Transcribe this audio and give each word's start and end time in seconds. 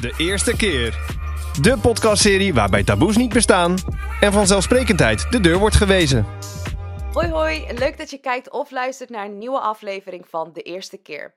De 0.00 0.14
eerste 0.16 0.56
keer. 0.56 0.90
De 1.60 1.78
podcastserie 1.78 2.54
waarbij 2.54 2.84
taboes 2.84 3.16
niet 3.16 3.32
bestaan 3.32 3.76
en 4.20 4.32
vanzelfsprekendheid 4.32 5.30
de 5.30 5.40
deur 5.40 5.58
wordt 5.58 5.76
gewezen. 5.76 6.26
Hoi 7.12 7.28
hoi, 7.28 7.72
leuk 7.72 7.98
dat 7.98 8.10
je 8.10 8.18
kijkt 8.18 8.50
of 8.50 8.70
luistert 8.70 9.10
naar 9.10 9.24
een 9.24 9.38
nieuwe 9.38 9.58
aflevering 9.58 10.28
van 10.28 10.52
De 10.52 10.62
Eerste 10.62 10.96
Keer. 10.96 11.34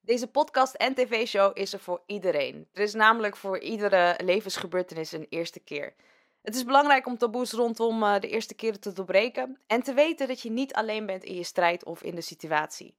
Deze 0.00 0.26
podcast 0.26 0.74
en 0.74 0.94
tv-show 0.94 1.50
is 1.54 1.72
er 1.72 1.78
voor 1.78 2.02
iedereen. 2.06 2.68
Er 2.72 2.82
is 2.82 2.94
namelijk 2.94 3.36
voor 3.36 3.58
iedere 3.58 4.14
levensgebeurtenis 4.24 5.12
een 5.12 5.26
eerste 5.28 5.60
keer. 5.60 5.94
Het 6.42 6.54
is 6.54 6.64
belangrijk 6.64 7.06
om 7.06 7.18
taboes 7.18 7.52
rondom 7.52 8.02
uh, 8.02 8.18
de 8.18 8.28
eerste 8.28 8.54
keren 8.54 8.80
te 8.80 8.92
doorbreken 8.92 9.58
en 9.66 9.82
te 9.82 9.94
weten 9.94 10.28
dat 10.28 10.40
je 10.40 10.50
niet 10.50 10.72
alleen 10.72 11.06
bent 11.06 11.24
in 11.24 11.34
je 11.34 11.44
strijd 11.44 11.84
of 11.84 12.02
in 12.02 12.14
de 12.14 12.20
situatie. 12.20 12.96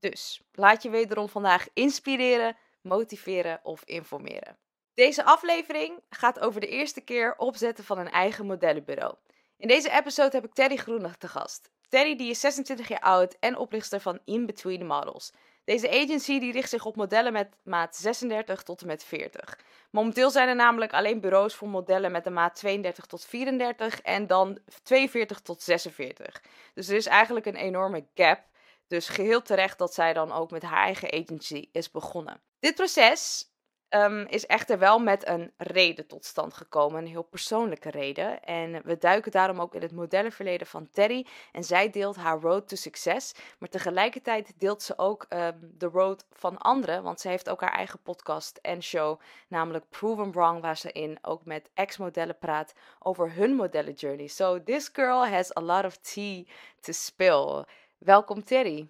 Dus 0.00 0.42
laat 0.52 0.82
je 0.82 0.90
wederom 0.90 1.28
vandaag 1.28 1.66
inspireren, 1.74 2.56
motiveren 2.84 3.60
of 3.62 3.82
informeren. 3.84 4.56
Deze 4.94 5.24
aflevering 5.24 6.00
gaat 6.10 6.40
over 6.40 6.60
de 6.60 6.68
eerste 6.68 7.00
keer 7.00 7.34
opzetten 7.36 7.84
van 7.84 7.98
een 7.98 8.10
eigen 8.10 8.46
modellenbureau. 8.46 9.14
In 9.56 9.68
deze 9.68 9.90
episode 9.90 10.36
heb 10.36 10.44
ik 10.44 10.54
Terry 10.54 10.76
Groenig 10.76 11.16
te 11.16 11.28
gast. 11.28 11.70
Terry 11.88 12.16
die 12.16 12.30
is 12.30 12.40
26 12.40 12.88
jaar 12.88 13.00
oud 13.00 13.36
en 13.40 13.56
oprichter 13.56 14.00
van 14.00 14.18
In 14.24 14.46
Between 14.46 14.86
Models. 14.86 15.32
Deze 15.64 15.90
agency 15.90 16.38
die 16.38 16.52
richt 16.52 16.68
zich 16.68 16.84
op 16.84 16.96
modellen 16.96 17.32
met 17.32 17.56
maat 17.62 17.96
36 17.96 18.62
tot 18.62 18.80
en 18.80 18.86
met 18.86 19.04
40. 19.04 19.58
Momenteel 19.90 20.30
zijn 20.30 20.48
er 20.48 20.54
namelijk 20.54 20.92
alleen 20.92 21.20
bureaus 21.20 21.54
voor 21.54 21.68
modellen 21.68 22.12
met 22.12 22.24
de 22.24 22.30
maat 22.30 22.56
32 22.56 23.06
tot 23.06 23.24
34 23.24 24.00
en 24.00 24.26
dan 24.26 24.58
42 24.82 25.40
tot 25.40 25.62
46. 25.62 26.42
Dus 26.74 26.88
er 26.88 26.96
is 26.96 27.06
eigenlijk 27.06 27.46
een 27.46 27.56
enorme 27.56 28.06
gap. 28.14 28.40
Dus 28.86 29.08
geheel 29.08 29.42
terecht 29.42 29.78
dat 29.78 29.94
zij 29.94 30.12
dan 30.12 30.32
ook 30.32 30.50
met 30.50 30.62
haar 30.62 30.84
eigen 30.84 31.12
agency 31.12 31.68
is 31.72 31.90
begonnen. 31.90 32.40
Dit 32.58 32.74
proces 32.74 33.52
um, 33.94 34.26
is 34.26 34.46
echter 34.46 34.78
wel 34.78 34.98
met 34.98 35.28
een 35.28 35.52
reden 35.56 36.06
tot 36.06 36.24
stand 36.24 36.54
gekomen, 36.54 36.98
een 36.98 37.10
heel 37.10 37.22
persoonlijke 37.22 37.90
reden. 37.90 38.42
En 38.42 38.82
we 38.84 38.98
duiken 38.98 39.32
daarom 39.32 39.60
ook 39.60 39.74
in 39.74 39.82
het 39.82 39.92
modellenverleden 39.92 40.66
van 40.66 40.90
Terry. 40.90 41.26
En 41.52 41.64
zij 41.64 41.90
deelt 41.90 42.16
haar 42.16 42.40
road 42.40 42.68
to 42.68 42.76
success, 42.76 43.34
maar 43.58 43.68
tegelijkertijd 43.68 44.52
deelt 44.58 44.82
ze 44.82 44.98
ook 44.98 45.26
um, 45.28 45.72
de 45.78 45.86
road 45.86 46.26
van 46.30 46.58
anderen, 46.58 47.02
want 47.02 47.20
ze 47.20 47.28
heeft 47.28 47.50
ook 47.50 47.60
haar 47.60 47.72
eigen 47.72 48.02
podcast 48.02 48.56
en 48.62 48.82
show, 48.82 49.20
namelijk 49.48 49.88
Proven 49.88 50.32
Wrong, 50.32 50.60
waar 50.60 50.76
ze 50.76 50.92
in 50.92 51.18
ook 51.22 51.44
met 51.44 51.70
ex-modellen 51.74 52.38
praat 52.38 52.74
over 52.98 53.32
hun 53.32 53.54
modellenjourney. 53.54 54.26
So 54.26 54.62
this 54.62 54.90
girl 54.92 55.26
has 55.26 55.56
a 55.56 55.60
lot 55.60 55.84
of 55.84 55.96
tea 55.96 56.44
to 56.80 56.92
spill. 56.92 57.64
Welkom 58.04 58.44
Terry. 58.44 58.88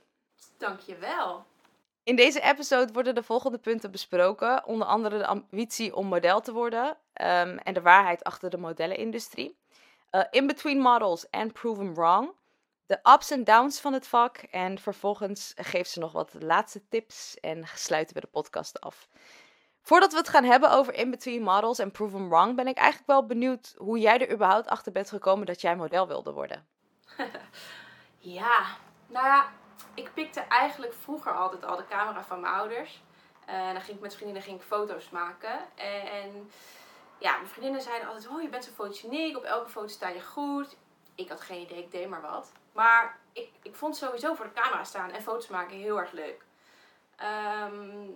Dankjewel. 0.58 1.44
In 2.02 2.16
deze 2.16 2.40
episode 2.40 2.92
worden 2.92 3.14
de 3.14 3.22
volgende 3.22 3.58
punten 3.58 3.90
besproken. 3.90 4.66
Onder 4.66 4.86
andere 4.86 5.18
de 5.18 5.26
ambitie 5.26 5.96
om 5.96 6.06
model 6.06 6.40
te 6.40 6.52
worden 6.52 6.88
um, 6.88 7.58
en 7.58 7.74
de 7.74 7.80
waarheid 7.80 8.24
achter 8.24 8.50
de 8.50 8.56
modellenindustrie. 8.56 9.56
Uh, 10.10 10.24
in 10.30 10.46
between 10.46 10.78
models 10.78 11.30
and 11.30 11.52
proven 11.52 11.94
wrong. 11.94 12.30
De 12.86 12.98
ups 13.02 13.30
en 13.30 13.44
downs 13.44 13.80
van 13.80 13.92
het 13.92 14.06
vak. 14.06 14.36
En 14.36 14.78
vervolgens 14.78 15.52
geeft 15.56 15.90
ze 15.90 15.98
nog 15.98 16.12
wat 16.12 16.34
laatste 16.38 16.88
tips 16.88 17.40
en 17.40 17.64
sluiten 17.74 18.14
we 18.14 18.20
de 18.20 18.26
podcast 18.26 18.80
af. 18.80 19.08
Voordat 19.80 20.12
we 20.12 20.18
het 20.18 20.28
gaan 20.28 20.44
hebben 20.44 20.70
over 20.70 20.94
In 20.94 21.10
Between 21.10 21.42
Models 21.42 21.78
en 21.78 21.90
Proven 21.90 22.28
Wrong, 22.28 22.56
ben 22.56 22.66
ik 22.66 22.76
eigenlijk 22.76 23.08
wel 23.08 23.26
benieuwd 23.26 23.74
hoe 23.76 23.98
jij 23.98 24.18
er 24.18 24.32
überhaupt 24.32 24.68
achter 24.68 24.92
bent 24.92 25.08
gekomen 25.08 25.46
dat 25.46 25.60
jij 25.60 25.76
model 25.76 26.08
wilde 26.08 26.32
worden. 26.32 26.66
ja, 28.18 28.76
nou 29.06 29.26
ja, 29.26 29.52
ik 29.94 30.10
pikte 30.14 30.40
eigenlijk 30.40 30.92
vroeger 30.92 31.32
altijd 31.32 31.64
al 31.64 31.76
de 31.76 31.86
camera 31.86 32.24
van 32.24 32.40
mijn 32.40 32.54
ouders. 32.54 33.02
En 33.46 33.66
uh, 33.66 33.72
dan 33.72 33.82
ging 33.82 33.96
ik 33.96 34.02
met 34.02 34.14
vriendinnen 34.14 34.42
ging 34.42 34.60
ik 34.60 34.66
foto's 34.66 35.10
maken. 35.10 35.60
En, 35.74 36.10
en, 36.10 36.50
ja, 37.18 37.36
mijn 37.36 37.48
vriendinnen 37.48 37.82
zeiden 37.82 38.08
altijd: 38.08 38.28
Oh, 38.28 38.42
je 38.42 38.48
bent 38.48 38.64
zo 38.64 38.70
fotogeniek. 38.70 39.36
Op 39.36 39.42
elke 39.42 39.70
foto 39.70 39.86
sta 39.86 40.08
je 40.08 40.22
goed. 40.22 40.76
Ik 41.14 41.28
had 41.28 41.40
geen 41.40 41.60
idee, 41.60 41.78
ik 41.78 41.90
deed 41.90 42.08
maar 42.08 42.20
wat. 42.20 42.52
Maar 42.72 43.18
ik, 43.32 43.50
ik 43.62 43.74
vond 43.74 43.96
sowieso 43.96 44.34
voor 44.34 44.44
de 44.44 44.60
camera 44.60 44.84
staan 44.84 45.10
en 45.10 45.22
foto's 45.22 45.48
maken 45.48 45.76
heel 45.76 45.98
erg 45.98 46.12
leuk. 46.12 46.42
Um, 47.62 48.08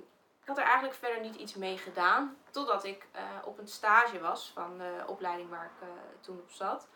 ik 0.43 0.48
had 0.54 0.59
er 0.59 0.65
eigenlijk 0.65 0.94
verder 0.94 1.21
niet 1.21 1.34
iets 1.34 1.54
mee 1.54 1.78
gedaan. 1.78 2.37
Totdat 2.50 2.84
ik 2.84 3.06
uh, 3.16 3.22
op 3.44 3.59
een 3.59 3.69
stage 3.69 4.21
was 4.21 4.50
van 4.54 4.78
de 4.78 5.04
opleiding 5.06 5.50
waar 5.50 5.65
ik 5.65 5.88
toen 6.21 6.38
op 6.38 6.50
zat. 6.50 6.88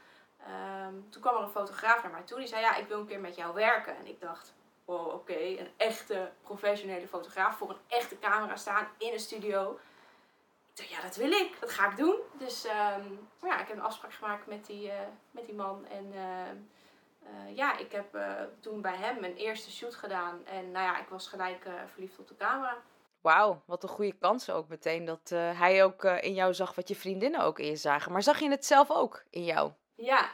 Um, 0.49 1.07
toen 1.11 1.23
kwam 1.23 1.37
er 1.37 1.43
een 1.43 1.49
fotograaf 1.49 2.03
naar 2.03 2.13
mij 2.13 2.23
toe. 2.23 2.39
Die 2.39 2.47
zei: 2.47 2.61
Ja, 2.61 2.77
ik 2.77 2.89
wil 2.89 2.99
een 2.99 3.07
keer 3.07 3.21
met 3.21 3.37
jou 3.37 3.55
werken. 3.55 3.97
En 3.97 4.07
ik 4.07 4.21
dacht: 4.21 4.55
wow, 4.85 5.15
oké, 5.15 5.39
een 5.39 5.71
echte 5.77 6.31
professionele 6.43 7.09
fotograaf 7.09 7.57
voor 7.57 7.71
een 7.71 7.81
echte 7.87 8.19
camera 8.19 8.57
staan 8.57 8.87
in 8.99 9.13
een 9.13 9.21
studio. 9.21 9.79
Ik 10.71 10.79
dacht, 10.79 10.91
ja, 10.91 11.03
dat 11.03 11.17
wil 11.17 11.31
ik, 11.31 11.57
dat 11.61 11.71
ga 11.71 11.91
ik 11.91 11.97
doen. 11.97 12.17
Dus 12.39 12.65
um, 12.65 13.29
ja, 13.43 13.61
ik 13.61 13.69
heb 13.69 13.77
een 13.77 13.83
afspraak 13.83 14.13
gemaakt 14.13 14.47
met 14.47 14.67
die, 14.67 14.87
uh, 14.87 14.93
met 15.31 15.47
die 15.47 15.55
man. 15.55 15.87
En 15.87 16.13
uh, 16.13 16.21
uh, 17.23 17.57
ja, 17.57 17.79
ik 17.79 17.93
heb 17.93 18.19
toen 18.61 18.81
bij 18.81 18.97
hem 18.97 19.21
mijn 19.21 19.37
eerste 19.37 19.71
shoot 19.71 19.95
gedaan. 19.95 20.47
En 20.47 20.71
nou 20.71 20.85
ja, 20.85 21.01
ik 21.01 21.09
was 21.09 21.29
gelijk 21.29 21.67
verliefd 21.93 22.19
op 22.19 22.29
de 22.29 22.37
camera. 22.37 22.77
Wauw, 23.21 23.63
wat 23.65 23.83
een 23.83 23.89
goede 23.89 24.13
kans 24.13 24.51
ook 24.51 24.69
meteen 24.69 25.05
dat 25.05 25.29
hij 25.35 25.85
ook 25.85 26.05
in 26.05 26.35
jou 26.35 26.55
zag 26.55 26.75
wat 26.75 26.89
je 26.89 26.97
vriendinnen 26.97 27.41
ook 27.41 27.59
in 27.59 27.77
zagen. 27.77 28.13
Maar 28.13 28.23
zag 28.23 28.39
je 28.39 28.51
het 28.51 28.67
zelf 28.67 28.91
ook 28.91 29.25
in 29.31 29.45
jou? 29.45 29.73
Ja. 29.95 30.31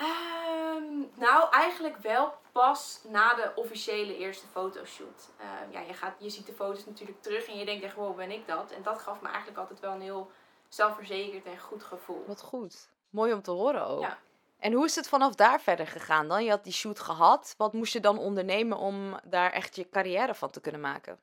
Um, 0.00 1.10
nou, 1.14 1.50
eigenlijk 1.50 1.96
wel 1.96 2.34
pas 2.52 3.00
na 3.08 3.34
de 3.34 3.52
officiële 3.54 4.16
eerste 4.16 4.46
fotoshoot. 4.46 5.28
Uh, 5.40 5.72
ja, 5.72 5.80
je, 5.80 5.94
gaat, 5.94 6.14
je 6.18 6.30
ziet 6.30 6.46
de 6.46 6.52
foto's 6.52 6.86
natuurlijk 6.86 7.22
terug 7.22 7.46
en 7.46 7.58
je 7.58 7.64
denkt 7.64 7.84
echt, 7.84 7.94
wow, 7.94 8.16
ben 8.16 8.30
ik 8.30 8.46
dat? 8.46 8.70
En 8.70 8.82
dat 8.82 8.98
gaf 8.98 9.20
me 9.20 9.28
eigenlijk 9.28 9.58
altijd 9.58 9.80
wel 9.80 9.92
een 9.92 10.00
heel 10.00 10.30
zelfverzekerd 10.68 11.44
en 11.44 11.58
goed 11.58 11.84
gevoel. 11.84 12.24
Wat 12.26 12.42
goed. 12.42 12.88
Mooi 13.10 13.32
om 13.32 13.42
te 13.42 13.50
horen 13.50 13.86
ook. 13.86 14.00
Ja. 14.00 14.18
En 14.58 14.72
hoe 14.72 14.84
is 14.84 14.94
het 14.94 15.08
vanaf 15.08 15.34
daar 15.34 15.60
verder 15.60 15.86
gegaan 15.86 16.28
dan? 16.28 16.44
Je 16.44 16.50
had 16.50 16.64
die 16.64 16.72
shoot 16.72 17.00
gehad. 17.00 17.54
Wat 17.56 17.72
moest 17.72 17.92
je 17.92 18.00
dan 18.00 18.18
ondernemen 18.18 18.78
om 18.78 19.20
daar 19.24 19.52
echt 19.52 19.76
je 19.76 19.88
carrière 19.88 20.34
van 20.34 20.50
te 20.50 20.60
kunnen 20.60 20.80
maken? 20.80 21.18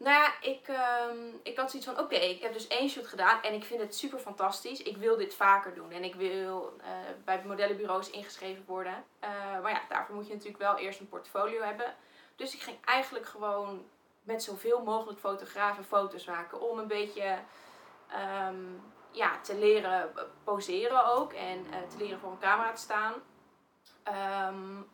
Nou 0.00 0.14
ja, 0.14 0.32
ik, 0.40 0.68
um, 1.08 1.40
ik 1.42 1.56
had 1.56 1.70
zoiets 1.70 1.88
van: 1.88 1.98
oké, 1.98 2.14
ik 2.14 2.42
heb 2.42 2.52
dus 2.52 2.66
één 2.66 2.88
shoot 2.88 3.06
gedaan 3.06 3.42
en 3.42 3.54
ik 3.54 3.64
vind 3.64 3.80
het 3.80 3.94
super 3.94 4.18
fantastisch. 4.18 4.82
Ik 4.82 4.96
wil 4.96 5.16
dit 5.16 5.34
vaker 5.34 5.74
doen 5.74 5.90
en 5.90 6.04
ik 6.04 6.14
wil 6.14 6.76
uh, 6.78 6.86
bij 7.24 7.42
modellenbureaus 7.44 8.10
ingeschreven 8.10 8.64
worden. 8.66 9.04
Uh, 9.24 9.30
maar 9.62 9.70
ja, 9.70 9.80
daarvoor 9.88 10.14
moet 10.14 10.26
je 10.26 10.32
natuurlijk 10.32 10.62
wel 10.62 10.76
eerst 10.76 11.00
een 11.00 11.08
portfolio 11.08 11.62
hebben. 11.62 11.94
Dus 12.36 12.54
ik 12.54 12.60
ging 12.60 12.84
eigenlijk 12.84 13.26
gewoon 13.26 13.84
met 14.22 14.42
zoveel 14.42 14.82
mogelijk 14.82 15.20
fotografen 15.20 15.84
foto's 15.84 16.24
maken 16.24 16.60
om 16.60 16.78
een 16.78 16.86
beetje 16.86 17.38
um, 18.48 18.82
ja, 19.10 19.40
te 19.40 19.54
leren 19.54 20.12
poseren 20.44 21.06
ook 21.06 21.32
en 21.32 21.66
uh, 21.66 21.76
te 21.88 21.96
leren 21.96 22.18
voor 22.18 22.30
een 22.30 22.38
camera 22.38 22.72
te 22.72 22.80
staan. 22.80 23.14
Um, 24.48 24.90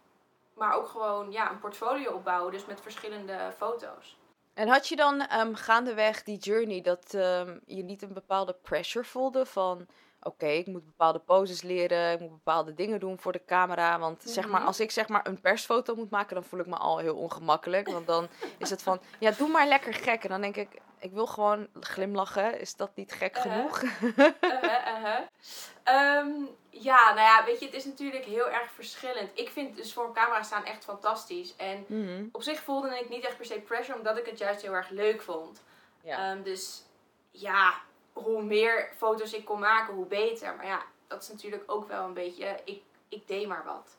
maar 0.54 0.74
ook 0.74 0.88
gewoon 0.88 1.32
ja, 1.32 1.50
een 1.50 1.58
portfolio 1.58 2.12
opbouwen, 2.12 2.52
dus 2.52 2.66
met 2.66 2.80
verschillende 2.80 3.52
foto's. 3.56 4.16
En 4.56 4.68
had 4.68 4.88
je 4.88 4.96
dan 4.96 5.32
um, 5.32 5.54
gaandeweg 5.54 6.22
die 6.22 6.38
journey 6.38 6.80
dat 6.80 7.14
um, 7.14 7.60
je 7.66 7.82
niet 7.82 8.02
een 8.02 8.12
bepaalde 8.12 8.56
pressure 8.62 9.04
voelde 9.04 9.46
van 9.46 9.86
oké, 10.20 10.44
okay, 10.44 10.56
ik 10.56 10.66
moet 10.66 10.84
bepaalde 10.84 11.18
poses 11.18 11.62
leren, 11.62 12.12
ik 12.12 12.20
moet 12.20 12.30
bepaalde 12.30 12.74
dingen 12.74 13.00
doen 13.00 13.18
voor 13.18 13.32
de 13.32 13.44
camera. 13.46 13.98
Want 13.98 14.22
zeg 14.22 14.48
maar, 14.48 14.60
als 14.60 14.80
ik 14.80 14.90
zeg 14.90 15.08
maar 15.08 15.26
een 15.26 15.40
persfoto 15.40 15.94
moet 15.94 16.10
maken, 16.10 16.34
dan 16.34 16.44
voel 16.44 16.60
ik 16.60 16.66
me 16.66 16.76
al 16.76 16.98
heel 16.98 17.16
ongemakkelijk. 17.16 17.88
Want 17.88 18.06
dan 18.06 18.28
is 18.58 18.70
het 18.70 18.82
van, 18.82 19.00
ja, 19.18 19.30
doe 19.30 19.48
maar 19.48 19.66
lekker 19.66 19.94
gek. 19.94 20.22
En 20.22 20.28
dan 20.28 20.40
denk 20.40 20.56
ik, 20.56 20.68
ik 20.98 21.12
wil 21.12 21.26
gewoon 21.26 21.68
glimlachen. 21.80 22.60
Is 22.60 22.76
dat 22.76 22.90
niet 22.94 23.12
gek 23.12 23.36
-huh. 23.36 23.42
genoeg? 23.42 23.82
uh 23.82 23.90
-huh, 24.16 24.32
uh 24.42 25.04
-huh. 25.04 26.18
Um, 26.18 26.48
ja, 26.82 27.14
nou 27.14 27.26
ja, 27.26 27.44
weet 27.44 27.58
je, 27.58 27.66
het 27.66 27.74
is 27.74 27.84
natuurlijk 27.84 28.24
heel 28.24 28.50
erg 28.50 28.70
verschillend. 28.70 29.30
Ik 29.34 29.48
vind 29.48 29.76
dus 29.76 29.92
voor 29.92 30.04
een 30.06 30.12
camera 30.12 30.42
staan 30.42 30.64
echt 30.64 30.84
fantastisch. 30.84 31.56
En 31.56 31.84
mm 31.88 32.06
-hmm. 32.06 32.28
op 32.32 32.42
zich 32.42 32.60
voelde 32.60 32.98
ik 32.98 33.08
niet 33.08 33.24
echt 33.24 33.36
per 33.36 33.46
se 33.46 33.60
pressure, 33.60 33.98
omdat 33.98 34.16
ik 34.16 34.26
het 34.26 34.38
juist 34.38 34.62
heel 34.62 34.72
erg 34.72 34.88
leuk 34.88 35.22
vond. 35.22 35.62
Ja. 36.02 36.32
Um, 36.32 36.42
dus 36.42 36.82
ja, 37.30 37.74
hoe 38.12 38.42
meer 38.42 38.92
foto's 38.96 39.32
ik 39.32 39.44
kon 39.44 39.58
maken, 39.58 39.94
hoe 39.94 40.06
beter. 40.06 40.56
Maar 40.56 40.66
ja, 40.66 40.82
dat 41.06 41.22
is 41.22 41.28
natuurlijk 41.28 41.62
ook 41.66 41.88
wel 41.88 42.04
een 42.04 42.14
beetje, 42.14 42.60
ik, 42.64 42.82
ik 43.08 43.28
deed 43.28 43.46
maar 43.46 43.64
wat. 43.64 43.96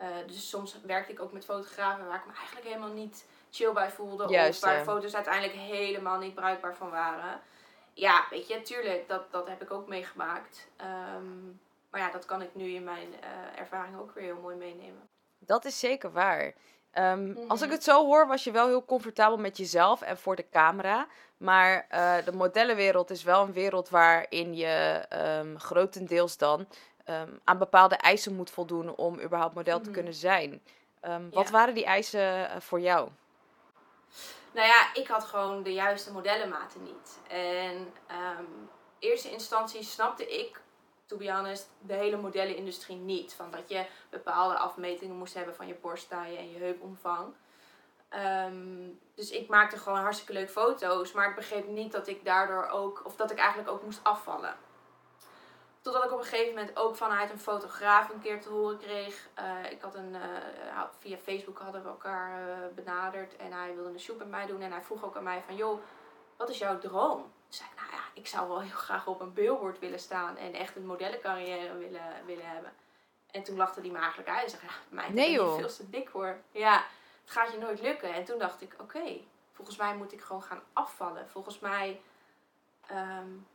Uh, 0.00 0.08
dus 0.26 0.48
soms 0.48 0.76
werkte 0.82 1.12
ik 1.12 1.20
ook 1.20 1.32
met 1.32 1.44
fotografen 1.44 2.06
waar 2.06 2.18
ik 2.18 2.26
me 2.26 2.32
eigenlijk 2.32 2.66
helemaal 2.66 2.92
niet 2.92 3.26
chill 3.50 3.72
bij 3.72 3.90
voelde. 3.90 4.28
Juist, 4.28 4.62
of 4.62 4.68
waar 4.68 4.78
ja. 4.78 4.84
foto's 4.84 5.14
uiteindelijk 5.14 5.54
helemaal 5.54 6.18
niet 6.18 6.34
bruikbaar 6.34 6.76
van 6.76 6.90
waren. 6.90 7.40
Ja, 7.94 8.26
weet 8.30 8.48
je, 8.48 8.62
tuurlijk, 8.62 9.08
dat, 9.08 9.32
dat 9.32 9.48
heb 9.48 9.62
ik 9.62 9.70
ook 9.70 9.88
meegemaakt. 9.88 10.68
Um, 11.16 11.60
maar 11.92 12.00
ja, 12.00 12.10
dat 12.10 12.24
kan 12.24 12.42
ik 12.42 12.54
nu 12.54 12.74
in 12.74 12.84
mijn 12.84 13.08
uh, 13.08 13.60
ervaring 13.60 13.98
ook 13.98 14.14
weer 14.14 14.24
heel 14.24 14.40
mooi 14.40 14.56
meenemen. 14.56 15.08
Dat 15.38 15.64
is 15.64 15.78
zeker 15.78 16.12
waar. 16.12 16.44
Um, 16.44 17.20
mm 17.20 17.34
-hmm. 17.34 17.50
Als 17.50 17.62
ik 17.62 17.70
het 17.70 17.84
zo 17.84 18.04
hoor, 18.06 18.26
was 18.26 18.44
je 18.44 18.50
wel 18.50 18.66
heel 18.66 18.84
comfortabel 18.84 19.36
met 19.36 19.56
jezelf 19.56 20.02
en 20.02 20.18
voor 20.18 20.36
de 20.36 20.48
camera. 20.48 21.06
Maar 21.36 21.86
uh, 21.90 22.24
de 22.24 22.32
modellenwereld 22.32 23.10
is 23.10 23.22
wel 23.22 23.42
een 23.42 23.52
wereld 23.52 23.88
waarin 23.88 24.54
je 24.54 25.06
um, 25.40 25.58
grotendeels 25.58 26.36
dan 26.36 26.66
um, 27.06 27.40
aan 27.44 27.58
bepaalde 27.58 27.96
eisen 27.96 28.34
moet 28.34 28.50
voldoen 28.50 28.94
om 28.94 29.20
überhaupt 29.20 29.54
model 29.54 29.74
te 29.74 29.78
mm 29.78 29.84
-hmm. 29.84 29.94
kunnen 29.94 30.14
zijn. 30.14 30.62
wat 31.30 31.50
waren 31.50 31.74
die 31.74 31.84
eisen 31.84 32.40
uh, 32.40 32.50
voor 32.58 32.80
jou? 32.80 33.08
Nou 34.52 34.66
ja, 34.66 34.94
ik 34.94 35.08
had 35.08 35.24
gewoon 35.24 35.62
de 35.62 35.72
juiste 35.72 36.12
modellenmaten 36.12 36.82
niet. 36.82 37.18
En 37.28 37.92
ehm 38.06 38.44
eerste 39.02 39.30
instantie 39.30 39.82
snapte 39.82 40.38
ik, 40.38 40.60
to 41.12 41.18
be 41.18 41.32
honest, 41.32 41.68
de 41.78 41.94
hele 41.94 42.16
modellenindustrie 42.16 42.96
niet. 42.96 43.34
Van 43.34 43.50
dat 43.50 43.68
je 43.68 43.86
bepaalde 44.10 44.56
afmetingen 44.56 45.16
moest 45.16 45.34
hebben 45.34 45.54
van 45.54 45.66
je 45.66 45.74
borsttaille 45.74 46.38
en 46.38 46.50
je 46.50 46.58
heupomvang. 46.58 47.34
Ehm, 48.08 48.88
dus 49.14 49.30
ik 49.30 49.48
maakte 49.48 49.78
gewoon 49.78 49.98
hartstikke 49.98 50.32
leuke 50.32 50.52
foto's, 50.52 51.12
maar 51.12 51.28
ik 51.28 51.34
begreep 51.34 51.68
niet 51.68 51.92
dat 51.92 52.06
ik 52.06 52.24
daardoor 52.24 52.66
ook, 52.66 53.02
of 53.04 53.16
dat 53.16 53.30
ik 53.30 53.38
eigenlijk 53.38 53.70
ook 53.70 53.82
moest 53.82 54.00
afvallen. 54.02 54.54
Totdat 55.80 56.04
ik 56.04 56.12
op 56.12 56.18
een 56.18 56.24
gegeven 56.24 56.54
moment 56.54 56.76
ook 56.76 56.96
vanuit 56.96 57.30
een 57.30 57.38
fotograaf 57.38 58.08
een 58.08 58.20
keer 58.20 58.40
te 58.40 58.48
horen 58.48 58.78
kreeg. 58.78 59.28
Eh, 59.34 59.70
ik 59.70 59.80
had 59.80 59.94
een, 59.94 60.14
eh, 60.14 60.82
via 60.98 61.16
Facebook 61.16 61.58
hadden 61.58 61.82
we 61.82 61.88
elkaar 61.88 62.48
uh, 62.48 62.54
benaderd 62.74 63.36
en 63.36 63.52
hij 63.52 63.74
wilde 63.74 63.90
een 63.90 64.00
shoot 64.00 64.18
met 64.18 64.30
mij 64.30 64.46
doen. 64.46 64.60
En 64.60 64.72
hij 64.72 64.82
vroeg 64.82 65.04
ook 65.04 65.16
aan 65.16 65.22
mij 65.22 65.42
van, 65.46 65.56
joh, 65.56 65.80
wat 66.36 66.48
is 66.48 66.58
jouw 66.58 66.78
droom? 66.78 67.32
Zei 67.54 67.68
ik, 67.70 67.80
nou 67.80 67.92
ja, 67.92 68.02
ik 68.14 68.26
zou 68.26 68.48
wel 68.48 68.60
heel 68.60 68.76
graag 68.76 69.06
op 69.06 69.20
een 69.20 69.32
billboard 69.32 69.78
willen 69.78 69.98
staan 69.98 70.36
en 70.36 70.54
echt 70.54 70.76
een 70.76 70.86
modellencarrière 70.86 71.78
willen, 71.78 72.02
willen 72.26 72.48
hebben. 72.48 72.72
En 73.30 73.42
toen 73.42 73.56
lachte 73.56 73.80
hij 73.80 73.90
me 73.90 73.98
eigenlijk 73.98 74.28
uit 74.28 74.44
en 74.44 74.50
zei, 74.50 74.62
ja, 74.62 74.72
mij 74.88 75.08
nee, 75.08 75.36
ben 75.36 75.46
je 75.46 75.56
veel 75.58 75.76
te 75.76 75.90
dik 75.90 76.08
hoor. 76.08 76.36
Ja, 76.50 76.84
het 77.22 77.30
gaat 77.30 77.52
je 77.52 77.58
nooit 77.58 77.80
lukken. 77.80 78.14
En 78.14 78.24
toen 78.24 78.38
dacht 78.38 78.62
ik, 78.62 78.74
oké, 78.80 79.20
volgens 79.52 79.76
mij 79.76 79.96
moet 79.96 80.12
ik 80.12 80.20
gewoon 80.20 80.42
gaan 80.42 80.62
afvallen. 80.72 81.28
Volgens 81.28 81.58
mij 81.58 82.00
um, 82.90 83.46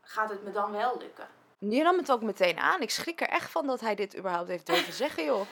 gaat 0.00 0.30
het 0.30 0.44
me 0.44 0.50
dan 0.50 0.72
wel 0.72 0.98
lukken. 0.98 1.28
Je 1.58 1.82
nam 1.82 1.96
het 1.96 2.10
ook 2.10 2.22
meteen 2.22 2.58
aan. 2.58 2.80
Ik 2.80 2.90
schrik 2.90 3.20
er 3.20 3.28
echt 3.28 3.50
van 3.50 3.66
dat 3.66 3.80
hij 3.80 3.94
dit 3.94 4.16
überhaupt 4.16 4.48
heeft 4.48 4.66
durven 4.66 4.92
zeggen, 5.04 5.24
joh. 5.24 5.46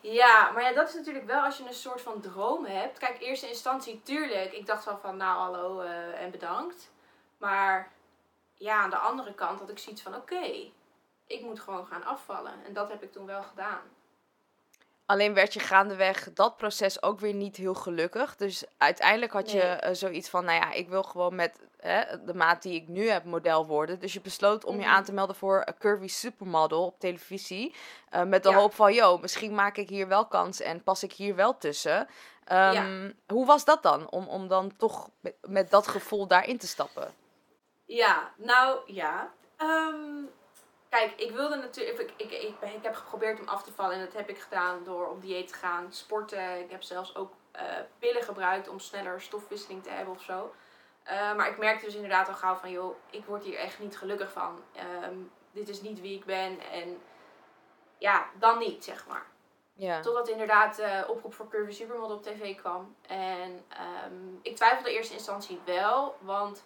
Ja, 0.00 0.50
maar 0.50 0.62
ja, 0.62 0.72
dat 0.72 0.88
is 0.88 0.94
natuurlijk 0.94 1.26
wel 1.26 1.42
als 1.42 1.56
je 1.56 1.66
een 1.66 1.74
soort 1.74 2.00
van 2.00 2.20
droom 2.20 2.64
hebt. 2.64 2.98
Kijk, 2.98 3.20
eerste 3.20 3.48
instantie, 3.48 4.00
tuurlijk. 4.02 4.52
Ik 4.52 4.66
dacht 4.66 4.84
wel 4.84 4.98
van, 4.98 5.16
nou 5.16 5.38
hallo 5.38 5.82
uh, 5.82 6.22
en 6.22 6.30
bedankt. 6.30 6.90
Maar 7.36 7.92
ja, 8.54 8.82
aan 8.82 8.90
de 8.90 8.96
andere 8.96 9.34
kant 9.34 9.60
had 9.60 9.70
ik 9.70 9.78
zoiets 9.78 10.02
van, 10.02 10.14
oké, 10.14 10.70
ik 11.26 11.40
moet 11.42 11.60
gewoon 11.60 11.86
gaan 11.86 12.04
afvallen. 12.04 12.52
En 12.66 12.72
dat 12.72 12.88
heb 12.88 13.02
ik 13.02 13.12
toen 13.12 13.26
wel 13.26 13.42
gedaan. 13.42 13.80
Alleen 15.06 15.34
werd 15.34 15.52
je 15.52 15.60
gaandeweg 15.60 16.32
dat 16.32 16.56
proces 16.56 17.02
ook 17.02 17.20
weer 17.20 17.34
niet 17.34 17.56
heel 17.56 17.74
gelukkig. 17.74 18.36
Dus 18.36 18.64
uiteindelijk 18.78 19.32
had 19.32 19.50
je 19.50 19.62
eh, 19.62 19.94
zoiets 19.94 20.28
van, 20.28 20.44
nou 20.44 20.60
ja, 20.60 20.72
ik 20.72 20.88
wil 20.88 21.02
gewoon 21.02 21.34
met 21.34 21.60
hè, 21.76 22.24
de 22.24 22.34
maat 22.34 22.62
die 22.62 22.74
ik 22.74 22.88
nu 22.88 23.08
heb 23.08 23.24
model 23.24 23.66
worden. 23.66 23.98
Dus 23.98 24.12
je 24.12 24.20
besloot 24.20 24.64
om 24.64 24.74
je 24.76 24.86
mhm. 24.86 24.90
aan 24.90 25.04
te 25.04 25.12
melden 25.12 25.36
voor 25.36 25.62
een 25.64 25.78
Curvy 25.78 26.08
Supermodel 26.08 26.84
op 26.84 27.00
televisie. 27.00 27.74
Uh, 28.14 28.22
met 28.22 28.42
de 28.42 28.54
hoop 28.54 28.74
van, 28.74 28.94
yo, 28.94 29.18
misschien 29.18 29.54
maak 29.54 29.76
ik 29.76 29.88
hier 29.88 30.08
wel 30.08 30.26
kans 30.26 30.60
en 30.60 30.82
pas 30.82 31.02
ik 31.02 31.12
hier 31.12 31.34
wel 31.34 31.58
tussen. 31.58 32.08
Um, 32.52 33.14
Hoe 33.26 33.46
was 33.46 33.64
dat 33.64 33.82
dan, 33.82 34.10
om, 34.10 34.28
om 34.28 34.48
dan 34.48 34.76
toch 34.76 35.08
met, 35.20 35.34
met 35.40 35.70
dat 35.70 35.86
gevoel 35.86 36.26
daarin 36.26 36.58
te 36.58 36.66
stappen? 36.66 37.14
Ja, 37.86 38.32
nou 38.36 38.80
ja. 38.92 39.32
Um, 39.58 40.30
Kijk, 40.88 41.12
ik 41.16 41.30
wilde 41.30 41.56
natuurlijk. 41.56 42.00
Ik, 42.00 42.12
ik, 42.16 42.30
ik, 42.30 42.70
ik, 42.74 42.82
heb 42.82 42.94
geprobeerd 42.94 43.40
om 43.40 43.48
af 43.48 43.62
te 43.62 43.72
vallen 43.72 43.94
en 43.94 44.04
dat 44.04 44.12
heb 44.12 44.28
ik 44.28 44.38
gedaan 44.38 44.84
door 44.84 45.08
op 45.08 45.20
dieet 45.20 45.48
te 45.48 45.54
gaan, 45.54 45.92
sporten. 45.92 46.60
Ik 46.60 46.70
heb 46.70 46.82
zelfs 46.82 47.16
ook 47.16 47.32
uh, 47.56 47.62
pillen 47.98 48.22
gebruikt 48.22 48.68
om 48.68 48.78
sneller 48.78 49.20
stofwisseling 49.20 49.82
te 49.82 49.90
hebben 49.90 50.14
of 50.14 50.22
zo. 50.22 50.54
Uh, 51.04 51.34
maar 51.34 51.48
ik 51.48 51.58
merkte 51.58 51.84
dus 51.84 51.94
inderdaad 51.94 52.28
al 52.28 52.34
gauw 52.34 52.54
van, 52.54 52.70
joh, 52.70 52.96
ik 53.10 53.24
word 53.24 53.44
hier 53.44 53.58
echt 53.58 53.78
niet 53.78 53.98
gelukkig 53.98 54.32
van. 54.32 54.62
Um, 55.04 55.30
dit 55.52 55.68
is 55.68 55.80
niet 55.80 56.00
wie 56.00 56.16
ik 56.16 56.24
ben 56.24 56.60
en 56.60 57.00
ja, 57.98 58.26
dan 58.38 58.58
niet, 58.58 58.84
zeg 58.84 59.06
maar. 59.06 59.26
Ja. 59.72 60.00
Totdat 60.00 60.28
inderdaad 60.28 60.80
uh, 60.80 61.02
oproep 61.08 61.34
voor 61.34 61.48
Curvy 61.48 61.72
Supermodel 61.72 62.16
op 62.16 62.22
tv 62.22 62.56
kwam. 62.56 62.96
En 63.06 63.64
um, 64.04 64.38
ik 64.42 64.56
twijfelde 64.56 64.90
in 64.90 64.96
eerste 64.96 65.14
instantie 65.14 65.60
wel, 65.64 66.16
want 66.20 66.64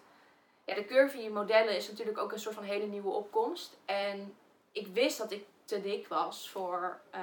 ja, 0.65 0.75
de 0.75 0.85
curvy 0.85 1.27
modellen 1.27 1.75
is 1.75 1.89
natuurlijk 1.89 2.17
ook 2.17 2.31
een 2.31 2.39
soort 2.39 2.55
van 2.55 2.63
hele 2.63 2.85
nieuwe 2.85 3.09
opkomst. 3.09 3.77
En 3.85 4.35
ik 4.71 4.87
wist 4.87 5.17
dat 5.17 5.31
ik 5.31 5.45
te 5.65 5.81
dik 5.81 6.07
was 6.07 6.49
voor 6.49 6.99
uh, 7.15 7.21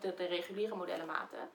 de, 0.00 0.26
reguliere 0.26 0.74
modellenmaten. 0.74 1.50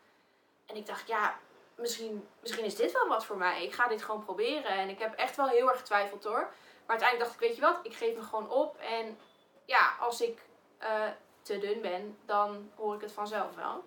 En 0.65 0.75
ik 0.75 0.85
dacht, 0.85 1.07
ja, 1.07 1.39
misschien, 1.75 2.27
misschien 2.41 2.65
is 2.65 2.75
dit 2.75 2.91
wel 2.91 3.07
wat 3.07 3.25
voor 3.25 3.37
mij. 3.37 3.63
Ik 3.63 3.73
ga 3.73 3.87
dit 3.87 4.03
gewoon 4.03 4.23
proberen. 4.25 4.71
En 4.71 4.89
ik 4.89 4.99
heb 4.99 5.13
echt 5.13 5.35
wel 5.35 5.47
heel 5.47 5.69
erg 5.69 5.79
getwijfeld 5.79 6.23
hoor. 6.23 6.53
Maar 6.85 6.97
uiteindelijk 6.97 7.29
dacht 7.29 7.33
ik, 7.33 7.47
weet 7.47 7.55
je 7.55 7.61
wat, 7.61 7.79
ik 7.83 7.95
geef 7.95 8.15
me 8.15 8.21
gewoon 8.21 8.49
op. 8.49 8.77
En 8.77 9.17
ja, 9.65 9.95
als 9.99 10.21
ik 10.21 10.39
uh, 10.81 11.03
te 11.41 11.59
dun 11.59 11.81
ben, 11.81 12.17
dan 12.25 12.71
hoor 12.75 12.95
ik 12.95 13.01
het 13.01 13.11
vanzelf 13.11 13.55
wel. 13.55 13.83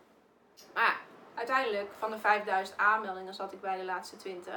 Maar 0.75 1.01
uiteindelijk, 1.35 1.91
van 1.99 2.11
de 2.11 2.19
5000 2.19 2.79
aanmeldingen 2.79 3.35
zat 3.35 3.53
ik 3.53 3.61
bij 3.61 3.77
de 3.77 3.85
laatste 3.85 4.17
20. 4.17 4.55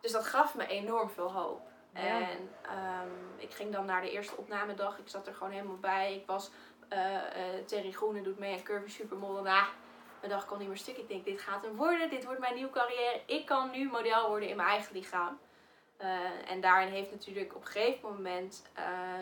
Dus 0.00 0.12
dat 0.12 0.26
gaf 0.26 0.54
me 0.54 0.66
enorm 0.66 1.10
veel 1.10 1.32
hoop. 1.32 1.60
En 1.92 2.50
um, 2.64 3.12
ik 3.36 3.54
ging 3.54 3.72
dan 3.72 3.84
naar 3.84 4.00
de 4.00 4.10
eerste 4.10 4.36
opnamedag. 4.36 4.98
Ik 4.98 5.08
zat 5.08 5.26
er 5.26 5.34
gewoon 5.34 5.52
helemaal 5.52 5.76
bij. 5.76 6.14
Ik 6.14 6.26
was 6.26 6.50
uh, 6.92 7.14
uh, 7.14 7.64
Terry 7.66 7.92
Groene 7.92 8.22
doet 8.22 8.38
mee 8.38 8.56
en 8.56 8.62
Curvy 8.62 8.90
Supermodel. 8.90 9.42
Nou, 9.42 9.64
mijn 10.20 10.32
dag 10.32 10.46
kon 10.46 10.58
niet 10.58 10.68
meer 10.68 10.76
stuk. 10.76 10.96
Ik 10.96 11.08
denk, 11.08 11.24
dit 11.24 11.40
gaat 11.40 11.62
hem 11.62 11.76
worden. 11.76 12.10
Dit 12.10 12.24
wordt 12.24 12.40
mijn 12.40 12.54
nieuwe 12.54 12.72
carrière. 12.72 13.20
Ik 13.26 13.46
kan 13.46 13.70
nu 13.70 13.88
model 13.88 14.28
worden 14.28 14.48
in 14.48 14.56
mijn 14.56 14.68
eigen 14.68 14.94
lichaam. 14.94 15.38
Uh, 16.00 16.50
en 16.50 16.60
daarin 16.60 16.88
heeft 16.88 17.10
natuurlijk 17.10 17.54
op 17.54 17.60
een 17.60 17.66
gegeven 17.66 18.12
moment 18.12 18.62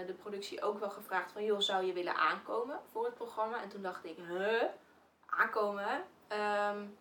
de 0.07 0.13
productie 0.13 0.63
ook 0.63 0.79
wel 0.79 0.91
gevraagd 0.91 1.33
van... 1.33 1.45
joh, 1.45 1.61
zou 1.61 1.85
je 1.85 1.93
willen 1.93 2.17
aankomen 2.17 2.81
voor 2.93 3.05
het 3.05 3.15
programma? 3.15 3.63
En 3.63 3.69
toen 3.69 3.83
dacht 3.83 4.05
ik, 4.05 4.17
huh? 4.29 4.63
Aankomen? 5.27 6.05
Um, 6.33 6.99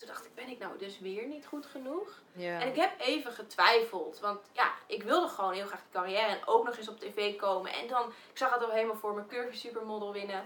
toen 0.00 0.08
dacht 0.08 0.24
ik, 0.24 0.34
ben 0.34 0.48
ik 0.48 0.58
nou 0.58 0.78
dus 0.78 0.98
weer 0.98 1.26
niet 1.26 1.46
goed 1.46 1.66
genoeg? 1.66 2.22
Ja. 2.32 2.60
En 2.60 2.68
ik 2.68 2.76
heb 2.76 3.00
even 3.00 3.32
getwijfeld. 3.32 4.20
Want 4.20 4.40
ja, 4.52 4.72
ik 4.86 5.02
wilde 5.02 5.28
gewoon 5.28 5.52
heel 5.52 5.66
graag 5.66 5.82
de 5.82 5.98
carrière 5.98 6.26
en 6.26 6.46
ook 6.46 6.64
nog 6.64 6.76
eens 6.76 6.88
op 6.88 7.00
tv 7.00 7.36
komen. 7.36 7.72
En 7.72 7.88
dan, 7.88 8.08
ik 8.08 8.38
zag 8.38 8.52
het 8.54 8.64
al 8.64 8.70
helemaal 8.70 8.96
voor 8.96 9.14
mijn 9.14 9.26
curvy 9.26 9.56
supermodel 9.56 10.12
winnen. 10.12 10.44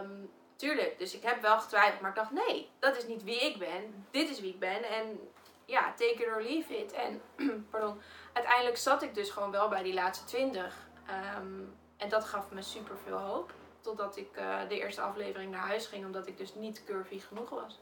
Um, 0.00 0.30
tuurlijk, 0.56 0.98
dus 0.98 1.14
ik 1.14 1.22
heb 1.22 1.42
wel 1.42 1.60
getwijfeld. 1.60 2.00
Maar 2.00 2.10
ik 2.10 2.16
dacht, 2.16 2.30
nee, 2.30 2.70
dat 2.78 2.96
is 2.96 3.06
niet 3.06 3.24
wie 3.24 3.40
ik 3.40 3.58
ben. 3.58 4.06
Dit 4.10 4.30
is 4.30 4.40
wie 4.40 4.52
ik 4.52 4.58
ben. 4.58 4.82
En 4.82 5.30
ja, 5.64 5.92
take 5.96 6.24
it 6.24 6.26
or 6.26 6.42
leave 6.42 6.76
it. 6.76 6.92
En 6.92 7.22
pardon, 7.70 8.00
uiteindelijk 8.32 8.76
zat 8.76 9.02
ik 9.02 9.14
dus 9.14 9.30
gewoon 9.30 9.50
wel 9.50 9.68
bij 9.68 9.82
die 9.82 9.94
laatste 9.94 10.24
twintig. 10.24 10.76
Um, 11.36 11.76
en 11.96 12.08
dat 12.08 12.24
gaf 12.24 12.50
me 12.50 12.62
super 12.62 12.96
veel 13.04 13.18
hoop. 13.18 13.52
Totdat 13.80 14.16
ik 14.16 14.36
uh, 14.36 14.68
de 14.68 14.78
eerste 14.78 15.00
aflevering 15.00 15.50
naar 15.50 15.66
huis 15.66 15.86
ging. 15.86 16.04
Omdat 16.04 16.26
ik 16.26 16.38
dus 16.38 16.54
niet 16.54 16.84
curvy 16.84 17.20
genoeg 17.20 17.50
was. 17.50 17.80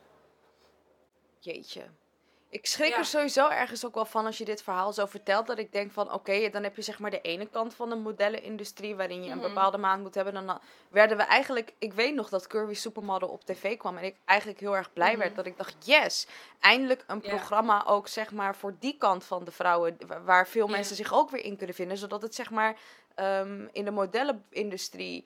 Jeetje. 1.44 1.82
Ik 2.48 2.66
schrik 2.66 2.96
er 2.96 3.04
sowieso 3.04 3.48
ergens 3.48 3.86
ook 3.86 3.94
wel 3.94 4.04
van 4.04 4.26
als 4.26 4.38
je 4.38 4.44
dit 4.44 4.62
verhaal 4.62 4.92
zo 4.92 5.06
vertelt. 5.06 5.46
Dat 5.46 5.58
ik 5.58 5.72
denk 5.72 5.92
van 5.92 6.12
oké, 6.12 6.50
dan 6.50 6.62
heb 6.62 6.76
je 6.76 6.82
zeg 6.82 6.99
maar 6.99 7.11
de 7.11 7.20
ene 7.20 7.46
kant 7.46 7.75
van 7.75 7.88
de 7.88 7.94
modellenindustrie 7.94 8.94
waarin 8.94 9.25
je 9.25 9.30
een 9.30 9.38
mhm. 9.38 9.46
bepaalde 9.49 9.78
maand 9.78 10.02
moet 10.02 10.14
hebben. 10.14 10.34
Dan 10.34 10.61
werden 10.90 11.16
we 11.16 11.22
eigenlijk, 11.22 11.72
ik 11.78 11.92
weet 11.92 12.14
nog 12.14 12.28
dat 12.28 12.46
Curvy 12.46 12.75
Supermodel 12.75 13.28
op 13.28 13.44
tv 13.44 13.76
kwam. 13.76 13.96
En 13.96 14.04
ik 14.04 14.16
eigenlijk 14.25 14.61
heel 14.61 14.76
erg 14.76 14.92
blij 14.92 15.18
werd 15.18 15.28
mhm. 15.28 15.37
dat 15.37 15.46
ik 15.46 15.56
dacht, 15.56 15.87
yes, 15.87 16.26
eindelijk 16.61 17.04
een 17.06 17.20
programma 17.20 17.87
ook 17.87 18.08
zeg 18.08 18.32
maar 18.32 18.56
voor 18.56 18.76
die 18.78 18.96
kant 18.99 19.25
van 19.25 19.44
de 19.44 19.50
vrouwen. 19.50 19.96
Waar 20.25 20.49
veel 20.49 20.68
mensen 20.68 20.96
zich 20.96 21.12
ook 21.12 21.30
weer 21.30 21.44
in 21.44 21.56
kunnen 21.56 21.75
vinden. 21.75 21.96
Zodat 21.96 22.22
het 22.22 22.34
zeg 22.34 22.50
maar 22.50 22.78
um, 23.16 23.68
in 23.72 23.84
de 23.84 23.90
modellenindustrie 23.90 25.25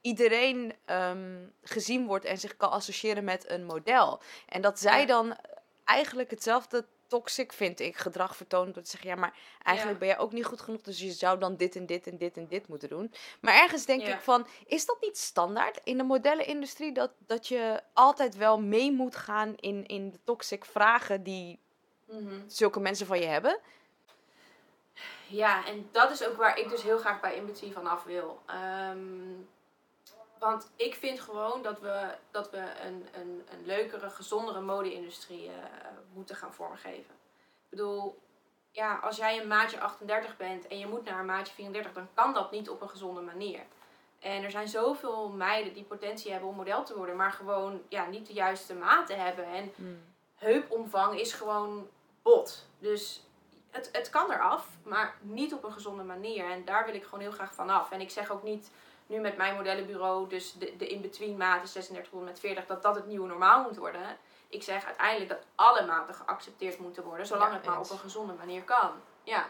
iedereen 0.00 0.72
um, 0.86 1.52
gezien 1.62 2.06
wordt 2.06 2.24
en 2.24 2.38
zich 2.38 2.56
kan 2.56 2.70
associëren 2.70 3.24
met 3.24 3.50
een 3.50 3.64
model. 3.64 4.20
En 4.48 4.60
dat 4.60 4.78
zij 4.78 5.06
dan 5.06 5.36
eigenlijk 5.86 6.30
hetzelfde 6.30 6.86
toxic, 7.06 7.52
vind 7.52 7.80
ik, 7.80 7.96
gedrag 7.96 8.36
vertonen. 8.36 8.72
Door 8.72 8.82
te 8.82 8.90
zeggen, 8.90 9.10
ja, 9.10 9.16
maar 9.16 9.38
eigenlijk 9.62 9.98
ben 9.98 10.08
je 10.08 10.16
ook 10.16 10.32
niet 10.32 10.44
goed 10.44 10.60
genoeg. 10.60 10.82
Dus 10.82 10.98
je 10.98 11.10
zou 11.10 11.38
dan 11.38 11.56
dit 11.56 11.76
en 11.76 11.86
dit 11.86 12.06
en 12.06 12.16
dit 12.16 12.36
en 12.36 12.46
dit 12.46 12.68
moeten 12.68 12.88
doen. 12.88 13.12
Maar 13.40 13.54
ergens 13.54 13.84
denk 13.84 14.02
ik 14.02 14.20
van, 14.20 14.46
is 14.66 14.86
dat 14.86 14.96
niet 15.00 15.18
standaard 15.18 15.80
in 15.84 15.96
de 15.96 16.02
modellenindustrie? 16.02 16.92
Dat, 16.92 17.10
dat 17.18 17.48
je 17.48 17.82
altijd 17.92 18.36
wel 18.36 18.60
mee 18.60 18.92
moet 18.92 19.16
gaan 19.16 19.54
in, 19.56 19.86
in 19.86 20.10
de 20.10 20.18
toxic 20.24 20.64
vragen 20.64 21.22
die 21.22 21.58
mhm. 22.04 22.40
zulke 22.46 22.80
mensen 22.80 23.06
van 23.06 23.20
je 23.20 23.26
hebben? 23.26 23.58
Ja, 25.26 25.66
en 25.66 25.88
dat 25.92 26.10
is 26.10 26.26
ook 26.26 26.36
waar 26.36 26.58
ik 26.58 26.68
dus 26.68 26.82
heel 26.82 26.98
graag 26.98 27.20
bij 27.20 27.36
In 27.36 27.72
van 27.72 27.86
af 27.86 28.04
wil. 28.04 28.42
Um, 28.90 29.48
want 30.38 30.70
ik 30.76 30.94
vind 30.94 31.20
gewoon 31.20 31.62
dat 31.62 31.80
we, 31.80 32.14
dat 32.30 32.50
we 32.50 32.58
een, 32.82 33.06
een, 33.12 33.46
een 33.50 33.66
leukere, 33.66 34.10
gezondere 34.10 34.60
mode-industrie 34.60 35.46
uh, 35.46 35.52
moeten 36.12 36.36
gaan 36.36 36.54
vormgeven. 36.54 37.14
Ik 37.64 37.68
bedoel, 37.68 38.18
ja, 38.70 38.96
als 38.96 39.16
jij 39.16 39.40
een 39.40 39.48
maatje 39.48 39.80
38 39.80 40.36
bent 40.36 40.66
en 40.66 40.78
je 40.78 40.86
moet 40.86 41.04
naar 41.04 41.18
een 41.18 41.26
maatje 41.26 41.54
34, 41.54 41.92
dan 41.92 42.08
kan 42.14 42.34
dat 42.34 42.50
niet 42.50 42.70
op 42.70 42.80
een 42.80 42.88
gezonde 42.88 43.20
manier. 43.20 43.60
En 44.18 44.42
er 44.42 44.50
zijn 44.50 44.68
zoveel 44.68 45.28
meiden 45.28 45.72
die 45.72 45.84
potentie 45.84 46.30
hebben 46.30 46.48
om 46.48 46.56
model 46.56 46.84
te 46.84 46.96
worden, 46.96 47.16
maar 47.16 47.32
gewoon 47.32 47.82
ja, 47.88 48.06
niet 48.06 48.26
de 48.26 48.32
juiste 48.32 48.74
maten 48.74 49.24
hebben. 49.24 49.44
En 49.44 49.72
hmm. 49.74 50.02
heupomvang 50.34 51.20
is 51.20 51.32
gewoon 51.32 51.88
bot. 52.22 52.66
Dus 52.78 53.26
het, 53.70 53.88
het 53.92 54.10
kan 54.10 54.30
eraf, 54.30 54.68
maar 54.82 55.18
niet 55.20 55.54
op 55.54 55.64
een 55.64 55.72
gezonde 55.72 56.02
manier. 56.02 56.50
En 56.50 56.64
daar 56.64 56.84
wil 56.84 56.94
ik 56.94 57.04
gewoon 57.04 57.20
heel 57.20 57.30
graag 57.30 57.54
van 57.54 57.70
af. 57.70 57.90
En 57.90 58.00
ik 58.00 58.10
zeg 58.10 58.30
ook 58.30 58.42
niet 58.42 58.70
nu 59.06 59.18
met 59.20 59.36
mijn 59.36 59.54
modellenbureau, 59.54 60.28
dus 60.28 60.52
de, 60.52 60.76
de 60.76 60.86
in-between 60.88 61.36
maten 61.36 61.68
36 61.68 62.10
tot 62.12 62.24
met 62.24 62.40
40, 62.40 62.66
dat 62.66 62.82
dat 62.82 62.94
het 62.94 63.06
nieuwe 63.06 63.28
normaal 63.28 63.62
moet 63.62 63.76
worden. 63.76 64.16
ik 64.48 64.62
zeg 64.62 64.84
uiteindelijk 64.84 65.28
dat 65.30 65.44
alle 65.54 65.86
maten 65.86 66.14
geaccepteerd 66.14 66.78
moeten 66.78 67.02
worden, 67.04 67.26
zolang 67.26 67.50
Ja, 67.50 67.56
het 67.56 67.66
maar 67.66 67.80
op 67.80 67.90
een 67.90 67.98
gezonde 67.98 68.32
manier 68.32 68.62
kan. 68.62 68.90
Ja, 69.22 69.46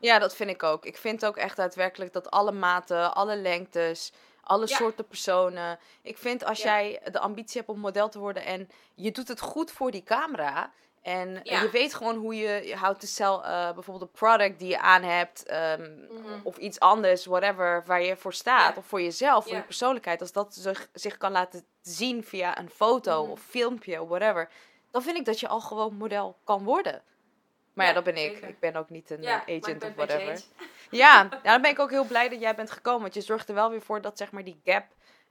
Ja, 0.00 0.18
dat 0.18 0.34
vind 0.34 0.50
ik 0.50 0.62
ook. 0.62 0.84
Ik 0.84 0.96
vind 0.96 1.26
ook 1.26 1.36
echt 1.36 1.56
daadwerkelijk 1.56 2.12
dat 2.12 2.30
alle 2.30 2.52
maten, 2.52 3.14
alle 3.14 3.36
lengtes, 3.36 4.12
alle 4.42 4.66
Ja. 4.68 4.76
soorten 4.76 5.06
personen. 5.06 5.78
Ik 6.02 6.18
vind 6.18 6.44
als 6.44 6.62
Ja. 6.62 6.64
jij 6.80 7.00
de 7.12 7.18
ambitie 7.18 7.56
hebt 7.60 7.72
om 7.72 7.78
model 7.78 8.08
te 8.08 8.18
worden 8.18 8.44
en 8.44 8.70
je 8.94 9.10
doet 9.10 9.28
het 9.28 9.40
goed 9.40 9.70
voor 9.70 9.90
die 9.90 10.02
camera. 10.02 10.72
En 11.08 11.40
Ja. 11.42 11.60
je 11.62 11.70
weet 11.70 11.94
gewoon 11.94 12.16
hoe 12.16 12.36
je 12.36 12.74
houdt 12.76 13.00
te 13.00 13.06
sell, 13.06 13.26
eh, 13.42 13.72
bijvoorbeeld 13.72 14.00
een 14.00 14.10
product 14.18 14.58
die 14.58 14.68
je 14.68 14.78
aan 14.80 15.02
hebt. 15.02 15.46
ehm, 15.46 15.82
Mhm. 16.08 16.40
Of 16.42 16.56
iets 16.56 16.80
anders, 16.80 17.24
whatever, 17.26 17.82
waar 17.86 18.02
je 18.02 18.16
voor 18.16 18.32
staat. 18.32 18.72
Ja. 18.74 18.78
Of 18.78 18.86
voor 18.86 19.00
jezelf, 19.02 19.44
voor 19.44 19.54
je 19.56 19.62
persoonlijkheid. 19.62 20.20
Als 20.20 20.32
dat 20.32 20.54
zich, 20.54 20.88
zich 20.92 21.16
kan 21.16 21.32
laten 21.32 21.64
zien 21.82 22.24
via 22.24 22.58
een 22.58 22.70
foto 22.70 23.22
Mhm. 23.22 23.30
of 23.30 23.40
filmpje, 23.40 24.06
whatever. 24.06 24.50
Dan 24.90 25.02
vind 25.02 25.16
ik 25.16 25.24
dat 25.24 25.40
je 25.40 25.48
al 25.48 25.60
gewoon 25.60 25.94
model 25.94 26.36
kan 26.44 26.64
worden. 26.64 27.02
Maar 27.72 27.86
ja, 27.86 27.92
dat 27.92 28.04
ben 28.04 28.16
ik. 28.16 28.32
zeker. 28.32 28.48
Ik 28.48 28.60
ben 28.60 28.76
ook 28.76 28.90
niet 28.90 29.10
een 29.10 29.24
eh, 29.24 29.34
agent 29.34 29.84
of 29.84 29.94
whatever. 29.94 30.40
Ja, 30.90 31.28
ja, 31.42 31.52
dan 31.52 31.62
ben 31.62 31.70
ik 31.70 31.78
ook 31.78 31.90
heel 31.90 32.04
blij 32.04 32.28
dat 32.28 32.40
jij 32.40 32.54
bent 32.54 32.70
gekomen. 32.70 33.00
Want 33.02 33.14
je 33.14 33.20
zorgt 33.20 33.48
er 33.48 33.54
wel 33.54 33.70
weer 33.70 33.82
voor 33.82 34.00
dat 34.00 34.18
zeg 34.18 34.30
maar, 34.32 34.44
die 34.44 34.60
gap 34.64 34.84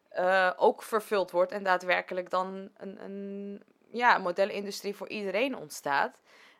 eh, 0.10 0.52
ook 0.58 0.84
vervuld 0.84 1.32
wordt. 1.32 1.52
En 1.52 1.64
daadwerkelijk 1.64 2.30
dan 2.30 2.70
een, 2.78 3.04
een 3.04 3.64
ja, 3.92 4.18
modellenindustrie 4.18 4.96
voor 4.96 5.08
iedereen 5.08 5.56
ontstaat. 5.58 6.18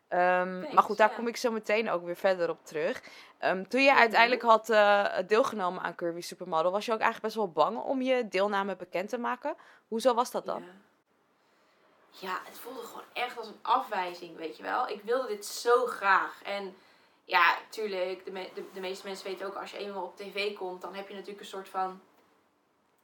Ehm, 0.08 0.74
maar 0.74 0.82
goed, 0.82 0.96
daar 0.96 1.10
ja. 1.10 1.14
kom 1.14 1.26
ik 1.26 1.36
zo 1.36 1.50
meteen 1.50 1.90
ook 1.90 2.04
weer 2.04 2.16
verder 2.16 2.50
op 2.50 2.64
terug. 2.64 3.02
Ehm, 3.38 3.64
toen 3.64 3.82
je 3.82 3.94
uiteindelijk 3.94 4.42
had 4.42 4.70
eh, 4.70 5.06
deelgenomen 5.26 5.82
aan 5.82 5.94
Curvy 5.94 6.20
Supermodel, 6.20 6.70
was 6.70 6.86
je 6.86 6.92
ook 6.92 7.00
eigenlijk 7.00 7.34
best 7.34 7.46
wel 7.46 7.52
bang 7.52 7.78
om 7.78 8.02
je 8.02 8.28
deelname 8.28 8.76
bekend 8.76 9.08
te 9.08 9.18
maken. 9.18 9.56
Hoezo 9.88 10.14
was 10.14 10.30
dat 10.30 10.46
dan? 10.46 10.62
Ja. 10.62 12.28
ja, 12.28 12.40
het 12.44 12.58
voelde 12.58 12.82
gewoon 12.82 13.04
echt 13.12 13.38
als 13.38 13.46
een 13.46 13.58
afwijzing, 13.62 14.36
weet 14.36 14.56
je 14.56 14.62
wel. 14.62 14.88
Ik 14.88 15.02
wilde 15.02 15.28
dit 15.28 15.46
zo 15.46 15.86
graag. 15.86 16.42
En 16.42 16.76
ja, 17.24 17.56
tuurlijk, 17.68 18.24
de, 18.24 18.30
me- 18.30 18.50
de, 18.54 18.64
de 18.72 18.80
meeste 18.80 19.06
mensen 19.06 19.26
weten 19.26 19.46
ook, 19.46 19.54
als 19.54 19.70
je 19.70 19.78
eenmaal 19.78 20.04
op 20.04 20.16
tv 20.16 20.54
komt, 20.54 20.80
dan 20.80 20.94
heb 20.94 21.08
je 21.08 21.14
natuurlijk 21.14 21.40
een 21.40 21.46
soort 21.46 21.68
van 21.68 22.00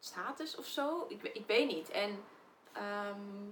status 0.01 0.57
of 0.57 0.67
zo. 0.67 1.05
Ik, 1.09 1.23
ik 1.23 1.47
weet 1.47 1.67
niet. 1.67 1.91
En 1.91 2.25
ehm, 2.73 3.49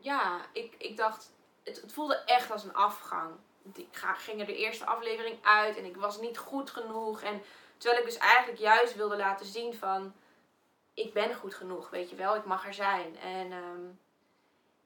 ja, 0.00 0.40
ik, 0.52 0.74
ik 0.78 0.96
dacht, 0.96 1.30
het, 1.64 1.80
het 1.80 1.92
voelde 1.92 2.16
echt 2.16 2.50
als 2.50 2.64
een 2.64 2.74
afgang. 2.74 3.30
Ik 3.74 3.88
ga, 3.90 4.14
ging 4.14 4.40
er 4.40 4.46
de 4.46 4.56
eerste 4.56 4.86
aflevering 4.86 5.38
uit 5.44 5.76
en 5.76 5.84
ik 5.84 5.96
was 5.96 6.20
niet 6.20 6.38
goed 6.38 6.70
genoeg. 6.70 7.20
En 7.22 7.42
terwijl 7.76 8.00
ik 8.02 8.08
dus 8.08 8.18
eigenlijk 8.18 8.60
juist 8.60 8.94
wilde 8.94 9.16
laten 9.16 9.46
zien 9.46 9.74
van, 9.74 10.14
ik 10.94 11.12
ben 11.12 11.34
goed 11.34 11.54
genoeg, 11.54 11.90
weet 11.90 12.10
je 12.10 12.16
wel. 12.16 12.36
Ik 12.36 12.44
mag 12.44 12.66
er 12.66 12.74
zijn. 12.74 13.18
En 13.18 13.52
ehm, 13.52 13.80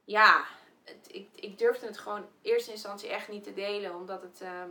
ja, 0.04 0.44
het, 0.84 1.08
ik, 1.10 1.28
ik 1.34 1.58
durfde 1.58 1.86
het 1.86 1.98
gewoon 1.98 2.18
in 2.22 2.28
eerste 2.42 2.70
instantie 2.70 3.08
echt 3.08 3.28
niet 3.28 3.44
te 3.44 3.52
delen, 3.52 3.94
omdat 3.94 4.22
het... 4.22 4.40
ehm, 4.40 4.70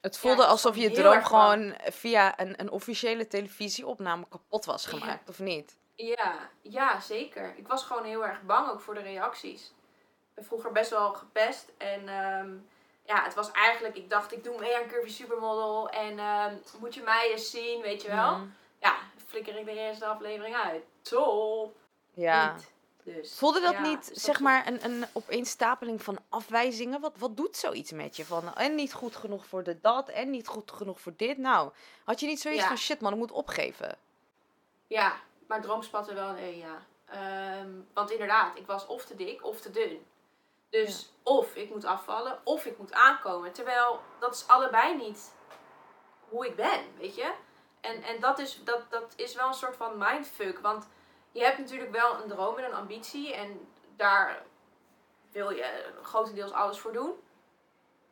Het 0.00 0.18
voelde 0.18 0.44
alsof 0.46 0.76
je 0.76 0.90
droom 0.90 1.24
gewoon 1.24 1.74
via 1.90 2.40
een, 2.40 2.60
een 2.60 2.70
officiële 2.70 3.26
televisieopname 3.28 4.26
kapot 4.28 4.64
was 4.64 4.84
Ja. 4.84 4.90
gemaakt, 4.90 5.28
of 5.28 5.38
niet? 5.38 5.76
Ja, 5.94 6.50
ja, 6.62 7.00
zeker. 7.00 7.54
Ik 7.56 7.68
was 7.68 7.84
gewoon 7.84 8.04
heel 8.04 8.26
erg 8.26 8.42
bang 8.42 8.68
ook 8.70 8.80
voor 8.80 8.94
de 8.94 9.00
reacties. 9.00 9.72
Vroeger 10.36 10.72
best 10.72 10.90
wel 10.90 11.12
gepest. 11.12 11.72
En 11.76 12.08
ehm, 12.08 12.50
ja, 13.06 13.22
het 13.24 13.34
was 13.34 13.50
eigenlijk, 13.50 13.96
ik 13.96 14.10
dacht, 14.10 14.32
ik 14.32 14.44
doe 14.44 14.58
mee 14.58 14.76
aan 14.76 14.88
Curvy 14.88 15.10
Supermodel. 15.10 15.88
En 15.88 16.18
ehm, 16.18 16.54
moet 16.80 16.94
je 16.94 17.02
mij 17.02 17.30
eens 17.30 17.50
zien, 17.50 17.80
weet 17.80 18.02
je 18.02 18.08
wel. 18.08 18.36
Mhm. 18.36 18.46
Ja, 18.78 18.96
flikker 19.26 19.56
ik 19.56 19.64
de 19.64 19.72
eerste 19.72 20.06
aflevering 20.06 20.56
uit. 20.56 20.82
Top! 21.02 21.76
Ja. 22.14 22.54
Niet. 22.54 22.70
Dus, 23.04 23.34
Voelde 23.38 23.60
dat 23.60 23.72
ja, 23.72 23.80
niet, 23.80 24.10
zeg 24.12 24.40
maar, 24.40 24.66
een, 24.66 24.84
een 24.84 25.04
opeenstapeling 25.12 26.02
van 26.02 26.18
afwijzingen? 26.28 27.00
Wat, 27.00 27.12
wat 27.18 27.36
doet 27.36 27.56
zoiets 27.56 27.92
met 27.92 28.16
je? 28.16 28.24
Van, 28.24 28.54
en 28.54 28.74
niet 28.74 28.92
goed 28.92 29.16
genoeg 29.16 29.46
voor 29.46 29.62
de 29.62 29.80
dat, 29.80 30.08
en 30.08 30.30
niet 30.30 30.46
goed 30.46 30.72
genoeg 30.72 31.00
voor 31.00 31.12
dit. 31.16 31.38
Nou, 31.38 31.70
had 32.04 32.20
je 32.20 32.26
niet 32.26 32.40
zoiets 32.40 32.62
Ja. 32.62 32.68
van, 32.68 32.76
shit 32.76 33.00
man, 33.00 33.12
ik 33.12 33.18
moet 33.18 33.32
opgeven? 33.32 33.96
Ja, 34.86 35.16
maar 35.46 35.60
droom 35.60 35.82
spatte 35.82 36.14
wel 36.14 36.32
nee, 36.32 36.58
ja. 36.58 36.86
Ehm, 37.04 37.70
want 37.92 38.10
inderdaad, 38.10 38.58
ik 38.58 38.66
was 38.66 38.86
of 38.86 39.04
te 39.04 39.14
dik 39.14 39.44
of 39.44 39.60
te 39.60 39.70
dun. 39.70 40.04
Dus 40.72 41.12
of 41.22 41.54
ik 41.54 41.70
moet 41.70 41.84
afvallen 41.84 42.40
of 42.44 42.64
ik 42.64 42.78
moet 42.78 42.92
aankomen. 42.92 43.52
Terwijl 43.52 44.00
dat 44.18 44.34
is 44.34 44.48
allebei 44.48 44.96
niet 44.96 45.34
hoe 46.28 46.46
ik 46.46 46.56
ben, 46.56 46.96
weet 46.98 47.14
je. 47.14 47.32
En, 47.80 48.02
en 48.02 48.20
dat, 48.20 48.38
is, 48.38 48.64
dat, 48.64 48.90
dat 48.90 49.12
is 49.16 49.34
wel 49.34 49.48
een 49.48 49.54
soort 49.54 49.76
van 49.76 49.98
mindfuck. 49.98 50.58
Want 50.58 50.88
je 51.32 51.44
hebt 51.44 51.58
natuurlijk 51.58 51.90
wel 51.90 52.22
een 52.22 52.28
droom 52.28 52.58
en 52.58 52.64
een 52.64 52.74
ambitie. 52.74 53.34
En 53.34 53.68
daar 53.96 54.42
wil 55.30 55.50
je 55.50 55.92
grotendeels 56.02 56.52
alles 56.52 56.78
voor 56.78 56.92
doen. 56.92 57.12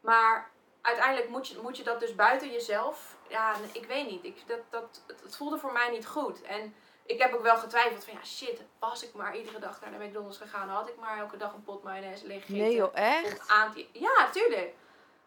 Maar 0.00 0.50
uiteindelijk 0.80 1.28
moet 1.28 1.48
je, 1.48 1.58
moet 1.62 1.76
je 1.76 1.84
dat 1.84 2.00
dus 2.00 2.14
buiten 2.14 2.50
jezelf. 2.50 3.16
Ja, 3.28 3.54
ik 3.72 3.86
weet 3.86 4.10
niet. 4.10 4.24
Ik, 4.24 4.46
dat, 4.46 4.60
dat, 4.70 5.02
het, 5.06 5.20
het 5.22 5.36
voelde 5.36 5.58
voor 5.58 5.72
mij 5.72 5.90
niet 5.90 6.06
goed. 6.06 6.42
En 6.42 6.74
ik 7.10 7.18
heb 7.22 7.34
ook 7.34 7.42
wel 7.42 7.56
getwijfeld 7.56 8.04
van 8.04 8.14
ja, 8.14 8.24
shit, 8.24 8.62
was 8.78 9.02
ik 9.04 9.14
maar 9.14 9.36
iedere 9.36 9.58
dag 9.58 9.80
naar 9.80 9.98
de 9.98 10.04
McDonald's 10.04 10.38
gegaan, 10.38 10.68
had 10.68 10.88
ik 10.88 10.96
maar 10.96 11.18
elke 11.18 11.36
dag 11.36 11.52
een 11.52 11.62
pot 11.62 11.82
mayonaise 11.82 12.26
leeg 12.26 12.40
gegeten. 12.40 12.62
Nee 12.66 12.74
joh, 12.74 12.90
echt? 12.96 13.50
Ja, 13.92 14.30
tuurlijk. 14.32 14.74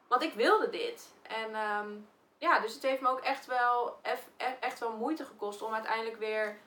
Want 0.07 0.23
ik 0.23 0.33
wilde 0.33 0.69
dit. 0.69 1.13
En 1.21 1.55
ehm, 1.55 1.89
ja, 2.37 2.59
dus 2.59 2.73
het 2.73 2.83
heeft 2.83 3.01
me 3.01 3.09
ook 3.09 3.19
echt 3.19 3.45
wel, 3.45 3.99
eff- 4.01 4.29
e- 4.37 4.57
echt 4.59 4.79
wel 4.79 4.91
moeite 4.97 5.25
gekost 5.25 5.61
om 5.61 5.73
uiteindelijk 5.73 6.17
weer 6.17 6.57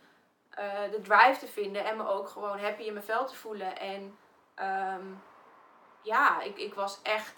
eh, 0.50 0.90
de 0.90 1.00
drive 1.00 1.38
te 1.38 1.46
vinden. 1.48 1.84
En 1.84 1.96
me 1.96 2.06
ook 2.08 2.28
gewoon 2.28 2.58
happy 2.58 2.82
in 2.82 2.92
mijn 2.92 3.04
vel 3.04 3.26
te 3.26 3.34
voelen. 3.34 3.78
En 3.78 4.18
ehm, 4.54 5.04
ja, 6.02 6.40
ik, 6.40 6.58
ik 6.58 6.74
was 6.74 6.98
echt, 7.02 7.34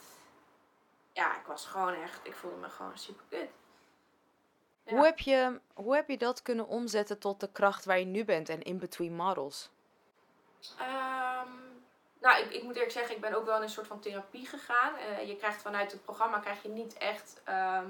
ja, 1.12 1.36
ik 1.36 1.46
was 1.46 1.66
gewoon 1.66 1.94
echt, 1.94 2.20
ik 2.22 2.34
voelde 2.34 2.56
me 2.56 2.68
gewoon 2.68 2.98
super 2.98 3.24
kut. 3.28 3.48
Ja. 4.88 4.94
Hoe, 4.94 5.04
heb 5.04 5.18
je, 5.18 5.60
hoe 5.74 5.94
heb 5.94 6.08
je 6.08 6.18
dat 6.18 6.42
kunnen 6.42 6.66
omzetten 6.66 7.18
tot 7.18 7.40
de 7.40 7.52
kracht 7.52 7.84
waar 7.84 7.98
je 7.98 8.04
nu 8.04 8.24
bent 8.24 8.48
en 8.48 8.62
in 8.62 8.78
between 8.78 9.14
models? 9.14 9.70
Ehm, 10.78 11.48
nou, 12.20 12.42
ik, 12.42 12.52
ik 12.52 12.62
moet 12.62 12.74
eerlijk 12.74 12.92
zeggen, 12.92 13.14
ik 13.14 13.20
ben 13.20 13.34
ook 13.34 13.46
wel 13.46 13.56
in 13.56 13.62
een 13.62 13.68
soort 13.68 13.86
van 13.86 14.00
therapie 14.00 14.46
gegaan. 14.46 14.96
Eh, 14.96 15.28
je 15.28 15.36
krijgt 15.36 15.62
vanuit 15.62 15.92
het 15.92 16.04
programma 16.04 16.38
krijg 16.38 16.62
je 16.62 16.68
niet 16.68 16.98
echt 16.98 17.40
ehm, 17.44 17.86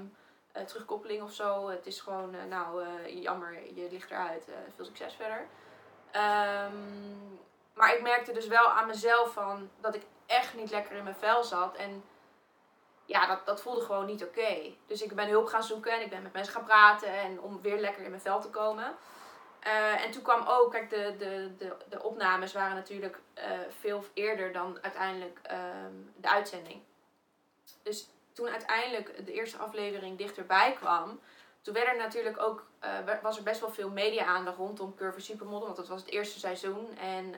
eh, 0.51 0.63
terugkoppeling 0.63 1.21
of 1.21 1.33
zo. 1.33 1.69
Het 1.69 1.85
is 1.85 1.99
gewoon, 1.99 2.35
eh, 2.35 2.43
nou, 2.43 2.83
jammer, 3.07 3.53
je 3.73 3.87
ligt 3.91 4.11
eruit. 4.11 4.47
Veel 4.75 4.85
succes 4.85 5.13
verder. 5.13 5.47
Ehm, 6.11 6.73
maar 7.73 7.95
ik 7.95 8.01
merkte 8.01 8.31
dus 8.31 8.47
wel 8.47 8.69
aan 8.69 8.87
mezelf 8.87 9.33
van 9.33 9.69
dat 9.79 9.95
ik 9.95 10.03
echt 10.25 10.53
niet 10.55 10.71
lekker 10.71 10.95
in 10.95 11.03
mijn 11.03 11.15
vel 11.15 11.43
zat. 11.43 11.75
En 11.75 12.03
ja, 13.09 13.25
dat, 13.27 13.45
dat 13.45 13.61
voelde 13.61 13.81
gewoon 13.81 14.05
niet 14.05 14.23
oké. 14.23 14.73
Dus 14.87 15.01
ik 15.01 15.15
ben 15.15 15.27
hulp 15.29 15.47
gaan 15.47 15.63
zoeken 15.63 15.91
en 15.91 16.01
ik 16.01 16.09
ben 16.09 16.21
met 16.21 16.33
mensen 16.33 16.53
gaan 16.53 16.63
praten. 16.63 17.13
En 17.13 17.41
om 17.41 17.61
weer 17.61 17.79
lekker 17.79 18.03
in 18.03 18.09
mijn 18.09 18.21
vel 18.21 18.41
te 18.41 18.49
komen. 18.49 18.95
Eh, 19.59 20.03
en 20.03 20.11
toen 20.11 20.21
kwam 20.21 20.47
ook, 20.47 20.71
kijk, 20.71 20.89
de, 20.89 21.15
de, 21.17 21.55
de, 21.57 21.75
de 21.89 22.03
opnames 22.03 22.53
waren 22.53 22.75
natuurlijk 22.75 23.19
eh, 23.33 23.49
veel 23.79 24.05
eerder 24.13 24.51
dan 24.51 24.77
uiteindelijk 24.81 25.39
ehm, 25.43 25.93
de 26.15 26.29
uitzending. 26.29 26.81
Dus 27.83 28.09
toen 28.33 28.47
uiteindelijk 28.49 29.25
de 29.25 29.33
eerste 29.33 29.57
aflevering 29.57 30.17
dichterbij 30.17 30.73
kwam, 30.73 31.19
toen 31.61 31.73
werd 31.73 31.87
er 31.87 31.97
natuurlijk 31.97 32.39
ook, 32.41 32.65
eh, 32.79 32.89
wa- 33.05 33.19
was 33.21 33.37
er 33.37 33.43
best 33.43 33.61
wel 33.61 33.71
veel 33.71 33.89
media-aandacht 33.89 34.57
rondom 34.57 34.95
Curve 34.95 35.19
Supermodel, 35.19 35.65
want 35.65 35.75
dat 35.77 35.87
was 35.87 36.01
het 36.01 36.09
eerste 36.09 36.39
seizoen. 36.39 36.97
En 36.97 37.35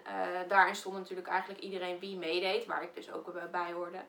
daarin 0.48 0.75
stond 0.75 0.98
natuurlijk 0.98 1.28
eigenlijk 1.28 1.60
iedereen 1.60 2.00
wie 2.00 2.18
meedeed, 2.18 2.66
waar 2.66 2.84
ik 2.84 2.96
dus 2.96 3.12
ook 3.12 3.51
bij 3.51 3.72
hoorde. 3.72 4.00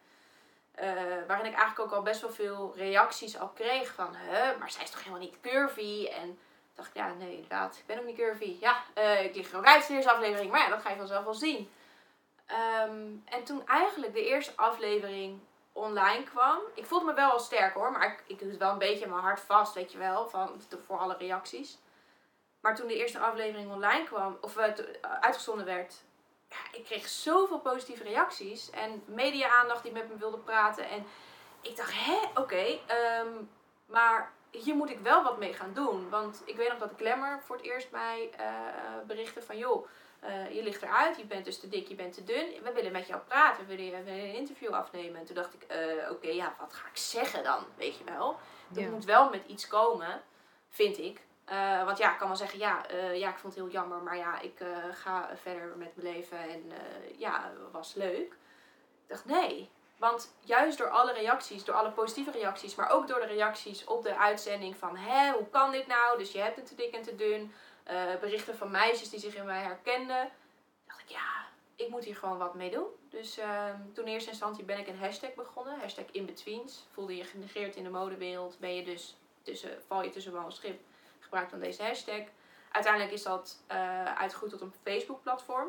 Eh, 0.75 0.93
waarin 1.27 1.47
ik 1.47 1.55
eigenlijk 1.55 1.79
ook 1.79 1.93
al 1.93 2.03
best 2.03 2.21
wel 2.21 2.31
veel 2.31 2.73
reacties 2.77 3.39
al 3.39 3.49
kreeg 3.49 3.95
van, 3.95 4.15
hè, 4.15 4.57
maar 4.57 4.71
zij 4.71 4.83
is 4.83 4.91
toch 4.91 4.99
helemaal 4.99 5.21
niet 5.21 5.41
curvy? 5.41 6.07
En 6.07 6.39
dacht 6.75 6.89
ik, 6.89 6.95
ja, 6.95 7.13
nee, 7.13 7.35
inderdaad, 7.35 7.77
ik 7.77 7.87
ben 7.87 7.99
ook 7.99 8.05
niet 8.05 8.17
curvy. 8.17 8.57
Ja, 8.61 8.83
eh, 8.95 9.25
ik 9.25 9.35
lig 9.35 9.55
ook 9.55 9.65
uit 9.65 9.89
in 9.89 9.95
eerste 9.95 10.11
aflevering, 10.11 10.51
maar 10.51 10.61
ja, 10.61 10.69
dat 10.69 10.83
ga 10.83 10.91
je 10.91 10.97
vanzelf 10.97 11.25
wel 11.25 11.35
zien. 11.35 11.71
Ehm, 12.47 13.07
en 13.25 13.45
toen 13.45 13.67
eigenlijk 13.67 14.13
de 14.13 14.27
eerste 14.27 14.53
aflevering 14.57 15.41
online 15.73 16.23
kwam, 16.23 16.59
ik 16.75 16.87
voelde 16.87 17.05
me 17.05 17.15
wel 17.15 17.31
al 17.31 17.39
sterk 17.39 17.75
hoor, 17.75 17.93
maar 17.93 18.07
ik, 18.07 18.23
ik 18.27 18.41
het 18.41 18.57
wel 18.57 18.71
een 18.71 18.79
beetje 18.79 19.05
in 19.05 19.11
mijn 19.11 19.23
hart 19.23 19.41
vast, 19.41 19.75
weet 19.75 19.93
je 19.93 19.99
wel, 19.99 20.29
van, 20.29 20.61
voor 20.87 20.99
alle 20.99 21.17
reacties. 21.17 21.79
Maar 22.61 22.75
toen 22.75 22.87
de 22.87 22.97
eerste 22.97 23.19
aflevering 23.19 23.73
online 23.73 24.05
kwam, 24.05 24.39
of 24.41 24.57
eh, 24.57 24.73
uitgezonden 25.21 25.65
werd, 25.65 26.03
ja, 26.53 26.79
ik 26.79 26.85
kreeg 26.85 27.09
zoveel 27.09 27.59
positieve 27.61 28.03
reacties 28.03 28.71
en 28.71 29.03
media-aandacht 29.07 29.83
die 29.83 29.93
met 29.93 30.09
me 30.09 30.17
wilde 30.17 30.39
praten. 30.39 30.89
En 30.89 31.07
ik 31.61 31.77
dacht, 31.77 31.93
hè, 31.95 32.19
oké, 32.41 32.79
ehm, 32.87 33.29
maar 33.87 34.33
hier 34.51 34.75
moet 34.75 34.91
ik 34.91 34.99
wel 34.99 35.23
wat 35.23 35.39
mee 35.39 35.53
gaan 35.53 35.73
doen. 35.75 36.11
Want 36.11 36.43
ik 36.45 36.57
weet 36.57 36.69
nog 36.69 36.79
dat 36.79 36.93
Glamour 36.97 37.41
voor 37.43 37.57
het 37.57 37.65
eerst 37.65 37.91
mij 37.91 38.31
eh 38.37 38.47
berichtte 39.07 39.43
van... 39.43 39.59
joh, 39.59 39.87
eh, 40.21 40.55
je 40.55 40.63
ligt 40.63 40.83
eruit, 40.83 41.17
je 41.17 41.25
bent 41.25 41.45
dus 41.45 41.61
te 41.61 41.69
dik, 41.69 41.89
je 41.89 41.95
bent 41.95 42.15
te 42.15 42.25
dun. 42.25 42.47
We 42.63 42.73
willen 42.73 42.93
met 42.93 43.07
jou 43.07 43.21
praten, 43.21 43.67
we 43.67 43.77
willen, 43.77 44.07
een 44.09 44.35
interview 44.35 44.71
afnemen. 44.71 45.21
En 45.21 45.27
toen 45.27 45.35
dacht 45.35 45.55
ik, 45.55 45.63
eh, 45.63 46.11
oké, 46.11 46.29
ja, 46.29 46.55
wat 46.59 46.73
ga 46.73 46.89
ik 46.89 46.97
zeggen 46.97 47.45
dan? 47.45 47.65
Weet 47.77 47.99
je 47.99 48.05
wel? 48.05 48.37
Dat 48.69 48.83
Ja. 48.85 48.91
moet 48.91 49.05
wel 49.05 49.31
met 49.31 49.43
iets 49.47 49.67
komen, 49.67 50.23
vind 50.69 50.99
ik. 50.99 51.21
Eh, 51.45 51.85
want 51.85 51.99
ja, 51.99 52.13
ik 52.13 52.19
kan 52.19 52.27
wel 52.27 52.37
zeggen, 52.37 52.59
ja, 52.59 52.87
eh, 52.87 53.19
ja, 53.19 53.29
ik 53.29 53.39
vond 53.39 53.55
het 53.55 53.63
heel 53.63 53.73
jammer, 53.73 53.99
maar 53.99 54.17
ja, 54.17 54.41
ik 54.41 54.61
eh, 54.61 54.69
ga 54.93 55.31
verder 55.35 55.77
met 55.77 55.97
mijn 55.97 56.15
leven 56.15 56.39
en 56.39 56.73
ja, 57.17 57.53
was 57.73 57.95
leuk. 57.95 58.33
Ik 59.03 59.09
dacht, 59.09 59.25
nee. 59.25 59.71
Want 59.97 60.35
juist 60.41 60.79
door 60.79 60.91
alle 60.91 61.13
reacties, 61.13 61.65
door 61.65 61.75
alle 61.75 61.91
positieve 61.91 62.31
reacties, 62.31 62.75
maar 62.75 62.91
ook 62.91 63.09
door 63.09 63.21
de 63.21 63.27
reacties 63.27 63.85
op 63.85 64.03
de 64.03 64.17
uitzending 64.17 64.77
van, 64.77 64.97
hè, 64.97 65.33
hoe 65.33 65.49
kan 65.51 65.71
dit 65.71 65.87
nou? 65.87 66.19
Dus 66.19 66.33
je 66.33 66.39
hebt 66.39 66.57
het 66.57 66.67
te 66.67 66.75
dik 66.75 66.95
en 66.95 67.03
te 67.03 67.17
dun. 67.17 67.53
Berichten 68.21 68.57
van 68.57 68.71
meisjes 68.71 69.11
die 69.11 69.21
zich 69.21 69.35
in 69.35 69.45
mij 69.45 69.63
herkenden. 69.63 70.31
dacht 70.87 71.01
ik, 71.01 71.09
ja, 71.09 71.47
ik 71.77 71.89
moet 71.89 72.05
hier 72.05 72.17
gewoon 72.17 72.39
wat 72.39 72.55
mee 72.55 72.71
doen. 72.71 72.87
Dus 73.11 73.39
ehm, 73.39 73.77
toen 73.93 74.07
in 74.07 74.13
eerste 74.13 74.31
instantie 74.31 74.65
ben 74.65 74.79
ik 74.79 74.87
een 74.87 74.99
hashtag 74.99 75.35
begonnen, 75.35 75.81
hashtag 75.81 76.05
inbetweens. 76.13 76.87
Voelde 76.93 77.17
je 77.17 77.25
genegeerd 77.25 77.77
in 77.77 77.85
de 77.85 77.91
modewereld, 77.91 78.59
ben 78.59 78.75
je 78.75 78.85
dus 78.85 79.17
tussen, 79.43 79.83
val 79.87 80.03
je 80.03 80.11
tussen 80.11 80.33
wal 80.33 80.45
en 80.45 80.53
schip 80.53 80.81
gebruik 81.33 81.51
dan 81.51 81.61
deze 81.61 81.83
hashtag. 81.83 82.23
Uiteindelijk 82.71 83.13
is 83.13 83.23
dat 83.23 83.59
uh, 83.73 84.05
uitgegroeid 84.05 84.53
tot 84.53 84.61
een 84.61 84.73
Facebook-platform. 84.83 85.69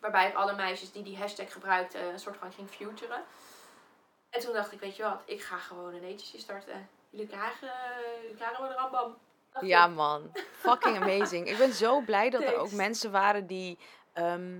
Waarbij 0.00 0.28
ik 0.28 0.34
alle 0.34 0.54
meisjes 0.54 0.92
die 0.92 1.02
die 1.02 1.16
hashtag 1.16 1.52
gebruikten 1.52 2.08
een 2.12 2.18
soort 2.18 2.36
van 2.36 2.52
ging 2.52 2.68
futuren. 2.68 3.22
En 4.30 4.40
toen 4.40 4.52
dacht 4.52 4.72
ik, 4.72 4.80
weet 4.80 4.96
je 4.96 5.02
wat, 5.02 5.22
ik 5.24 5.42
ga 5.42 5.58
gewoon 5.58 5.94
een 5.94 6.04
agency 6.04 6.38
starten. 6.38 6.88
Jullie 7.10 7.26
krijgen, 7.26 7.70
jullie 8.22 8.36
krijgen 8.36 8.64
een 8.64 8.72
rambam. 8.72 9.16
Ja, 9.60 9.86
man. 9.86 10.32
Fucking 10.52 10.96
amazing. 10.96 11.48
Ik 11.48 11.58
ben 11.58 11.72
zo 11.72 12.00
blij 12.00 12.30
dat 12.30 12.42
er 12.42 12.56
ook 12.56 12.72
mensen 12.72 13.10
waren 13.10 13.46
die 13.46 13.78
ehm, 14.12 14.58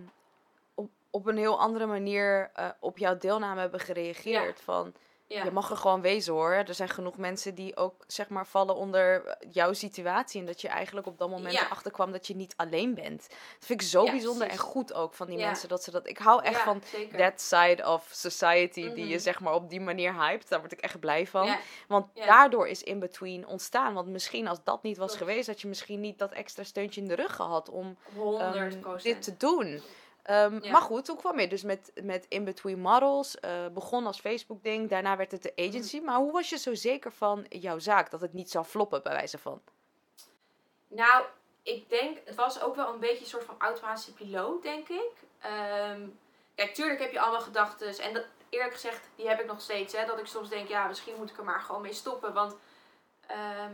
op, 0.75 0.91
op 1.11 1.27
een 1.27 1.37
heel 1.37 1.61
andere 1.61 1.87
manier 1.87 2.51
eh, 2.55 2.69
op 2.79 2.99
jouw 2.99 3.17
deelname 3.17 3.61
hebben 3.61 3.81
gereageerd. 3.81 4.61
Van, 4.61 4.95
Ja. 5.29 5.45
je 5.45 5.51
mag 5.51 5.71
er 5.71 5.77
gewoon 5.77 6.01
wezen 6.01 6.33
hoor. 6.33 6.53
Er 6.53 6.75
zijn 6.75 6.89
genoeg 6.89 7.17
mensen 7.17 7.55
die 7.55 7.77
ook 7.77 8.05
zeg 8.07 8.29
maar 8.29 8.47
vallen 8.47 8.75
onder 8.75 9.25
eh, 9.27 9.49
jouw 9.53 9.73
situatie. 9.73 10.41
En 10.41 10.47
dat 10.47 10.61
je 10.61 10.69
eigenlijk 10.69 11.07
op 11.07 11.19
dat 11.19 11.31
moment 11.31 11.53
Ja. 11.55 11.65
erachter 11.65 11.91
kwam 11.93 12.13
dat 12.13 12.27
je 12.27 12.37
niet 12.37 12.55
alleen 12.57 12.95
bent. 12.95 13.29
Dat 13.29 13.67
vind 13.67 13.81
ik 13.81 13.87
zo 13.89 14.05
Ja, 14.05 14.11
bijzonder 14.11 14.47
precies. 14.47 14.65
en 14.65 14.71
goed 14.71 14.95
ook 14.95 15.15
van 15.15 15.27
die 15.27 15.37
mensen. 15.39 15.69
Dat 15.69 15.83
ze 15.83 15.91
dat. 15.91 16.09
Ik 16.09 16.19
hou 16.19 16.43
echt 16.43 16.61
van 16.61 16.83
zeker. 16.93 17.19
that 17.19 17.41
side 17.41 17.87
of 17.89 18.09
society 18.13 18.93
die 18.93 19.07
je 19.07 19.15
Mhm. 19.15 19.19
zeg 19.23 19.41
maar 19.41 19.55
op 19.55 19.71
die 19.71 19.81
manier 19.81 20.25
hypt. 20.27 20.49
Daar 20.49 20.61
word 20.61 20.73
ik 20.73 20.81
echt 20.81 21.01
blij 21.01 21.27
van. 21.27 21.57
Want 21.89 22.07
daardoor 22.15 22.69
is 22.69 22.83
In-Between 22.83 23.47
ontstaan. 23.47 23.95
Want 23.95 24.09
misschien 24.09 24.49
als 24.49 24.59
dat 24.65 24.83
niet 24.83 24.97
was 24.97 25.17
geweest, 25.17 25.47
had 25.47 25.61
je 25.61 25.69
misschien 25.69 26.01
niet 26.01 26.19
dat 26.19 26.33
extra 26.33 26.63
steuntje 26.65 27.01
in 27.01 27.09
de 27.09 27.15
rug 27.15 27.35
gehad 27.37 27.69
om 27.69 27.97
ehm, 28.09 28.19
100 28.19 29.03
dit 29.03 29.23
te 29.23 29.37
doen. 29.37 29.83
Ehm, 30.29 30.59
Ja. 30.63 30.71
Maar 30.73 30.81
goed, 30.81 31.05
toen 31.05 31.17
kwam 31.17 31.39
je 31.41 31.49
dus 31.49 31.63
met, 31.63 31.93
met 32.03 32.27
In-Between 32.29 32.81
Models. 32.81 33.41
eh 33.41 33.67
begon 33.73 34.07
als 34.07 34.21
Facebook 34.21 34.63
ding, 34.63 34.89
daarna 34.91 35.17
werd 35.17 35.31
het 35.33 35.43
de 35.43 35.53
Mhm. 35.57 35.69
agency. 35.69 36.01
Maar 36.01 36.17
hoe 36.17 36.33
was 36.33 36.49
je 36.51 36.59
zo 36.59 36.75
zeker 36.75 37.13
van 37.13 37.47
jouw 37.49 37.79
zaak, 37.79 38.11
dat 38.11 38.21
het 38.21 38.33
niet 38.33 38.51
zou 38.51 38.65
floppen 38.65 39.03
bij 39.03 39.13
wijze 39.13 39.39
van? 39.39 39.61
Nou, 40.89 41.25
ik 41.63 41.89
denk, 41.89 42.19
het 42.25 42.35
was 42.35 42.61
ook 42.63 42.77
wel 42.77 42.93
een 42.93 42.99
beetje 43.01 43.21
een 43.21 43.27
soort 43.31 43.45
van 43.45 43.55
automatische 43.59 44.13
piloot, 44.13 44.63
denk 44.63 44.89
ik. 44.89 45.11
Ehm, 45.41 46.01
kijk, 46.55 46.75
tuurlijk 46.75 47.01
heb 47.01 47.13
je 47.13 47.21
allemaal 47.21 47.41
gedachten. 47.41 47.99
En 47.99 48.15
dat, 48.15 48.25
eerlijk 48.49 48.73
gezegd, 48.73 49.01
die 49.17 49.29
heb 49.29 49.41
ik 49.41 49.47
nog 49.47 49.61
steeds. 49.61 49.97
Hè, 49.97 50.07
dat 50.07 50.19
ik 50.19 50.27
soms 50.27 50.49
denk, 50.49 50.69
ja, 50.69 50.87
misschien 50.87 51.15
moet 51.17 51.31
ik 51.31 51.39
er 51.39 51.45
maar 51.45 51.61
gewoon 51.61 51.83
mee 51.83 51.93
stoppen. 51.93 52.33
Want 52.33 52.57
ehm, 53.27 53.73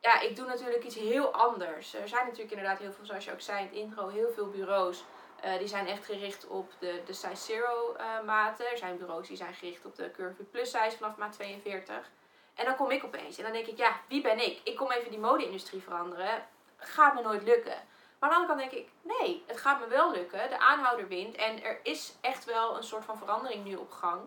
ja, 0.00 0.20
ik 0.20 0.36
doe 0.36 0.46
natuurlijk 0.46 0.84
iets 0.84 0.94
heel 0.94 1.32
anders. 1.32 1.94
Er 1.94 2.08
zijn 2.08 2.24
natuurlijk 2.24 2.50
inderdaad 2.52 2.78
heel 2.78 2.92
veel, 2.92 3.06
zoals 3.06 3.24
je 3.24 3.32
ook 3.32 3.40
zei 3.40 3.58
in 3.58 3.64
het 3.66 3.74
intro, 3.74 4.08
heel 4.08 4.30
veel 4.34 4.48
bureaus. 4.48 5.04
Eh, 5.44 5.58
die 5.58 5.68
zijn 5.68 5.86
echt 5.86 6.04
gericht 6.04 6.46
op 6.46 6.72
de, 6.78 7.02
de 7.06 7.12
size 7.12 7.36
zero 7.36 7.94
eh, 7.94 8.20
maten. 8.24 8.70
Er 8.70 8.78
zijn 8.78 8.98
bureaus 8.98 9.28
die 9.28 9.36
zijn 9.36 9.54
gericht 9.54 9.84
op 9.84 9.96
de 9.96 10.10
curvy 10.10 10.42
plus 10.42 10.70
size 10.70 10.96
vanaf 10.96 11.16
maat 11.16 11.32
42. 11.32 12.10
En 12.54 12.64
dan 12.64 12.76
kom 12.76 12.90
ik 12.90 13.04
opeens. 13.04 13.38
En 13.38 13.44
dan 13.44 13.52
denk 13.52 13.66
ik, 13.66 13.76
ja, 13.78 14.00
wie 14.08 14.22
ben 14.22 14.38
ik? 14.38 14.60
Ik 14.64 14.76
kom 14.76 14.90
even 14.90 15.10
die 15.10 15.20
mode-industrie 15.20 15.82
veranderen. 15.82 16.46
Gaat 16.76 17.14
me 17.14 17.22
nooit 17.22 17.42
lukken. 17.42 17.82
Maar 18.18 18.30
aan 18.30 18.46
de 18.46 18.46
andere 18.46 18.46
kant 18.46 18.70
denk 18.70 18.84
ik, 18.84 18.90
nee, 19.02 19.44
het 19.46 19.60
gaat 19.60 19.80
me 19.80 19.86
wel 19.86 20.12
lukken. 20.12 20.48
De 20.48 20.58
aanhouder 20.58 21.08
wint. 21.08 21.34
En 21.36 21.62
er 21.62 21.80
is 21.82 22.14
echt 22.20 22.44
wel 22.44 22.76
een 22.76 22.84
soort 22.84 23.04
van 23.04 23.18
verandering 23.18 23.64
nu 23.64 23.74
op 23.76 23.90
gang. 23.90 24.20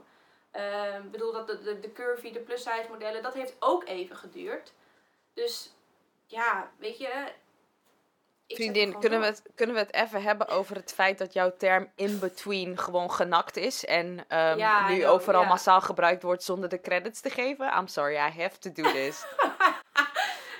Ehm, 0.51 1.03
Ik 1.03 1.11
bedoel, 1.11 1.31
dat 1.31 1.47
de, 1.47 1.61
de, 1.61 1.79
de 1.79 1.91
curvy, 1.93 2.31
de 2.31 2.39
plus-size 2.39 2.85
modellen, 2.89 3.23
dat 3.23 3.33
heeft 3.33 3.55
ook 3.59 3.85
even 3.85 4.15
geduurd. 4.15 4.73
Dus 5.33 5.71
ja, 6.25 6.71
weet 6.77 6.97
je... 6.97 7.31
Vriendin, 8.47 8.99
kunnen 8.99 9.19
we, 9.19 9.25
het, 9.25 9.41
kunnen 9.55 9.75
we 9.75 9.81
het 9.81 9.93
even 9.93 10.21
hebben 10.21 10.47
over 10.47 10.75
het 10.75 10.93
feit 10.93 11.17
dat 11.17 11.33
jouw 11.33 11.53
term 11.57 11.91
in-between 11.95 12.77
gewoon 12.77 13.11
genakt 13.11 13.57
is 13.57 13.85
en 13.85 14.25
ehm, 14.27 14.57
Ja, 14.57 14.89
nu 14.89 15.07
overal 15.07 15.41
ja. 15.41 15.47
massaal 15.47 15.81
gebruikt 15.81 16.23
wordt 16.23 16.43
zonder 16.43 16.69
de 16.69 16.81
credits 16.81 17.21
te 17.21 17.29
geven? 17.29 17.73
I'm 17.77 17.87
sorry, 17.87 18.15
I 18.15 18.41
have 18.41 18.57
to 18.59 18.71
do 18.71 18.91
this. 18.91 19.25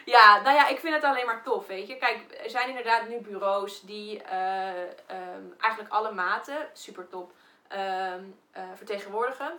Ja, 0.08 0.42
nou 0.42 0.56
ja, 0.56 0.68
ik 0.68 0.80
vind 0.80 0.94
het 0.94 1.04
alleen 1.04 1.26
maar 1.26 1.44
tof, 1.44 1.68
weet 1.68 1.88
je. 1.88 1.98
Kijk, 1.98 2.40
er 2.44 2.50
zijn 2.50 2.70
inderdaad 2.70 3.08
nu 3.08 3.20
bureaus 3.20 3.82
die 3.82 4.24
eh, 4.24 4.82
ehm, 4.82 5.44
eigenlijk 5.60 5.94
alle 5.94 6.12
maten, 6.12 6.68
super 6.74 7.08
top, 7.08 7.32
ehm, 7.68 8.24
eh, 8.52 8.64
vertegenwoordigen. 8.76 9.54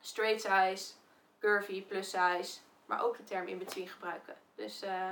Straight 0.00 0.40
size, 0.40 0.92
curvy, 1.40 1.82
plus 1.82 2.10
size, 2.10 2.58
maar 2.86 3.04
ook 3.04 3.16
de 3.16 3.24
term 3.24 3.46
in-between 3.46 3.88
gebruiken. 3.88 4.34
Dus 4.54 4.82
eh, 4.82 5.10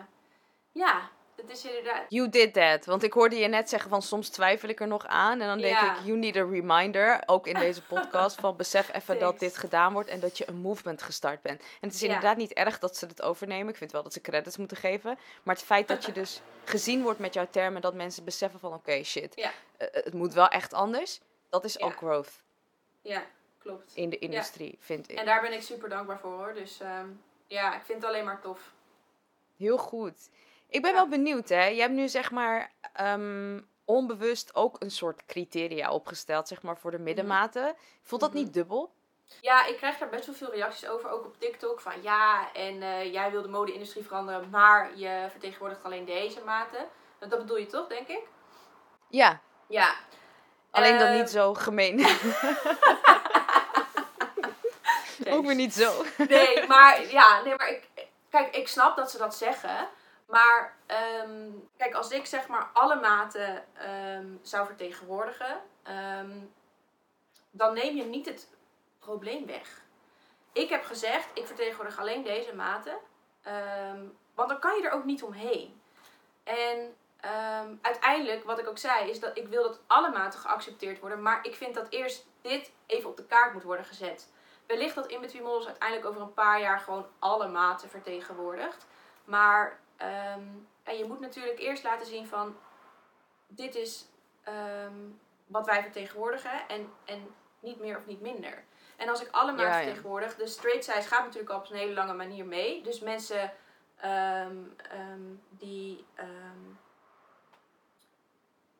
ja, 0.72 1.08
is 1.46 1.64
inderdaad... 1.64 2.02
You 2.08 2.28
did 2.28 2.52
that. 2.52 2.84
Want 2.84 3.02
ik 3.02 3.12
hoorde 3.12 3.36
je 3.36 3.48
net 3.48 3.68
zeggen 3.68 3.90
van 3.90 4.02
soms 4.02 4.28
twijfel 4.28 4.68
ik 4.68 4.80
er 4.80 4.86
nog 4.86 5.06
aan. 5.06 5.40
En 5.40 5.46
dan 5.46 5.58
denk 5.58 5.78
Ja. 5.78 5.96
ik, 5.98 6.04
you 6.04 6.18
need 6.18 6.36
a 6.36 6.44
reminder, 6.44 7.22
ook 7.26 7.46
in 7.46 7.54
deze 7.54 7.82
podcast, 7.94 8.40
van 8.40 8.56
besef 8.56 8.92
even 8.94 9.18
dat 9.18 9.38
dit 9.38 9.56
gedaan 9.56 9.92
wordt 9.92 10.08
en 10.08 10.20
dat 10.20 10.38
je 10.38 10.48
een 10.48 10.56
movement 10.60 11.02
gestart 11.02 11.42
bent. 11.42 11.60
En 11.60 11.66
het 11.80 11.94
is 11.94 12.00
Ja. 12.00 12.06
inderdaad 12.06 12.36
niet 12.36 12.52
erg 12.52 12.78
dat 12.78 12.96
ze 12.96 13.06
het 13.06 13.22
overnemen. 13.22 13.68
Ik 13.68 13.76
vind 13.76 13.92
wel 13.92 14.02
dat 14.02 14.12
ze 14.12 14.20
credits 14.20 14.56
moeten 14.56 14.76
geven. 14.76 15.18
Maar 15.42 15.54
het 15.54 15.64
feit 15.64 15.88
dat 15.88 16.04
je 16.04 16.12
dus 16.12 16.40
gezien 16.64 17.02
wordt 17.02 17.18
met 17.18 17.34
jouw 17.34 17.46
termen, 17.50 17.80
dat 17.80 17.94
mensen 17.94 18.24
beseffen 18.24 18.60
van 18.60 18.72
oké, 18.72 19.02
shit, 19.04 19.32
Ja. 19.36 19.50
eh, 19.76 19.88
het 19.92 20.14
moet 20.14 20.34
wel 20.34 20.48
echt 20.48 20.72
anders. 20.72 21.20
Dat 21.50 21.64
is 21.64 21.80
ook 21.80 21.96
growth 21.96 22.30
Ja, 23.02 23.22
klopt. 23.58 23.92
in 23.94 24.10
de 24.10 24.18
industrie, 24.18 24.76
vind 24.80 25.10
ik. 25.10 25.18
En 25.18 25.26
daar 25.26 25.40
ben 25.40 25.52
ik 25.52 25.62
super 25.62 25.88
dankbaar 25.88 26.18
voor 26.18 26.32
hoor. 26.32 26.54
Dus 26.54 26.80
ehm, 26.80 27.06
ja, 27.46 27.74
ik 27.76 27.82
vind 27.84 28.00
het 28.02 28.10
alleen 28.10 28.24
maar 28.24 28.40
tof. 28.40 28.72
Heel 29.56 29.78
goed. 29.78 30.28
Ik 30.68 30.82
ben 30.82 30.90
Ja. 30.90 30.96
wel 30.96 31.08
benieuwd, 31.08 31.48
hè. 31.48 31.64
Je 31.64 31.80
hebt 31.80 31.92
nu 31.92 32.08
zeg 32.08 32.30
maar 32.30 32.70
ehm, 32.92 33.60
onbewust 33.84 34.54
ook 34.54 34.76
een 34.82 34.90
soort 34.90 35.26
criteria 35.26 35.90
opgesteld, 35.90 36.48
zeg 36.48 36.62
maar, 36.62 36.78
voor 36.78 36.90
de 36.90 36.98
middenmaten. 36.98 37.74
Voelt 38.02 38.20
dat 38.20 38.30
Mhm. 38.32 38.38
niet 38.42 38.52
dubbel? 38.54 38.94
Ja, 39.40 39.66
ik 39.66 39.76
krijg 39.76 39.98
daar 39.98 40.08
best 40.08 40.26
wel 40.26 40.34
veel 40.34 40.50
reacties 40.52 40.88
over, 40.88 41.10
ook 41.10 41.24
op 41.24 41.38
TikTok. 41.40 41.80
Van 41.80 42.02
ja, 42.02 42.52
en 42.52 42.82
eh, 42.82 43.12
jij 43.12 43.30
wil 43.30 43.42
de 43.42 43.48
mode-industrie 43.48 44.04
veranderen, 44.04 44.50
maar 44.50 44.90
je 44.96 45.26
vertegenwoordigt 45.30 45.84
alleen 45.84 46.04
deze 46.04 46.40
maten. 46.44 46.86
Dat 47.18 47.28
bedoel 47.38 47.56
je 47.56 47.66
toch, 47.66 47.86
denk 47.88 48.08
ik? 48.08 48.22
Ja, 49.08 49.40
Ja. 49.66 49.94
alleen 50.70 50.98
dan 50.98 51.12
niet 51.16 51.30
zo 51.30 51.54
gemeen. 51.54 51.98
ook 55.28 55.46
weer 55.46 55.54
niet 55.54 55.74
zo. 55.74 56.04
Nee, 56.28 56.66
maar 56.66 57.06
ja, 57.10 57.42
nee, 57.42 57.54
maar 57.56 57.68
ik, 57.68 57.88
kijk, 58.30 58.56
ik 58.56 58.68
snap 58.68 58.96
dat 58.96 59.10
ze 59.10 59.18
dat 59.18 59.36
zeggen. 59.36 59.88
Maar 60.26 60.76
ehm, 60.86 61.50
kijk, 61.76 61.94
als 61.94 62.10
ik 62.10 62.26
zeg 62.26 62.48
maar 62.48 62.70
alle 62.72 63.00
maten 63.00 63.64
ehm, 63.74 64.26
zou 64.42 64.66
vertegenwoordigen, 64.66 65.60
ehm, 65.82 66.38
dan 67.50 67.74
neem 67.74 67.96
je 67.96 68.04
niet 68.04 68.26
het 68.26 68.48
probleem 68.98 69.46
weg. 69.46 69.84
Ik 70.52 70.68
heb 70.68 70.84
gezegd, 70.84 71.28
ik 71.34 71.46
vertegenwoordig 71.46 71.98
alleen 71.98 72.22
deze 72.22 72.54
maten. 72.54 72.96
want 74.34 74.48
dan 74.48 74.58
kan 74.58 74.76
je 74.76 74.82
er 74.82 74.92
ook 74.92 75.04
niet 75.04 75.22
omheen. 75.22 75.80
En 76.44 76.96
uiteindelijk, 77.82 78.44
wat 78.44 78.58
ik 78.58 78.68
ook 78.68 78.78
zei, 78.78 79.10
is 79.10 79.20
dat 79.20 79.38
ik 79.38 79.48
wil 79.48 79.62
dat 79.62 79.80
alle 79.86 80.10
maten 80.10 80.40
geaccepteerd 80.40 81.00
worden. 81.00 81.22
Maar 81.22 81.38
ik 81.42 81.54
vind 81.54 81.74
dat 81.74 81.86
eerst 81.90 82.26
dit 82.40 82.72
even 82.86 83.10
op 83.10 83.16
de 83.16 83.24
kaart 83.24 83.52
moet 83.52 83.62
worden 83.62 83.86
gezet. 83.86 84.28
Wellicht 84.66 84.94
dat 84.94 85.06
In-Between 85.06 85.42
Models 85.42 85.66
uiteindelijk 85.66 86.08
over 86.08 86.20
een 86.20 86.34
paar 86.34 86.60
jaar 86.60 86.80
gewoon 86.80 87.06
alle 87.18 87.48
maten 87.48 87.88
vertegenwoordigt. 87.88 88.86
Maar 89.24 89.78
ehm, 89.96 90.44
ja, 90.84 90.92
je 90.92 91.04
moet 91.04 91.20
natuurlijk 91.20 91.58
eerst 91.58 91.82
laten 91.82 92.06
zien 92.06 92.26
van... 92.26 92.56
Dit 93.46 93.74
is 93.74 94.06
ehm, 94.42 94.94
wat 95.46 95.66
wij 95.66 95.82
vertegenwoordigen 95.82 96.68
en, 96.68 96.92
en 97.04 97.34
niet 97.60 97.80
meer 97.80 97.96
of 97.96 98.06
niet 98.06 98.20
minder. 98.20 98.64
En 98.96 99.08
als 99.08 99.22
ik 99.22 99.30
alle 99.30 99.52
maten 99.52 99.66
Ja, 99.66 99.70
ja. 99.70 99.82
vertegenwoordig... 99.84 100.36
De 100.36 100.46
straight 100.46 100.84
size 100.84 101.08
gaat 101.08 101.24
natuurlijk 101.24 101.50
al 101.50 101.58
op 101.58 101.70
een 101.70 101.76
hele 101.76 101.92
lange 101.94 102.14
manier 102.14 102.44
mee. 102.44 102.82
Dus 102.82 103.00
mensen 103.00 103.52
ehm, 103.96 104.56
die... 105.50 106.04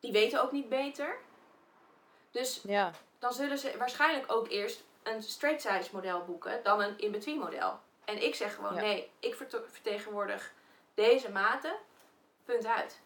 die 0.00 0.12
weten 0.12 0.42
ook 0.42 0.52
niet 0.52 0.68
beter. 0.68 1.16
Dus 2.30 2.60
Ja, 2.62 2.90
dan 3.18 3.32
zullen 3.32 3.58
ze 3.58 3.74
waarschijnlijk 3.78 4.32
ook 4.32 4.48
eerst 4.48 4.84
een 5.02 5.22
straight 5.22 5.60
size 5.62 5.90
model 5.92 6.24
boeken 6.24 6.62
dan 6.62 6.80
een 6.80 6.98
in-between 6.98 7.38
model. 7.38 7.78
En 8.04 8.22
ik 8.22 8.34
zeg 8.34 8.54
gewoon, 8.54 8.74
nee, 8.74 9.10
ik 9.20 9.34
verte- 9.34 9.64
vertegenwoordig 9.70 10.52
deze 10.96 11.30
maten, 11.30 11.76
punt 12.44 12.66
uit. 12.66 13.00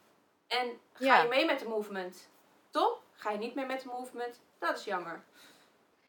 En 0.47 0.79
ga 0.93 1.05
Ja. 1.05 1.23
je 1.23 1.29
mee 1.29 1.45
met 1.47 1.59
de 1.59 1.69
movement, 1.69 2.29
top. 2.71 3.01
Ga 3.15 3.31
je 3.31 3.39
niet 3.39 3.55
mee 3.55 3.67
met 3.67 3.81
de 3.83 3.89
movement, 3.89 4.41
dat 4.59 4.79
is 4.79 4.85
jammer. 4.85 5.23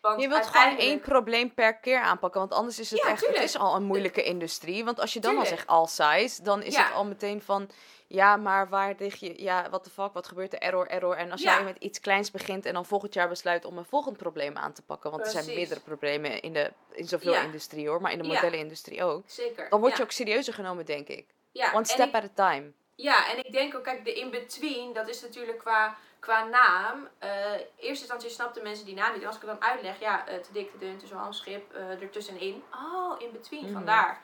Want 0.01 0.21
Je 0.21 0.27
wilt 0.27 0.45
gewoon 0.45 0.77
één 0.77 0.99
probleem 0.99 1.53
per 1.53 1.75
keer 1.75 1.99
aanpakken. 1.99 2.39
Want 2.39 2.53
anders 2.53 2.79
is 2.79 2.91
het 2.91 2.99
Ja, 2.99 3.07
echt. 3.09 3.27
Het 3.27 3.35
is 3.37 3.57
al 3.57 3.75
een 3.75 3.83
moeilijke 3.83 4.23
industrie. 4.23 4.83
Want 4.85 4.99
als 4.99 5.13
je 5.13 5.19
dan 5.19 5.37
al 5.37 5.45
zegt 5.45 5.67
all 5.67 5.87
size, 5.87 6.43
dan 6.43 6.61
is 6.63 6.73
Ja. 6.75 6.83
het 6.85 6.93
al 6.93 7.05
meteen 7.05 7.41
van. 7.41 7.69
Ja, 8.07 8.35
maar 8.37 8.69
waar 8.69 8.95
lig 8.97 9.15
je. 9.15 9.41
Ja, 9.41 9.69
what 9.69 9.83
the 9.83 9.89
fuck, 9.89 10.13
wat 10.13 10.27
gebeurt 10.27 10.53
er? 10.53 10.59
Error, 10.59 10.87
error. 10.87 11.15
En 11.15 11.31
als 11.31 11.41
Ja. 11.41 11.53
jij 11.55 11.63
met 11.63 11.77
iets 11.77 11.99
kleins 11.99 12.31
begint 12.31 12.65
en 12.65 12.73
dan 12.73 12.85
volgend 12.85 13.13
jaar 13.13 13.29
besluit 13.29 13.65
om 13.65 13.77
een 13.77 13.85
volgend 13.85 14.17
probleem 14.17 14.57
aan 14.57 14.73
te 14.73 14.81
pakken. 14.81 15.11
Want 15.11 15.25
er 15.25 15.31
zijn 15.31 15.45
meerdere 15.45 15.79
problemen 15.79 16.41
in, 16.41 16.53
de, 16.53 16.71
in 16.91 17.07
zoveel 17.07 17.33
industrie 17.33 17.87
hoor, 17.89 18.01
maar 18.01 18.11
in 18.11 18.17
de 18.21 18.27
modellenindustrie 18.27 19.03
ook. 19.03 19.23
Zeker. 19.25 19.69
Dan 19.69 19.79
word 19.79 19.97
je 19.97 20.03
ook 20.03 20.11
serieuzer 20.11 20.53
genomen, 20.53 20.85
denk 20.85 21.07
ik. 21.07 21.25
Ja. 21.51 21.67
One 21.69 21.77
en 21.77 21.85
step 21.85 22.07
ik- 22.07 22.15
at 22.15 22.23
a 22.23 22.49
time. 22.49 22.71
Ja, 22.95 23.29
en 23.31 23.37
ik 23.45 23.51
denk 23.51 23.75
ook, 23.75 23.83
kijk, 23.83 24.05
de 24.05 24.13
in-between, 24.13 24.93
dat 24.93 25.07
is 25.09 25.21
natuurlijk 25.21 25.57
qua, 25.57 25.95
qua 26.19 26.43
naam. 26.43 27.07
eh 27.19 27.51
eerste 27.53 27.87
instantie 27.87 28.29
snapten 28.29 28.63
mensen 28.63 28.85
die 28.85 28.95
naam 28.95 29.13
niet. 29.13 29.25
Als 29.25 29.35
ik 29.35 29.41
het 29.41 29.49
dan 29.51 29.69
uitleg, 29.69 29.99
ja, 29.99 30.27
eh, 30.27 30.37
te 30.37 30.51
dik, 30.51 30.71
te 30.71 30.77
dun, 30.77 30.97
te 30.97 31.07
zwaar, 31.07 31.25
een 31.27 31.33
schip, 31.33 31.73
eh 31.73 32.01
ertussenin. 32.01 32.63
Oh, 32.93 33.21
in-between, 33.21 33.63
Mhm. 33.63 33.73
vandaar. 33.73 34.21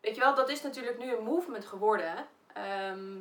Weet 0.00 0.14
je 0.14 0.20
wel, 0.20 0.34
dat 0.34 0.48
is 0.48 0.62
natuurlijk 0.62 0.98
nu 0.98 1.16
een 1.16 1.22
movement 1.24 1.66
geworden. 1.66 2.26
Ehm, 2.52 3.16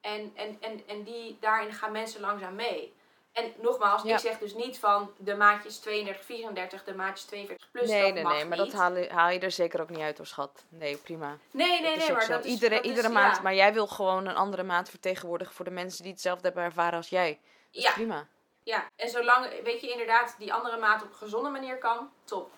en, 0.00 0.32
en, 0.34 0.56
en, 0.60 0.82
en 0.86 1.02
die, 1.02 1.36
daarin 1.40 1.72
gaan 1.72 1.92
mensen 1.92 2.20
langzaam 2.20 2.54
mee. 2.54 2.94
En 3.32 3.52
nogmaals, 3.60 4.02
Ja. 4.02 4.14
ik 4.14 4.20
zeg 4.20 4.38
dus 4.38 4.54
niet 4.54 4.78
van 4.78 5.12
de 5.16 5.34
maatjes 5.36 5.78
32, 5.78 6.24
34, 6.24 6.84
de 6.84 6.94
maatjes 6.94 7.24
42 7.26 7.70
plus. 7.70 7.88
nee, 7.88 8.02
dat 8.04 8.14
nee, 8.14 8.22
mag 8.22 8.32
nee. 8.32 8.44
Maar 8.44 8.58
niet. 8.58 8.70
dat 8.70 8.80
haal, 8.80 8.96
je- 8.96 9.08
haal 9.12 9.30
je 9.30 9.38
er 9.38 9.50
zeker 9.50 9.80
ook 9.80 9.90
niet 9.90 9.98
uit, 10.00 10.16
hoor, 10.16 10.26
schat. 10.26 10.64
Nee, 10.68 10.96
prima. 10.96 11.36
Nee, 11.50 11.80
nee, 11.80 11.96
nee, 11.96 12.12
maar 12.12 12.22
zo. 12.22 12.32
dat 12.32 12.44
is... 12.44 12.50
iedere 12.50 12.74
dat 12.74 12.84
iedere 12.84 13.06
is, 13.08 13.12
maand. 13.14 13.36
ja. 13.36 13.42
Maar 13.42 13.54
jij 13.54 13.72
wil 13.72 13.86
gewoon 13.86 14.26
een 14.26 14.34
andere 14.36 14.62
maand 14.62 14.88
vertegenwoordigen 14.90 15.54
voor 15.54 15.64
de 15.64 15.70
mensen 15.70 16.02
die 16.02 16.12
hetzelfde 16.12 16.46
hebben 16.46 16.64
ervaren 16.64 16.96
als 16.96 17.08
jij. 17.08 17.38
Dat 17.70 17.82
Ja, 17.82 17.92
prima. 17.92 18.26
ja, 18.62 18.84
en 18.96 19.08
zolang, 19.08 19.62
weet 19.64 19.80
je, 19.80 19.90
inderdaad 19.90 20.34
die 20.38 20.52
andere 20.52 20.76
maat 20.78 21.02
op 21.02 21.08
een 21.08 21.14
gezonde 21.14 21.50
manier 21.50 21.78
kan, 21.78 22.10
top. 22.24 22.50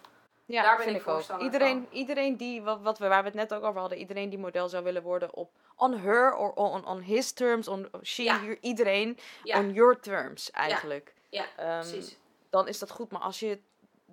Ja, 0.45 0.63
Daar 0.63 0.77
ben 0.77 0.85
vind 0.85 0.97
ik 0.97 1.03
ik 1.03 1.09
ook. 1.09 1.15
voorstander 1.15 1.47
Iedereen, 1.47 1.89
iedereen 1.91 2.37
die, 2.37 2.63
wat, 2.63 2.81
wat 2.81 2.99
we, 2.99 3.09
waar 3.09 3.21
we 3.23 3.29
het 3.29 3.37
net 3.37 3.55
ook 3.55 3.65
over 3.65 3.81
hadden, 3.81 3.99
iedereen 3.99 4.29
die 4.31 4.39
model 4.39 4.69
zou 4.69 4.85
willen 4.85 5.03
worden 5.03 5.35
op 5.35 5.51
on 5.83 5.93
her 5.99 6.35
or 6.37 6.53
on, 6.55 6.85
on 6.85 7.01
his 7.01 7.33
terms, 7.33 7.69
on 7.69 7.89
she, 8.03 8.23
Ja. 8.23 8.41
your- 8.41 8.59
iedereen, 8.61 9.19
Ja. 9.43 9.59
on 9.59 9.73
your 9.73 10.01
terms 10.01 10.51
eigenlijk. 10.51 11.15
Ja, 11.29 11.45
Ehm, 11.57 11.81
precies. 11.81 12.17
dan 12.51 12.69
is 12.69 12.79
dat 12.79 12.91
goed. 12.91 13.11
Maar 13.11 13.21
als 13.21 13.41
je 13.41 13.61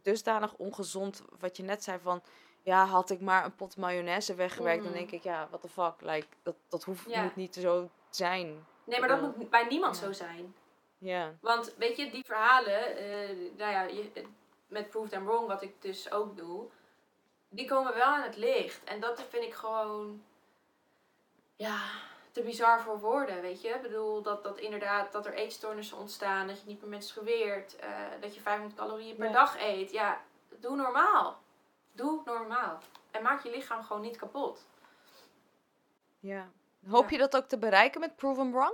dusdanig 0.01 0.53
ongezond, 0.53 1.23
wat 1.39 1.57
je 1.57 1.63
net 1.63 1.83
zei 1.83 1.99
van, 2.01 2.21
ja, 2.61 2.85
had 2.85 3.09
ik 3.09 3.19
maar 3.21 3.45
een 3.45 3.55
pot 3.55 3.77
mayonaise 3.77 4.35
weggewerkt, 4.35 4.83
dan 4.83 4.89
Mhm. 4.91 4.97
denk 4.99 5.11
ik, 5.11 5.23
ja, 5.23 5.47
what 5.49 5.61
the 5.61 5.67
fuck, 5.69 5.93
like, 6.01 6.27
dat, 6.43 6.55
dat 6.69 6.83
hoeft 6.83 7.07
moet 7.07 7.35
niet 7.35 7.55
zo 7.55 7.89
zijn. 8.09 8.65
Nee, 8.83 8.99
maar 8.99 9.09
dat 9.09 9.21
moet 9.21 9.49
bij 9.49 9.65
niemand 9.69 9.97
zo 9.97 10.11
zijn. 10.11 10.55
Ja, 10.97 11.33
Want 11.41 11.73
weet 11.77 11.97
je, 11.97 12.11
die 12.11 12.25
verhalen, 12.25 12.97
eh, 12.97 13.29
nou 13.57 13.71
ja, 13.71 13.81
je, 13.81 14.11
met 14.67 14.89
Prove 14.89 15.09
Them 15.09 15.25
Wrong, 15.25 15.47
wat 15.47 15.61
ik 15.61 15.81
dus 15.81 16.11
ook 16.11 16.37
doe, 16.37 16.65
die 17.49 17.67
komen 17.67 17.93
wel 17.93 18.03
aan 18.05 18.21
het 18.23 18.37
licht. 18.37 18.83
En 18.83 18.99
dat 18.99 19.25
vind 19.29 19.43
ik 19.43 19.53
gewoon, 19.53 20.23
ja, 21.59 21.79
te 22.31 22.41
bizar 22.41 22.81
voor 22.81 22.99
woorden, 22.99 23.41
weet 23.41 23.61
je. 23.61 23.67
Ik 23.69 23.81
bedoel, 23.81 24.21
dat, 24.21 24.43
dat 24.43 24.59
inderdaad, 24.59 25.11
dat 25.11 25.25
er 25.25 25.33
eetstoornissen 25.33 25.97
ontstaan, 25.97 26.47
dat 26.47 26.59
je 26.59 26.67
niet 26.67 26.81
meer 26.81 26.89
menstrueert, 26.89 27.75
eh 27.75 27.89
dat 28.21 28.35
je 28.35 28.41
500 28.41 28.79
calorieën 28.79 29.15
per 29.15 29.25
Ja. 29.25 29.31
dag 29.31 29.59
eet. 29.61 29.91
Ja, 29.91 30.21
doe 30.59 30.75
normaal. 30.75 31.39
Doe 31.91 32.21
normaal. 32.25 32.79
En 33.11 33.23
maak 33.23 33.43
je 33.43 33.49
lichaam 33.49 33.83
gewoon 33.83 34.01
niet 34.01 34.17
kapot. 34.17 34.65
ja. 36.19 36.47
Hoop 36.89 37.03
Ja. 37.03 37.09
je 37.09 37.17
dat 37.17 37.35
ook 37.35 37.47
te 37.47 37.57
bereiken 37.57 37.99
met 37.99 38.15
Prove 38.15 38.39
'em 38.41 38.51
Wrong? 38.51 38.73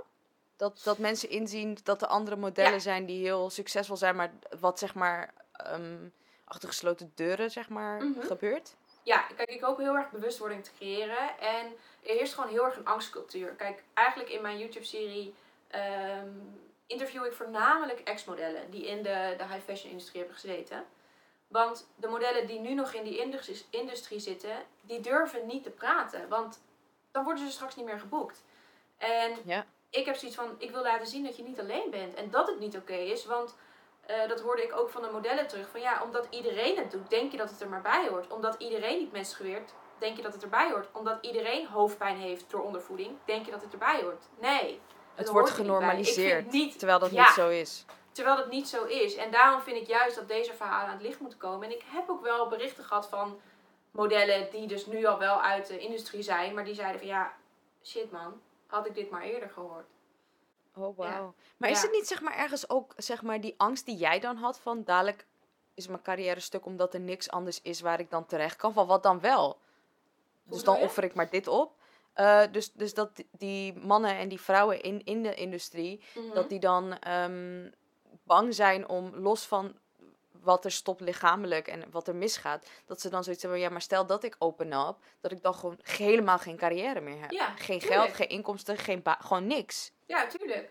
Dat, 0.56 0.80
dat 0.84 0.98
mensen 0.98 1.28
inzien 1.30 1.78
dat 1.82 2.02
er 2.02 2.08
andere 2.08 2.36
modellen 2.36 2.72
Ja. 2.72 2.78
zijn 2.78 3.06
die 3.06 3.22
heel 3.22 3.50
succesvol 3.50 3.96
zijn, 3.96 4.16
maar 4.16 4.32
wat 4.60 4.78
zeg 4.78 4.94
maar 4.94 5.34
ehm, 5.52 6.08
achter 6.44 6.68
gesloten 6.68 7.12
deuren 7.14 7.50
zeg 7.50 7.68
maar 7.68 8.04
Mhm. 8.04 8.20
gebeurt? 8.20 8.74
Ja, 9.06 9.26
kijk, 9.36 9.50
ik 9.50 9.60
hoop 9.60 9.78
heel 9.78 9.96
erg 9.96 10.10
bewustwording 10.10 10.64
te 10.64 10.70
creëren. 10.76 11.38
En 11.38 11.66
er 12.02 12.14
heerst 12.14 12.34
gewoon 12.34 12.50
heel 12.50 12.64
erg 12.64 12.76
een 12.76 12.86
angstcultuur. 12.86 13.48
Kijk, 13.52 13.82
eigenlijk 13.94 14.28
in 14.28 14.42
mijn 14.42 14.58
YouTube-serie 14.58 15.34
ehm, 15.68 16.28
interview 16.86 17.24
ik 17.24 17.32
voornamelijk 17.32 18.00
ex-modellen 18.00 18.70
die 18.70 18.86
in 18.86 19.02
de, 19.02 19.34
de 19.38 19.44
high 19.44 19.64
fashion 19.64 19.90
industrie 19.90 20.18
hebben 20.20 20.38
gezeten. 20.38 20.84
Want 21.48 21.88
de 21.96 22.08
modellen 22.08 22.46
die 22.46 22.58
nu 22.58 22.74
nog 22.74 22.92
in 22.92 23.04
die 23.04 23.18
industrie, 23.18 23.64
industrie 23.70 24.20
zitten, 24.20 24.56
die 24.80 25.00
durven 25.00 25.46
niet 25.46 25.62
te 25.62 25.70
praten. 25.70 26.28
Want 26.28 26.60
dan 27.10 27.24
worden 27.24 27.46
ze 27.46 27.52
straks 27.52 27.76
niet 27.76 27.86
meer 27.86 28.00
geboekt. 28.00 28.44
En 28.98 29.36
Ja. 29.44 29.66
ik 29.90 30.04
heb 30.04 30.16
zoiets 30.16 30.36
van, 30.36 30.54
ik 30.58 30.70
wil 30.70 30.82
laten 30.82 31.06
zien 31.06 31.24
dat 31.24 31.36
je 31.36 31.42
niet 31.42 31.60
alleen 31.60 31.90
bent. 31.90 32.14
En 32.14 32.30
dat 32.30 32.46
het 32.46 32.58
niet 32.58 32.76
oké 32.76 32.94
is, 32.94 33.24
want 33.24 33.54
eh, 34.06 34.28
dat 34.28 34.40
hoorde 34.40 34.62
ik 34.62 34.76
ook 34.76 34.90
van 34.90 35.02
de 35.02 35.08
modellen 35.12 35.46
terug. 35.46 35.68
Van 35.68 35.80
ja, 35.80 36.02
omdat 36.02 36.26
iedereen 36.30 36.76
het 36.76 36.90
doet, 36.90 37.10
denk 37.10 37.30
je 37.30 37.36
dat 37.36 37.50
het 37.50 37.60
er 37.60 37.68
maar 37.68 37.82
bij 37.82 38.08
hoort. 38.08 38.32
Omdat 38.32 38.54
iedereen 38.58 38.98
niet 38.98 39.12
menstrueert, 39.12 39.72
denk 39.98 40.16
je 40.16 40.22
dat 40.22 40.32
het 40.32 40.42
erbij 40.42 40.70
hoort. 40.70 40.88
Omdat 40.92 41.18
iedereen 41.20 41.66
hoofdpijn 41.66 42.16
heeft 42.16 42.50
door 42.50 42.62
ondervoeding, 42.62 43.16
denk 43.24 43.44
je 43.44 43.50
dat 43.50 43.62
het 43.62 43.72
erbij 43.72 44.00
hoort. 44.02 44.24
Nee. 44.40 44.80
Het 45.14 45.28
wordt 45.28 45.48
er 45.48 45.54
genormaliseerd, 45.54 46.50
niet, 46.52 46.78
terwijl 46.78 46.98
dat 46.98 47.10
Ja. 47.10 47.22
niet 47.24 47.32
zo 47.34 47.48
is. 47.48 47.84
terwijl 48.12 48.36
dat 48.36 48.50
niet 48.50 48.68
zo 48.68 48.84
is. 48.84 49.14
En 49.16 49.30
daarom 49.30 49.60
vind 49.60 49.76
ik 49.76 49.86
juist 49.86 50.16
dat 50.16 50.28
deze 50.28 50.54
verhalen 50.54 50.86
aan 50.86 50.92
het 50.96 51.02
licht 51.02 51.20
moeten 51.20 51.38
komen. 51.38 51.66
En 51.68 51.74
ik 51.74 51.82
heb 51.86 52.10
ook 52.10 52.22
wel 52.22 52.48
berichten 52.48 52.84
gehad 52.84 53.08
van 53.08 53.40
modellen 53.90 54.50
die 54.50 54.66
dus 54.66 54.86
nu 54.86 55.04
al 55.04 55.18
wel 55.18 55.40
uit 55.42 55.66
de 55.66 55.78
industrie 55.78 56.22
zijn. 56.22 56.54
Maar 56.54 56.64
die 56.64 56.74
zeiden 56.74 56.98
van 56.98 57.08
ja, 57.08 57.32
shit 57.84 58.10
man, 58.10 58.40
had 58.66 58.86
ik 58.86 58.94
dit 58.94 59.10
maar 59.10 59.22
eerder 59.22 59.48
gehoord. 59.50 59.86
Oh, 60.76 60.96
Ja. 60.98 61.10
wauw. 61.10 61.34
Maar 61.56 61.70
is 61.70 61.76
Ja. 61.76 61.82
het 61.82 61.92
niet 61.92 62.06
zeg 62.06 62.20
maar 62.20 62.36
ergens 62.36 62.68
ook 62.70 62.92
zeg 62.96 63.22
maar 63.22 63.40
die 63.40 63.54
angst 63.56 63.86
die 63.86 63.96
jij 63.96 64.20
dan 64.20 64.36
had 64.36 64.58
van 64.60 64.84
dadelijk 64.84 65.26
is 65.74 65.86
mijn 65.88 66.02
carrière 66.02 66.40
stuk 66.40 66.66
omdat 66.66 66.94
er 66.94 67.00
niks 67.00 67.30
anders 67.30 67.62
is 67.62 67.80
waar 67.80 68.00
ik 68.00 68.10
dan 68.10 68.26
terecht 68.26 68.56
kan? 68.56 68.72
Van 68.72 68.86
wat 68.86 69.02
dan 69.02 69.20
wel? 69.20 69.58
Dus 70.44 70.62
dan 70.64 70.76
offer 70.76 71.04
ik 71.04 71.14
maar 71.14 71.30
dit 71.30 71.48
op. 71.48 71.72
Eh, 72.12 72.42
dus, 72.52 72.72
dus 72.72 72.94
dat 72.94 73.10
die- 73.30 73.74
mannen 73.78 74.16
en 74.16 74.28
die 74.28 74.40
vrouwen 74.40 74.80
in, 74.82 75.04
in 75.04 75.22
de 75.22 75.34
industrie, 75.34 76.02
Mhm. 76.14 76.34
dat 76.34 76.48
die 76.48 76.60
dan 76.60 76.98
ehm, 76.98 77.70
bang 78.22 78.54
zijn 78.54 78.88
om 78.88 79.16
los 79.16 79.46
van 79.46 79.74
wat 80.42 80.64
er 80.64 80.70
stopt 80.72 81.00
lichamelijk 81.00 81.68
en 81.68 81.90
wat 81.90 82.08
er 82.08 82.14
misgaat, 82.16 82.66
dat 82.86 83.00
ze 83.00 83.08
dan 83.08 83.24
zoiets 83.24 83.42
hebben, 83.42 83.60
ja, 83.60 83.68
maar 83.68 83.80
stel 83.82 84.06
dat 84.06 84.24
ik 84.24 84.36
open 84.38 84.72
up, 84.72 84.96
dat 85.20 85.32
ik 85.32 85.42
dan 85.42 85.54
gewoon 85.54 85.78
helemaal 85.82 86.38
geen 86.38 86.56
carrière 86.56 87.00
meer 87.00 87.20
heb. 87.20 87.30
Ja, 87.30 87.46
geen 87.56 87.78
tuurlijk. 87.78 88.00
geld, 88.00 88.14
geen 88.14 88.28
inkomsten, 88.28 88.76
geen 88.76 89.02
gewoon 89.04 89.46
niks. 89.46 89.92
Ja, 90.06 90.26
tuurlijk. 90.26 90.70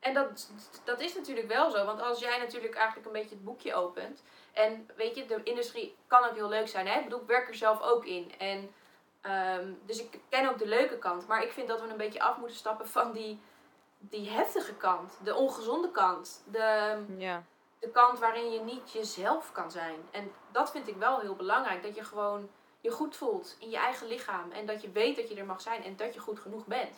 En 0.00 0.14
dat, 0.14 0.50
dat 0.84 1.00
is 1.00 1.14
natuurlijk 1.14 1.48
wel 1.48 1.70
zo. 1.70 1.84
Want 1.84 2.00
als 2.00 2.18
jij 2.20 2.38
natuurlijk 2.38 2.74
eigenlijk 2.74 3.06
een 3.06 3.12
beetje 3.12 3.34
het 3.34 3.44
boekje 3.44 3.74
opent. 3.74 4.22
En 4.52 4.90
weet 4.96 5.16
je, 5.16 5.26
de 5.26 5.40
industrie 5.42 5.96
kan 6.06 6.24
ook 6.24 6.34
heel 6.34 6.48
leuk 6.48 6.68
zijn. 6.68 6.86
Hè? 6.86 6.98
Ik 6.98 7.04
bedoel, 7.04 7.20
ik 7.20 7.26
werk 7.26 7.48
er 7.48 7.54
zelf 7.54 7.80
ook 7.80 8.04
in. 8.04 8.32
En, 8.38 8.74
ehm, 9.20 9.72
dus 9.86 10.00
ik 10.00 10.18
ken 10.28 10.48
ook 10.48 10.58
de 10.58 10.66
leuke 10.66 10.98
kant. 10.98 11.26
Maar 11.26 11.42
ik 11.42 11.52
vind 11.52 11.68
dat 11.68 11.80
we 11.80 11.88
een 11.88 11.96
beetje 11.96 12.22
af 12.22 12.36
moeten 12.36 12.56
stappen 12.56 12.88
van 12.88 13.12
die, 13.12 13.40
die 13.98 14.30
heftige 14.30 14.74
kant. 14.74 15.18
De 15.24 15.34
ongezonde 15.34 15.90
kant. 15.90 16.42
De, 16.50 16.98
Ja. 17.16 17.42
de 17.78 17.90
kant 17.90 18.18
waarin 18.18 18.52
je 18.52 18.60
niet 18.60 18.92
jezelf 18.92 19.52
kan 19.52 19.70
zijn. 19.70 19.96
En 20.10 20.32
dat 20.52 20.70
vind 20.70 20.88
ik 20.88 20.96
wel 20.96 21.20
heel 21.20 21.36
belangrijk. 21.36 21.82
Dat 21.82 21.94
je 21.94 22.04
gewoon 22.04 22.50
je 22.80 22.90
goed 22.90 23.16
voelt 23.16 23.56
in 23.58 23.70
je 23.70 23.76
eigen 23.76 24.06
lichaam. 24.06 24.50
En 24.50 24.66
dat 24.66 24.82
je 24.82 24.90
weet 24.90 25.16
dat 25.16 25.28
je 25.28 25.34
er 25.34 25.46
mag 25.46 25.60
zijn. 25.60 25.84
En 25.84 25.96
dat 25.96 26.14
je 26.14 26.20
goed 26.20 26.40
genoeg 26.40 26.66
bent. 26.66 26.96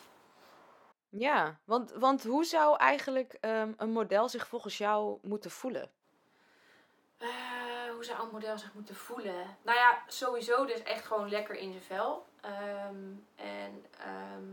Ja, 1.17 1.59
want, 1.65 1.91
want 1.91 2.23
hoe 2.23 2.43
zou 2.45 2.77
eigenlijk 2.77 3.37
ehm, 3.39 3.71
een 3.77 3.91
model 3.91 4.29
zich 4.29 4.47
volgens 4.47 4.77
jou 4.77 5.17
moeten 5.21 5.51
voelen? 5.51 5.89
Eh, 7.17 7.27
hoe 7.93 8.03
zou 8.03 8.21
een 8.21 8.31
model 8.31 8.57
zich 8.57 8.73
moeten 8.73 8.95
voelen? 8.95 9.57
Nou 9.61 9.77
ja, 9.77 10.03
sowieso 10.07 10.65
dus 10.65 10.83
echt 10.83 11.05
gewoon 11.05 11.29
lekker 11.29 11.55
in 11.55 11.71
zijn 11.71 11.83
vel. 11.83 12.25
Ehm, 12.41 12.95
en 13.35 13.85
ehm, 13.99 14.43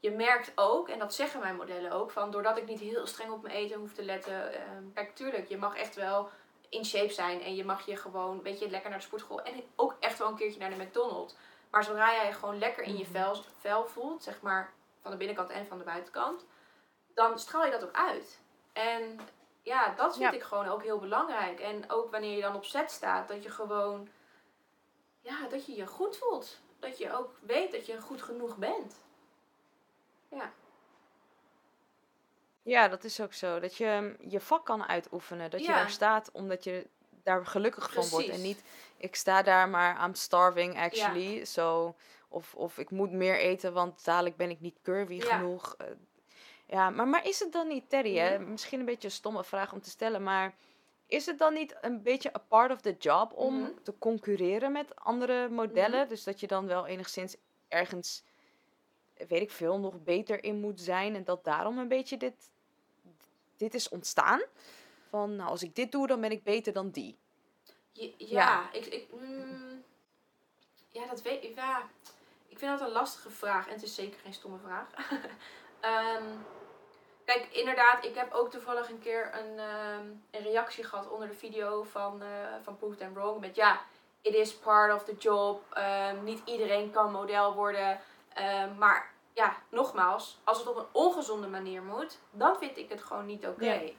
je 0.00 0.10
merkt 0.10 0.52
ook, 0.54 0.88
en 0.88 0.98
dat 0.98 1.14
zeggen 1.14 1.40
mijn 1.40 1.56
modellen 1.56 1.92
ook, 1.92 2.10
van 2.10 2.30
doordat 2.30 2.56
ik 2.56 2.66
niet 2.66 2.80
heel 2.80 3.06
streng 3.06 3.30
op 3.30 3.42
mijn 3.42 3.54
eten 3.54 3.78
hoef 3.78 3.92
te 3.92 4.04
letten. 4.04 4.50
kijk, 4.94 5.14
tuurlijk, 5.14 5.48
je 5.48 5.56
mag 5.56 5.76
echt 5.76 5.94
wel 5.94 6.28
in 6.68 6.84
shape 6.84 7.12
zijn 7.12 7.42
en 7.42 7.54
je 7.54 7.64
mag 7.64 7.86
je 7.86 7.96
gewoon, 7.96 8.42
weet 8.42 8.58
je, 8.58 8.70
lekker 8.70 8.90
naar 8.90 8.98
de 8.98 9.04
sportschool. 9.04 9.42
En 9.42 9.62
ook 9.76 9.96
echt 10.00 10.18
wel 10.18 10.28
een 10.28 10.36
keertje 10.36 10.60
naar 10.60 10.70
de 10.70 10.84
McDonald's. 10.84 11.34
Maar 11.70 11.84
zodra 11.84 12.12
jij 12.12 12.26
je 12.26 12.32
gewoon 12.32 12.58
lekker 12.58 12.82
in 12.84 12.96
je 12.96 13.04
Mhm. 13.04 13.12
vel, 13.12 13.36
vel 13.60 13.86
voelt, 13.86 14.22
zeg 14.22 14.40
maar 14.40 14.72
van 15.06 15.18
de 15.18 15.24
binnenkant 15.24 15.50
en 15.50 15.66
van 15.66 15.78
de 15.78 15.84
buitenkant, 15.84 16.44
dan 17.14 17.38
straal 17.38 17.64
je 17.64 17.70
dat 17.70 17.84
ook 17.84 17.94
uit. 17.96 18.40
En 18.72 19.18
ja, 19.62 19.94
dat 19.94 20.16
vind 20.16 20.30
Ja. 20.30 20.36
ik 20.36 20.42
gewoon 20.42 20.66
ook 20.68 20.82
heel 20.82 20.98
belangrijk. 20.98 21.60
En 21.60 21.90
ook 21.90 22.10
wanneer 22.10 22.36
je 22.36 22.42
dan 22.42 22.54
op 22.54 22.64
set 22.64 22.90
staat, 22.90 23.28
dat 23.28 23.42
je 23.42 23.50
gewoon, 23.50 24.08
ja, 25.20 25.48
dat 25.48 25.66
je 25.66 25.74
je 25.74 25.86
goed 25.86 26.16
voelt. 26.16 26.60
Dat 26.78 26.98
je 26.98 27.12
ook 27.12 27.30
weet 27.40 27.72
dat 27.72 27.86
je 27.86 28.00
goed 28.00 28.22
genoeg 28.22 28.56
bent. 28.56 29.00
Ja, 30.28 30.52
Ja, 32.62 32.88
dat 32.88 33.04
is 33.04 33.20
ook 33.20 33.32
zo. 33.32 33.60
Dat 33.60 33.76
je 33.76 33.98
mm, 34.00 34.30
je 34.30 34.40
vak 34.40 34.64
kan 34.64 34.86
uitoefenen. 34.88 35.50
Dat 35.50 35.60
je 35.60 35.66
daar 35.66 35.90
staat 35.90 36.30
omdat 36.32 36.64
je 36.64 36.86
daar 37.26 37.46
gelukkig 37.46 37.92
van 37.92 38.08
wordt. 38.08 38.28
En 38.28 38.40
niet, 38.40 38.62
ik 38.96 39.14
sta 39.16 39.42
daar 39.42 39.68
maar, 39.68 40.04
I'm 40.04 40.14
starving 40.14 40.78
actually. 40.78 41.44
Zo, 41.44 41.94
of, 42.28 42.54
of 42.54 42.78
ik 42.78 42.90
moet 42.90 43.10
meer 43.12 43.38
eten, 43.38 43.72
want 43.72 44.04
dadelijk 44.04 44.36
ben 44.36 44.50
ik 44.50 44.60
niet 44.60 44.78
curvy 44.82 45.14
Ja. 45.14 45.36
genoeg. 45.36 45.74
Eh, 45.78 45.86
ja, 46.66 46.90
maar, 46.90 47.08
maar 47.08 47.26
is 47.26 47.38
het 47.38 47.52
dan 47.52 47.68
niet, 47.68 47.90
Terry, 47.90 48.16
hè? 48.16 48.38
Mhm. 48.38 48.50
Misschien 48.50 48.78
een 48.78 48.84
beetje 48.84 49.08
een 49.08 49.14
stomme 49.14 49.44
vraag 49.44 49.72
om 49.72 49.80
te 49.80 49.90
stellen, 49.90 50.22
maar 50.22 50.54
is 51.06 51.26
het 51.26 51.38
dan 51.38 51.52
niet 51.54 51.76
een 51.80 52.02
beetje 52.02 52.34
a 52.34 52.38
part 52.48 52.70
of 52.72 52.80
the 52.80 52.96
job 52.98 53.32
om 53.32 53.60
Mhm. 53.60 53.70
te 53.82 53.94
concurreren 53.98 54.72
met 54.72 54.96
andere 54.96 55.48
modellen? 55.48 56.08
Dus 56.08 56.24
dat 56.24 56.40
je 56.40 56.46
dan 56.46 56.66
wel 56.66 56.86
enigszins 56.86 57.36
ergens, 57.68 58.22
weet 59.28 59.42
ik 59.42 59.50
veel, 59.50 59.78
nog 59.78 60.02
beter 60.02 60.44
in 60.44 60.60
moet 60.60 60.80
zijn. 60.80 61.14
En 61.14 61.24
dat 61.24 61.44
daarom 61.44 61.78
een 61.78 61.88
beetje 61.88 62.16
dit, 62.16 62.34
dit 63.56 63.74
is 63.74 63.88
ontstaan. 63.88 64.40
Van, 65.08 65.36
nou, 65.36 65.50
als 65.50 65.62
ik 65.62 65.74
dit 65.74 65.92
doe, 65.92 66.06
dan 66.06 66.20
ben 66.20 66.30
ik 66.30 66.42
beter 66.42 66.72
dan 66.72 66.90
die. 66.90 67.18
Ja, 67.92 68.06
ja, 68.18 68.72
ik, 68.72 68.86
ik, 68.86 69.12
mm, 69.12 69.84
ja, 70.88 71.06
dat 71.06 71.22
weet 71.22 71.44
ik. 71.44 71.54
Ja, 71.54 71.82
ik 72.48 72.58
vind 72.58 72.78
dat 72.78 72.88
een 72.88 72.94
lastige 72.94 73.30
vraag 73.30 73.66
en 73.66 73.72
het 73.72 73.82
is 73.82 73.94
zeker 73.94 74.20
geen 74.20 74.34
stomme 74.34 74.58
vraag. 74.58 74.86
Ehm, 75.80 76.24
kijk, 77.24 77.48
inderdaad, 77.50 78.04
ik 78.04 78.14
heb 78.14 78.32
ook 78.32 78.50
toevallig 78.50 78.90
een 78.90 78.98
keer 78.98 79.34
een, 79.34 79.58
ehm, 79.58 80.06
een 80.30 80.42
reactie 80.42 80.84
gehad 80.84 81.10
onder 81.10 81.28
de 81.28 81.34
video 81.34 81.82
van, 81.82 82.22
eh 82.22 82.28
van 82.62 82.76
Proof 82.76 82.96
Them 82.96 83.14
Wrong. 83.14 83.40
Met 83.40 83.56
ja, 83.56 83.80
it 84.20 84.34
is 84.34 84.54
part 84.54 84.94
of 84.94 85.04
the 85.04 85.14
job. 85.14 85.62
Ehm, 85.72 86.24
niet 86.24 86.42
iedereen 86.44 86.90
kan 86.90 87.12
model 87.12 87.54
worden. 87.54 88.00
Maar 88.78 89.10
ja, 89.32 89.56
nogmaals, 89.68 90.38
als 90.44 90.58
het 90.58 90.66
op 90.66 90.76
een 90.76 90.86
ongezonde 90.92 91.46
manier 91.46 91.82
moet, 91.82 92.18
dan 92.30 92.56
vind 92.56 92.76
ik 92.76 92.88
het 92.88 93.02
gewoon 93.02 93.26
niet 93.26 93.46
oké. 93.46 93.72
Ja. 93.72 93.90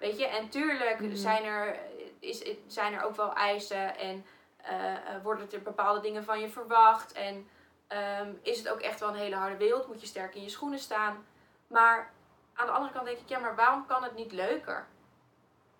Weet 0.00 0.18
je, 0.18 0.26
en 0.26 0.48
tuurlijk 0.48 1.00
Mhm. 1.00 1.14
zijn, 1.16 1.44
er, 1.44 1.78
is, 2.18 2.42
zijn 2.66 2.92
er 2.92 3.02
ook 3.02 3.16
wel 3.16 3.34
eisen 3.34 3.96
en 3.98 4.24
eh, 4.56 4.94
worden 5.22 5.52
er 5.52 5.62
bepaalde 5.62 6.00
dingen 6.00 6.24
van 6.24 6.40
je 6.40 6.48
verwacht. 6.48 7.12
En 7.12 7.48
ehm, 7.86 8.32
is 8.42 8.58
het 8.58 8.68
ook 8.68 8.80
echt 8.80 9.00
wel 9.00 9.08
een 9.08 9.14
hele 9.14 9.36
harde 9.36 9.56
wereld, 9.56 9.86
moet 9.86 10.00
je 10.00 10.06
sterk 10.06 10.34
in 10.34 10.42
je 10.42 10.48
schoenen 10.48 10.78
staan. 10.78 11.26
Maar 11.66 12.12
aan 12.54 12.66
de 12.66 12.72
andere 12.72 12.92
kant 12.92 13.06
denk 13.06 13.18
ik, 13.18 13.28
ja, 13.28 13.38
maar 13.38 13.54
waarom 13.56 13.86
kan 13.86 14.02
het 14.02 14.14
niet 14.14 14.32
leuker? 14.32 14.86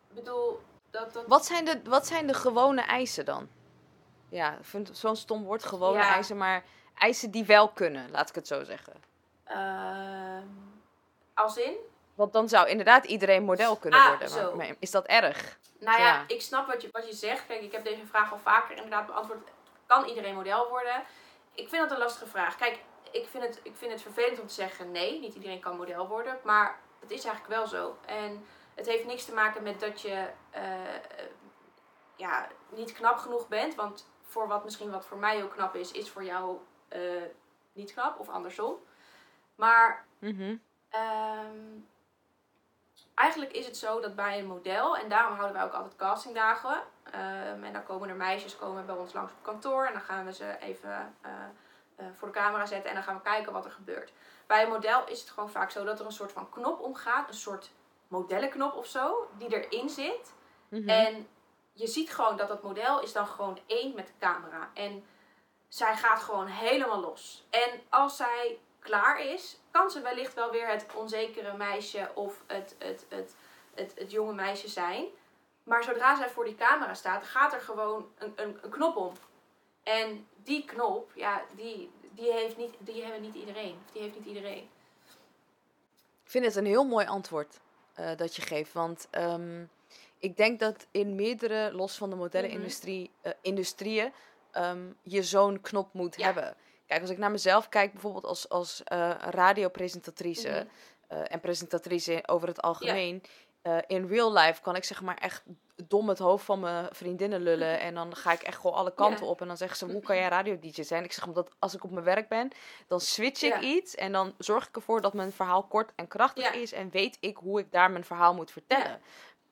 Ik 0.08 0.14
bedoel, 0.14 0.60
dat, 0.90 1.12
dat, 1.12 1.26
Wat 1.26 1.46
zijn 1.46 1.64
de, 1.64 1.80
wat 1.84 2.06
zijn 2.06 2.26
de 2.26 2.34
gewone 2.34 2.80
eisen 2.80 3.24
dan? 3.24 3.48
Ja, 4.28 4.52
ik 4.58 4.64
vind 4.64 4.90
zo'n 4.92 5.16
stom 5.16 5.44
woord, 5.44 5.64
gewone 5.64 5.98
Ja. 5.98 6.14
eisen, 6.14 6.36
maar 6.36 6.64
eisen 6.94 7.30
die 7.30 7.44
wel 7.44 7.68
kunnen, 7.68 8.10
laat 8.10 8.28
ik 8.28 8.34
het 8.34 8.46
zo 8.46 8.64
zeggen. 8.64 8.92
ehm, 9.44 10.46
als 11.34 11.56
in? 11.56 11.76
Want 12.20 12.32
dan 12.32 12.48
zou 12.48 12.68
inderdaad 12.68 13.04
iedereen 13.04 13.42
model 13.42 13.76
kunnen 13.76 14.00
Ah, 14.00 14.08
worden. 14.18 14.56
Maar, 14.56 14.74
is 14.78 14.90
dat 14.90 15.06
erg? 15.06 15.58
Nou 15.78 15.98
ja, 16.00 16.06
Ja. 16.06 16.24
ik 16.26 16.42
snap 16.42 16.66
wat 16.66 16.82
je, 16.82 16.88
wat 16.92 17.06
je 17.08 17.14
zegt. 17.14 17.46
Kijk, 17.46 17.60
ik 17.62 17.72
heb 17.72 17.84
deze 17.84 18.06
vraag 18.06 18.32
al 18.32 18.38
vaker 18.38 18.76
inderdaad 18.76 19.06
beantwoord. 19.06 19.48
Kan 19.86 20.04
iedereen 20.04 20.34
model 20.34 20.68
worden? 20.68 21.02
Ik 21.54 21.68
vind 21.68 21.82
dat 21.82 21.90
een 21.90 21.98
lastige 22.04 22.26
vraag. 22.26 22.56
Kijk, 22.56 22.78
ik 23.10 23.28
vind 23.28 23.44
het, 23.44 23.60
ik 23.62 23.76
vind 23.76 23.92
het 23.92 24.02
vervelend 24.02 24.40
om 24.40 24.46
te 24.46 24.54
zeggen 24.54 24.90
nee, 24.90 25.20
niet 25.20 25.34
iedereen 25.34 25.60
kan 25.60 25.76
model 25.76 26.08
worden. 26.08 26.38
Maar 26.44 26.78
het 27.00 27.10
is 27.10 27.24
eigenlijk 27.24 27.54
wel 27.54 27.66
zo. 27.66 27.96
En 28.06 28.44
het 28.74 28.86
heeft 28.86 29.06
niks 29.06 29.24
te 29.24 29.34
maken 29.34 29.62
met 29.62 29.80
dat 29.80 30.00
je 30.00 30.26
eh, 30.50 30.62
ja, 32.16 32.48
niet 32.68 32.92
knap 32.92 33.16
genoeg 33.16 33.48
bent. 33.48 33.74
Want 33.74 34.08
voor 34.22 34.48
wat 34.48 34.64
misschien 34.64 34.90
wat 34.90 35.06
voor 35.06 35.18
mij 35.18 35.42
ook 35.42 35.52
knap 35.52 35.74
is, 35.74 35.92
is 35.92 36.10
voor 36.10 36.24
jou 36.24 36.58
eh, 36.88 37.00
niet 37.72 37.92
knap 37.92 38.18
of 38.18 38.28
andersom. 38.28 38.76
Maar 39.54 40.06
Mhm. 40.18 40.56
Ehm, 40.90 41.78
eigenlijk 43.20 43.52
is 43.52 43.66
het 43.66 43.76
zo 43.76 44.00
dat 44.00 44.14
bij 44.14 44.38
een 44.38 44.46
model, 44.46 44.96
en 44.96 45.08
daarom 45.08 45.34
houden 45.34 45.56
wij 45.56 45.64
ook 45.64 45.72
altijd 45.72 45.96
castingdagen. 45.96 46.82
ehm, 47.10 47.64
en 47.64 47.72
dan 47.72 47.82
komen 47.82 48.08
er 48.08 48.14
meisjes 48.14 48.56
komen 48.56 48.86
bij 48.86 48.94
ons 48.94 49.12
langs 49.12 49.32
op 49.32 49.42
kantoor 49.42 49.86
en 49.86 49.92
dan 49.92 50.02
gaan 50.02 50.24
we 50.24 50.32
ze 50.32 50.56
even 50.60 51.14
eh, 51.20 51.30
eh, 51.96 52.06
voor 52.16 52.28
de 52.28 52.34
camera 52.34 52.66
zetten 52.66 52.88
en 52.88 52.94
dan 52.94 53.04
gaan 53.04 53.16
we 53.16 53.22
kijken 53.22 53.52
wat 53.52 53.64
er 53.64 53.70
gebeurt. 53.70 54.12
Bij 54.46 54.62
een 54.62 54.68
model 54.68 55.06
is 55.06 55.20
het 55.20 55.30
gewoon 55.30 55.50
vaak 55.50 55.70
zo 55.70 55.84
dat 55.84 56.00
er 56.00 56.06
een 56.06 56.12
soort 56.12 56.32
van 56.32 56.50
knop 56.50 56.80
omgaat, 56.80 57.28
een 57.28 57.34
soort 57.34 57.70
modellenknop 58.08 58.74
of 58.74 58.86
zo, 58.86 59.28
die 59.38 59.62
erin 59.62 59.88
zit. 59.88 60.32
Mhm. 60.68 60.88
En 60.88 61.28
je 61.72 61.86
ziet 61.86 62.14
gewoon 62.14 62.36
dat 62.36 62.48
dat 62.48 62.62
model 62.62 63.00
is 63.00 63.12
dan 63.12 63.26
gewoon 63.26 63.58
één 63.66 63.94
met 63.94 64.06
de 64.06 64.12
camera. 64.18 64.70
En 64.74 65.04
zij 65.68 65.96
gaat 65.96 66.22
gewoon 66.22 66.46
helemaal 66.46 67.00
los. 67.00 67.46
En 67.50 67.80
als 67.88 68.16
zij 68.16 68.58
klaar 68.80 69.20
is, 69.20 69.60
kan 69.70 69.90
ze 69.90 70.00
wellicht 70.00 70.34
wel 70.34 70.50
weer 70.50 70.68
het 70.68 70.86
onzekere 70.94 71.56
meisje 71.56 72.10
of 72.14 72.42
het, 72.46 72.74
het, 72.78 73.06
het, 73.08 73.34
het, 73.74 73.92
het 73.98 74.10
jonge 74.10 74.32
meisje 74.34 74.68
zijn. 74.68 75.04
Maar 75.62 75.84
zodra 75.84 76.16
zij 76.16 76.28
voor 76.28 76.44
die 76.44 76.54
camera 76.54 76.94
staat, 76.94 77.24
gaat 77.24 77.52
er 77.52 77.60
gewoon 77.60 78.12
een, 78.18 78.32
een, 78.36 78.58
een 78.62 78.70
knop 78.70 78.96
om. 78.96 79.12
En 79.82 80.26
die 80.42 80.64
knop, 80.64 81.10
ja, 81.14 81.42
die, 81.56 81.90
die, 82.14 82.32
heeft 82.32 82.56
niet, 82.56 82.74
die 82.78 83.02
hebben 83.02 83.20
niet 83.20 83.34
iedereen. 83.34 83.78
Of 83.86 83.92
die 83.92 84.02
heeft 84.02 84.14
niet 84.18 84.26
iedereen. 84.26 84.68
Ik 86.24 86.30
vind 86.36 86.44
het 86.44 86.56
een 86.56 86.66
heel 86.66 86.84
mooi 86.84 87.06
antwoord 87.06 87.60
eh, 87.94 88.16
dat 88.16 88.36
je 88.36 88.42
geeft. 88.42 88.72
Want 88.72 89.08
ehm, 89.10 89.64
ik 90.18 90.36
denk 90.36 90.60
dat 90.60 90.86
in 90.90 91.14
meerdere, 91.14 91.72
los 91.72 91.96
van 91.96 92.10
de 92.10 92.16
modellenindustrie, 92.16 93.10
eh, 93.20 93.32
industrieën, 93.40 94.12
ehm, 94.50 94.92
je 95.02 95.22
zo'n 95.22 95.60
knop 95.60 95.92
moet 95.92 96.16
Ja. 96.16 96.24
hebben. 96.24 96.56
Kijk, 96.90 97.00
als 97.02 97.10
ik 97.10 97.18
naar 97.18 97.30
mezelf 97.30 97.68
kijk, 97.68 97.92
bijvoorbeeld 97.92 98.24
als, 98.24 98.48
als 98.48 98.82
eh, 98.84 99.10
radiopresentatrice 99.18 100.48
Mhm. 100.48 100.66
eh, 101.20 101.32
en 101.32 101.40
presentatrice 101.40 102.22
over 102.26 102.48
het 102.48 102.62
algemeen. 102.62 103.22
eh, 103.62 103.76
in 103.86 104.06
real 104.08 104.32
life 104.32 104.60
kan 104.62 104.76
ik 104.76 104.84
zeg 104.84 105.02
maar 105.02 105.16
echt 105.16 105.42
dom 105.88 106.08
het 106.08 106.18
hoofd 106.18 106.44
van 106.44 106.60
mijn 106.60 106.88
vriendinnen 106.90 107.40
lullen. 107.42 107.80
En 107.80 107.94
dan 107.94 108.16
ga 108.16 108.32
ik 108.32 108.42
echt 108.42 108.56
gewoon 108.60 108.76
alle 108.76 108.94
kanten 108.94 109.26
op. 109.26 109.40
En 109.40 109.46
dan 109.46 109.56
zeggen 109.56 109.76
ze, 109.76 109.84
hoe 109.84 110.02
kan 110.02 110.16
jij 110.16 110.28
radio-dj 110.28 110.82
zijn? 110.82 111.04
Ik 111.04 111.12
zeg, 111.12 111.26
omdat 111.26 111.50
als 111.58 111.74
ik 111.74 111.84
op 111.84 111.90
mijn 111.90 112.04
werk 112.04 112.28
ben, 112.28 112.50
dan 112.86 113.00
switch 113.00 113.42
ik 113.42 113.60
iets. 113.60 113.94
En 113.94 114.12
dan 114.12 114.34
zorg 114.38 114.68
ik 114.68 114.76
ervoor 114.76 115.00
dat 115.00 115.12
mijn 115.12 115.32
verhaal 115.32 115.62
kort 115.62 115.92
en 115.96 116.08
krachtig 116.08 116.44
is. 116.54 116.72
En 116.72 116.90
weet 116.90 117.16
ik 117.20 117.36
hoe 117.36 117.60
ik 117.60 117.72
daar 117.72 117.90
mijn 117.90 118.04
verhaal 118.04 118.34
moet 118.34 118.50
vertellen. 118.50 119.00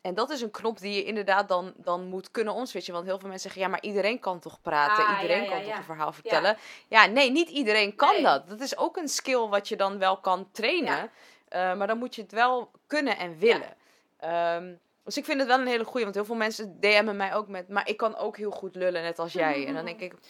En 0.01 0.15
dat 0.15 0.31
is 0.31 0.41
een 0.41 0.51
knop 0.51 0.79
die 0.79 0.95
je 0.95 1.05
inderdaad 1.05 1.49
dan, 1.49 1.73
dan 1.77 2.05
moet 2.05 2.31
kunnen 2.31 2.55
omswitchen. 2.55 2.93
Want 2.95 3.07
heel 3.07 3.19
veel 3.19 3.29
mensen 3.29 3.51
zeggen, 3.51 3.63
ja, 3.63 3.69
maar 3.69 3.83
iedereen 3.83 4.19
kan 4.21 4.39
toch 4.39 4.61
praten? 4.61 5.05
Ah, 5.07 5.21
iedereen 5.23 5.43
ja, 5.43 5.49
ja, 5.51 5.51
kan 5.57 5.65
toch 5.65 5.77
een 5.77 5.85
verhaal 5.85 6.13
vertellen? 6.13 6.57
Ja. 6.89 7.07
nee, 7.07 7.31
niet 7.31 7.49
iedereen 7.49 7.95
kan 7.97 8.13
Nee. 8.15 8.23
dat. 8.23 8.49
Dat 8.49 8.61
is 8.61 8.77
ook 8.77 8.97
een 8.97 9.09
skill 9.09 9.47
wat 9.49 9.69
je 9.69 9.77
dan 9.77 9.99
wel 9.99 10.17
kan 10.17 10.49
trainen. 10.53 11.11
Eh, 11.49 11.75
maar 11.75 11.87
dan 11.87 11.99
moet 11.99 12.15
je 12.15 12.23
het 12.23 12.33
wel 12.33 12.71
kunnen 12.87 13.17
en 13.19 13.39
willen. 13.39 13.77
Ehm, 14.19 14.73
dus 15.05 15.17
ik 15.17 15.25
vind 15.25 15.39
het 15.39 15.49
wel 15.49 15.59
een 15.61 15.67
hele 15.67 15.85
goeie. 15.85 16.03
Want 16.03 16.15
heel 16.15 16.25
veel 16.25 16.35
mensen 16.35 16.81
DM'en 16.81 17.17
mij 17.17 17.35
ook 17.35 17.49
met... 17.49 17.69
Maar 17.69 17.89
ik 17.89 17.97
kan 17.97 18.17
ook 18.17 18.37
heel 18.37 18.51
goed 18.51 18.75
lullen, 18.75 19.03
net 19.03 19.19
als 19.19 19.33
jij. 19.33 19.67
En 19.67 19.75
dan 19.75 19.85
denk 19.85 20.01
ik, 20.01 20.13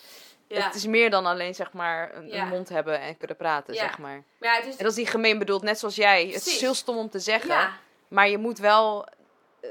Ja. 0.48 0.64
het 0.64 0.74
is 0.74 0.86
meer 0.86 1.10
dan 1.10 1.26
alleen 1.26 1.54
zeg 1.54 1.72
maar 1.72 2.14
een, 2.16 2.28
Ja. 2.28 2.44
mond 2.44 2.68
hebben 2.68 3.00
en 3.00 3.16
kunnen 3.16 3.36
praten, 3.36 3.74
Ja. 3.74 3.80
zeg 3.80 3.98
maar. 3.98 4.22
Maar 4.38 4.50
ja, 4.50 4.56
het 4.56 4.66
is, 4.66 4.76
En 4.76 4.82
dat 4.82 4.92
is 4.92 4.98
niet 4.98 5.10
gemeen 5.10 5.38
bedoeld, 5.38 5.62
net 5.62 5.78
zoals 5.78 5.94
jij. 5.96 6.26
Het 6.26 6.46
is 6.46 6.60
heel 6.60 6.74
stom 6.74 6.96
om 6.96 7.10
te 7.10 7.18
zeggen. 7.18 7.70
Maar 8.08 8.28
je 8.28 8.38
moet 8.38 8.58
wel, 8.58 9.06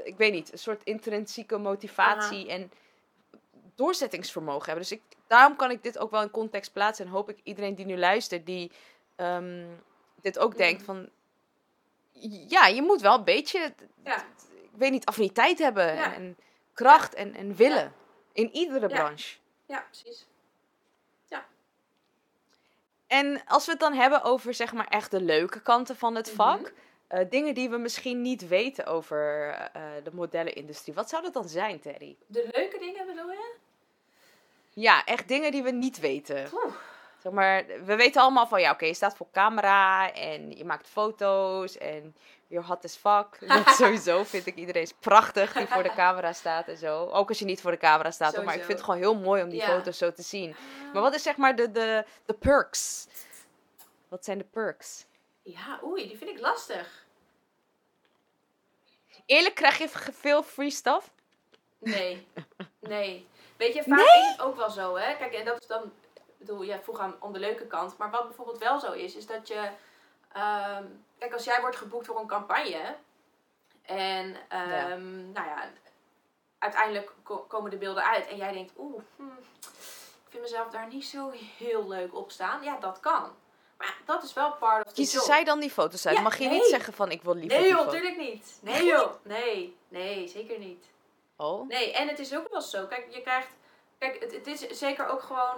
ik 0.04 0.16
weet 0.16 0.32
niet, 0.32 0.52
een 0.52 0.58
soort 0.58 0.84
intrinsieke 0.84 1.58
motivatie 1.58 2.48
en 2.48 2.72
doorzettingsvermogen 3.74 4.64
hebben. 4.66 4.82
Dus 4.88 4.92
ik, 4.98 5.02
daarom 5.26 5.56
kan 5.56 5.70
ik 5.70 5.82
dit 5.82 5.98
ook 5.98 6.10
wel 6.10 6.22
in 6.22 6.30
context 6.30 6.72
plaatsen. 6.72 7.04
En 7.06 7.10
hoop 7.10 7.28
ik 7.30 7.38
iedereen 7.42 7.74
die 7.74 7.86
nu 7.86 7.96
luistert, 7.98 8.46
die 8.46 8.70
ehm, 9.16 9.66
dit 10.20 10.38
ook 10.38 10.50
Mhm. 10.50 10.58
denkt 10.58 10.82
van... 10.82 11.08
Ja, 12.48 12.66
je 12.66 12.82
moet 12.82 13.00
wel 13.00 13.14
een 13.14 13.24
beetje, 13.24 13.74
ja. 14.04 14.16
ik 14.52 14.70
weet 14.78 14.90
niet, 14.90 15.06
affiniteit 15.06 15.58
hebben. 15.58 15.94
Ja. 15.94 16.04
En, 16.04 16.12
en 16.14 16.36
kracht 16.74 17.14
en, 17.14 17.34
en 17.34 17.54
willen. 17.56 17.92
In 18.32 18.50
iedere 18.52 18.88
Ja. 18.88 18.94
branche. 18.94 19.36
ja, 19.66 19.84
precies. 19.90 20.26
En 23.06 23.42
als 23.46 23.64
we 23.64 23.70
het 23.70 23.80
dan 23.80 23.92
hebben 23.94 24.22
over 24.22 24.54
zeg 24.54 24.72
maar 24.72 24.86
echt 24.86 25.10
de 25.10 25.20
leuke 25.20 25.60
kanten 25.60 25.96
van 25.96 26.14
het 26.14 26.26
Mhm. 26.26 26.36
vak. 26.36 26.72
Eh, 27.08 27.24
dingen 27.28 27.54
die 27.54 27.70
we 27.70 27.76
misschien 27.76 28.22
niet 28.22 28.48
weten 28.48 28.86
over 28.86 29.48
eh, 29.72 29.82
de 30.04 30.10
modellenindustrie. 30.12 30.94
Wat 30.94 31.08
zou 31.08 31.22
dat 31.22 31.32
dan 31.32 31.48
zijn, 31.48 31.80
Terry? 31.80 32.16
De 32.26 32.48
leuke 32.52 32.78
dingen 32.78 33.06
bedoel 33.06 33.30
je? 33.30 33.54
Ja, 34.70 35.04
echt 35.04 35.28
dingen 35.28 35.50
die 35.50 35.62
we 35.62 35.70
niet 35.70 36.00
weten. 36.00 36.48
Oeh. 36.52 36.74
Zeg 37.22 37.32
maar, 37.32 37.64
we 37.84 37.96
weten 37.96 38.22
allemaal 38.22 38.46
van, 38.46 38.60
ja, 38.60 38.70
oké, 38.70 38.84
je 38.84 38.94
staat 38.94 39.16
voor 39.16 39.26
camera 39.32 40.12
en 40.12 40.50
je 40.56 40.64
maakt 40.64 40.88
foto's 40.88 41.78
en 41.78 42.16
you're 42.46 42.66
hot 42.66 42.84
as 42.84 42.96
fuck. 42.96 43.38
Dat 43.64 43.68
sowieso 43.74 44.24
vind 44.24 44.46
ik 44.46 44.56
iedereen 44.56 44.88
prachtig 45.00 45.52
die 45.52 45.66
voor 45.66 45.82
de 45.82 45.94
camera 45.94 46.32
staat 46.32 46.68
en 46.68 46.76
zo. 46.76 47.06
Ook 47.06 47.28
als 47.28 47.38
je 47.38 47.44
niet 47.44 47.60
voor 47.60 47.70
de 47.70 47.76
camera 47.76 48.10
staat, 48.10 48.44
maar 48.44 48.54
ik 48.54 48.60
vind 48.64 48.72
het 48.72 48.82
gewoon 48.82 49.00
heel 49.00 49.14
mooi 49.14 49.42
om 49.42 49.48
die 49.48 49.60
Ja. 49.60 49.66
foto's 49.66 49.98
zo 49.98 50.12
te 50.12 50.22
zien. 50.22 50.56
Maar 50.92 51.02
wat 51.02 51.14
is 51.14 51.22
zeg 51.22 51.36
maar 51.36 51.56
de, 51.56 51.70
de, 51.70 52.04
de 52.24 52.34
perks? 52.34 53.06
Wat 54.08 54.24
zijn 54.24 54.38
de 54.38 54.44
perks? 54.44 55.06
Ja, 55.52 55.80
oei, 55.84 56.08
die 56.08 56.18
vind 56.18 56.30
ik 56.30 56.40
lastig. 56.40 57.06
Eerlijk, 59.26 59.54
krijg 59.54 59.78
je 59.78 59.88
veel 60.12 60.42
free 60.42 60.70
stuff? 60.70 61.10
Nee, 61.78 62.26
nee. 62.80 63.26
Weet 63.56 63.74
je, 63.74 63.82
vaak 63.82 63.98
is 63.98 64.28
het 64.30 64.40
ook 64.40 64.56
wel 64.56 64.70
zo, 64.70 64.96
hè. 64.96 65.16
Kijk, 65.16 65.32
en 65.34 65.44
dat 65.44 65.60
is 65.60 65.66
dan... 65.66 65.82
Ik 66.14 66.46
bedoel, 66.46 66.64
jij 66.64 66.82
vroeg 66.82 66.98
aan 66.98 67.16
om 67.20 67.32
de 67.32 67.38
leuke 67.38 67.66
kant. 67.66 67.96
Maar 67.96 68.10
wat 68.10 68.26
bijvoorbeeld 68.26 68.58
wel 68.58 68.80
zo 68.80 68.92
is, 68.92 69.14
is 69.14 69.26
dat 69.26 69.48
je... 69.48 69.70
ehm, 70.32 70.84
kijk, 71.18 71.32
als 71.32 71.44
jij 71.44 71.60
wordt 71.60 71.76
geboekt 71.76 72.06
voor 72.06 72.20
een 72.20 72.26
campagne... 72.26 72.96
En, 73.82 74.36
ehm, 74.48 75.32
nou 75.32 75.46
ja... 75.46 75.70
Uiteindelijk 76.58 77.12
ko- 77.22 77.44
komen 77.48 77.70
de 77.70 77.76
beelden 77.76 78.04
uit 78.04 78.26
en 78.26 78.36
jij 78.36 78.52
denkt... 78.52 78.72
Oeh, 78.76 79.02
hm, 79.16 79.22
ik 80.24 80.28
vind 80.28 80.42
mezelf 80.42 80.70
daar 80.70 80.86
niet 80.88 81.06
zo 81.06 81.30
heel 81.58 81.88
leuk 81.88 82.14
op 82.14 82.30
staan. 82.30 82.62
Ja, 82.62 82.76
dat 82.78 83.00
kan. 83.00 83.36
Maar 83.78 83.96
dat 84.04 84.22
is 84.22 84.32
wel 84.32 84.52
part 84.52 84.86
of 84.86 84.92
the 84.92 84.94
Kiezen 84.94 85.20
zij 85.20 85.44
dan 85.44 85.60
die 85.60 85.70
foto's 85.70 86.06
uit? 86.06 86.16
Ja, 86.16 86.22
Mag 86.22 86.38
je 86.38 86.48
nee. 86.48 86.58
niet 86.58 86.66
zeggen 86.66 86.92
van, 86.92 87.10
ik 87.10 87.22
wil 87.22 87.34
liever 87.34 87.58
Nee 87.60 87.68
joh, 87.68 87.84
natuurlijk 87.84 88.16
niet. 88.16 88.58
Nee 88.62 88.84
joh, 88.84 89.10
nee, 89.22 89.76
nee, 89.88 90.28
zeker 90.28 90.58
niet. 90.58 90.86
Oh. 91.36 91.68
Nee, 91.68 91.92
en 91.92 92.08
het 92.08 92.18
is 92.18 92.36
ook 92.36 92.48
wel 92.50 92.60
zo. 92.60 92.86
Kijk, 92.86 93.06
je 93.10 93.20
krijgt. 93.20 93.48
Kijk, 93.98 94.20
het, 94.20 94.32
het 94.32 94.46
is 94.46 94.78
zeker 94.78 95.06
ook 95.06 95.22
gewoon 95.22 95.56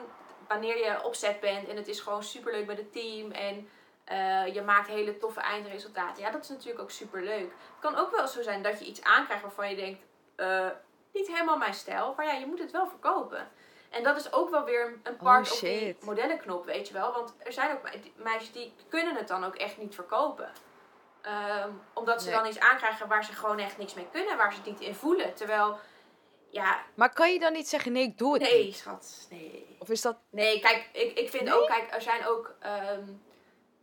wanneer 0.48 0.78
je 0.78 1.02
op 1.04 1.14
set 1.14 1.40
bent 1.40 1.68
en 1.68 1.76
het 1.76 1.88
is 1.88 2.00
gewoon 2.00 2.22
superleuk 2.22 2.66
met 2.66 2.76
het 2.76 2.92
team 2.92 3.30
en 3.30 3.68
eh, 4.04 4.54
je 4.54 4.62
maakt 4.62 4.88
hele 4.88 5.18
toffe 5.18 5.40
eindresultaten. 5.40 6.22
Ja, 6.22 6.30
dat 6.30 6.42
is 6.42 6.48
natuurlijk 6.48 6.80
ook 6.80 6.90
superleuk. 6.90 7.50
Het 7.50 7.80
kan 7.80 7.96
ook 7.96 8.16
wel 8.16 8.28
zo 8.28 8.42
zijn 8.42 8.62
dat 8.62 8.78
je 8.78 8.84
iets 8.84 9.02
aankrijgt 9.02 9.42
waarvan 9.42 9.70
je 9.70 9.76
denkt, 9.76 10.02
eh, 10.36 10.66
niet 11.12 11.26
helemaal 11.26 11.56
mijn 11.56 11.74
stijl, 11.74 12.14
maar 12.16 12.26
ja, 12.26 12.32
je 12.32 12.46
moet 12.46 12.58
het 12.58 12.70
wel 12.70 12.86
verkopen. 12.88 13.48
En 13.90 14.02
dat 14.02 14.16
is 14.16 14.32
ook 14.32 14.50
wel 14.50 14.64
weer 14.64 14.98
een 15.02 15.16
part 15.16 15.52
op 15.52 15.60
die 15.60 15.96
modellenknop, 16.00 16.64
weet 16.64 16.88
je 16.88 16.94
wel. 16.94 17.12
Want 17.12 17.34
er 17.38 17.52
zijn 17.52 17.72
ook 17.76 17.82
me- 17.82 18.22
meisjes 18.22 18.52
die 18.52 18.74
kunnen 18.88 19.14
het 19.16 19.28
dan 19.28 19.44
ook 19.44 19.54
echt 19.54 19.78
niet 19.78 19.94
verkopen. 19.94 20.52
Ehm, 21.22 21.70
omdat 21.94 22.22
ze 22.22 22.28
Nee. 22.28 22.38
dan 22.38 22.46
iets 22.46 22.58
aankrijgen 22.58 23.08
waar 23.08 23.24
ze 23.24 23.32
gewoon 23.32 23.58
echt 23.58 23.78
niks 23.78 23.94
mee 23.94 24.08
kunnen, 24.12 24.36
waar 24.36 24.52
ze 24.52 24.58
het 24.58 24.66
niet 24.66 24.80
in 24.80 24.94
voelen. 24.94 25.34
Terwijl, 25.34 25.78
ja, 26.48 26.80
Maar 26.94 27.12
kan 27.12 27.32
je 27.32 27.38
dan 27.38 27.52
niet 27.52 27.68
zeggen, 27.68 27.92
nee, 27.92 28.02
ik 28.02 28.18
doe 28.18 28.32
het 28.32 28.42
nee, 28.42 28.64
niet? 28.64 28.76
schat, 28.76 29.26
nee. 29.30 29.76
Of 29.78 29.88
is 29.90 30.00
dat... 30.00 30.16
Nee, 30.30 30.60
kijk, 30.60 30.88
ik, 30.92 31.18
ik 31.18 31.30
vind 31.30 31.44
Nee? 31.44 31.54
ook, 31.54 31.66
kijk, 31.66 31.94
er 31.94 32.02
zijn 32.02 32.26
ook, 32.26 32.54
ehm, 32.60 33.04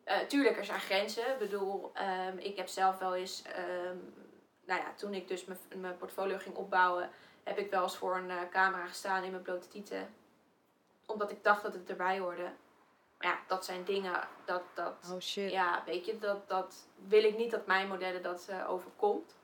eh, 0.04 0.18
tuurlijk, 0.20 0.58
er 0.58 0.66
zijn 0.66 0.80
grenzen. 0.80 1.32
Ik 1.32 1.38
bedoel, 1.38 1.92
ehm, 1.94 2.38
ik 2.38 2.58
heb 2.58 2.68
zelf 2.68 2.98
wel 2.98 3.16
eens, 3.16 3.42
nou 4.66 4.82
ja, 4.82 4.94
toen 4.96 5.14
ik 5.14 5.28
dus 5.28 5.46
mijn, 5.46 5.60
mijn 5.76 5.98
portfolio 5.98 6.38
ging 6.38 6.56
opbouwen, 6.56 7.10
heb 7.48 7.58
ik 7.58 7.72
wel 7.72 7.84
eens 7.84 7.98
voor 7.98 8.18
een 8.18 8.30
eh, 8.30 8.50
camera 8.52 8.86
gestaan 8.86 9.24
in 9.24 9.32
mijn 9.32 9.44
blote 9.44 9.68
tieten. 9.68 10.14
Omdat 11.06 11.32
ik 11.32 11.44
dacht 11.44 11.64
dat 11.64 11.74
het 11.74 11.90
erbij 11.90 12.20
hoorde. 12.20 12.52
Maar 13.18 13.28
ja, 13.28 13.38
dat 13.48 13.66
zijn 13.66 13.84
dingen, 13.84 14.28
dat, 14.46 14.62
dat, 14.74 14.94
Oh 15.12 15.20
shit. 15.20 15.52
ja, 15.52 15.84
weet 15.86 16.06
je, 16.06 16.20
dat, 16.20 16.50
dat 16.50 16.76
wil 17.08 17.24
ik 17.24 17.38
niet 17.38 17.52
dat 17.52 17.66
mijn 17.66 17.88
modellen 17.88 18.22
dat 18.22 18.48
eh, 18.50 18.70
overkomt. 18.70 19.36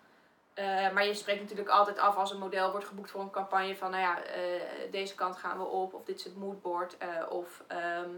Eh, 0.53 0.91
maar 0.91 1.05
je 1.05 1.13
spreekt 1.13 1.41
natuurlijk 1.41 1.69
altijd 1.69 1.97
af 1.97 2.15
als 2.15 2.31
een 2.31 2.39
model 2.39 2.71
wordt 2.71 2.87
geboekt 2.87 3.11
voor 3.11 3.21
een 3.21 3.29
campagne 3.29 3.75
van, 3.75 3.91
nou 3.91 4.03
ja, 4.03 4.21
deze 4.91 5.15
kant 5.15 5.37
gaan 5.37 5.57
we 5.57 5.63
op, 5.63 5.93
of 5.93 6.03
dit 6.03 6.17
is 6.17 6.23
het 6.23 6.37
moodboard, 6.37 6.97
of 7.29 7.63
ehm, 7.67 8.09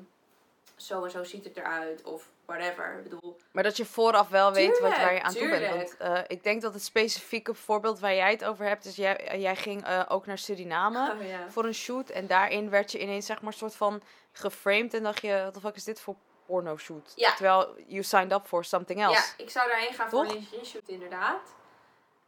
zo 0.76 1.04
en 1.04 1.12
zo 1.12 1.24
ziet 1.24 1.44
het 1.44 1.58
eruit, 1.58 2.04
of 2.04 2.30
whatever. 2.46 2.98
Ik 2.98 3.04
bedoel, 3.04 3.38
Maar 3.52 3.64
dat 3.64 3.78
je 3.78 3.86
vooraf 3.86 4.30
wel 4.30 4.54
weet 4.54 4.80
wat, 4.80 4.98
waar 4.98 5.14
je 5.14 5.22
aan 5.22 5.34
toe 5.34 5.50
bent. 5.50 5.76
Want 5.76 5.98
eh, 5.98 6.20
ik 6.28 6.44
denk 6.44 6.62
dat 6.62 6.74
het 6.74 6.84
specifieke 6.84 7.54
voorbeeld 7.54 8.00
waar 8.00 8.16
jij 8.16 8.32
het 8.32 8.46
over 8.46 8.66
hebt, 8.66 8.86
is 8.86 8.96
jij, 8.96 9.28
eh, 9.28 9.42
jij 9.42 9.56
ging 9.56 9.86
eh, 9.86 10.02
ook 10.08 10.26
naar 10.26 10.38
Suriname 10.38 11.12
oh 11.12 11.28
ja. 11.28 11.50
voor 11.50 11.66
een 11.66 11.74
shoot. 11.74 12.10
En 12.10 12.28
daarin 12.28 12.70
werd 12.70 12.92
je 12.92 13.00
ineens 13.00 13.26
zeg 13.26 13.42
maar 13.42 13.54
soort 13.54 13.76
van 13.76 14.02
geframed 14.32 14.94
en 14.94 15.04
dacht 15.04 15.22
je, 15.22 15.42
wat 15.44 15.54
de 15.54 15.60
fuck 15.60 15.76
is 15.76 15.84
dit 15.84 16.02
voor 16.02 16.16
porno 16.46 16.78
shoot? 16.78 17.14
Ja. 17.16 17.34
Terwijl 17.34 17.76
you 17.88 18.04
signed 18.04 18.32
up 18.32 18.46
for 18.46 18.64
something 18.64 19.02
else. 19.02 19.34
Ja, 19.38 19.44
ik 19.44 19.50
zou 19.50 19.68
daarheen 19.68 19.94
gaan 19.94 20.10
voor 20.10 20.22
een 20.22 20.32
lingerie 20.32 20.66
shoot 20.66 20.88
inderdaad. 20.88 21.54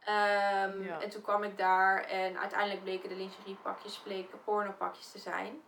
Ehm, 0.00 0.82
Ja. 0.82 1.00
En 1.00 1.10
toen 1.10 1.22
kwam 1.22 1.42
ik 1.42 1.58
daar 1.58 2.04
en 2.04 2.38
uiteindelijk 2.38 2.82
bleken 2.82 3.08
de 3.08 3.14
lingeriepakjes 3.14 3.98
bleken 3.98 4.44
pornopakjes 4.44 5.10
te 5.10 5.18
zijn. 5.18 5.62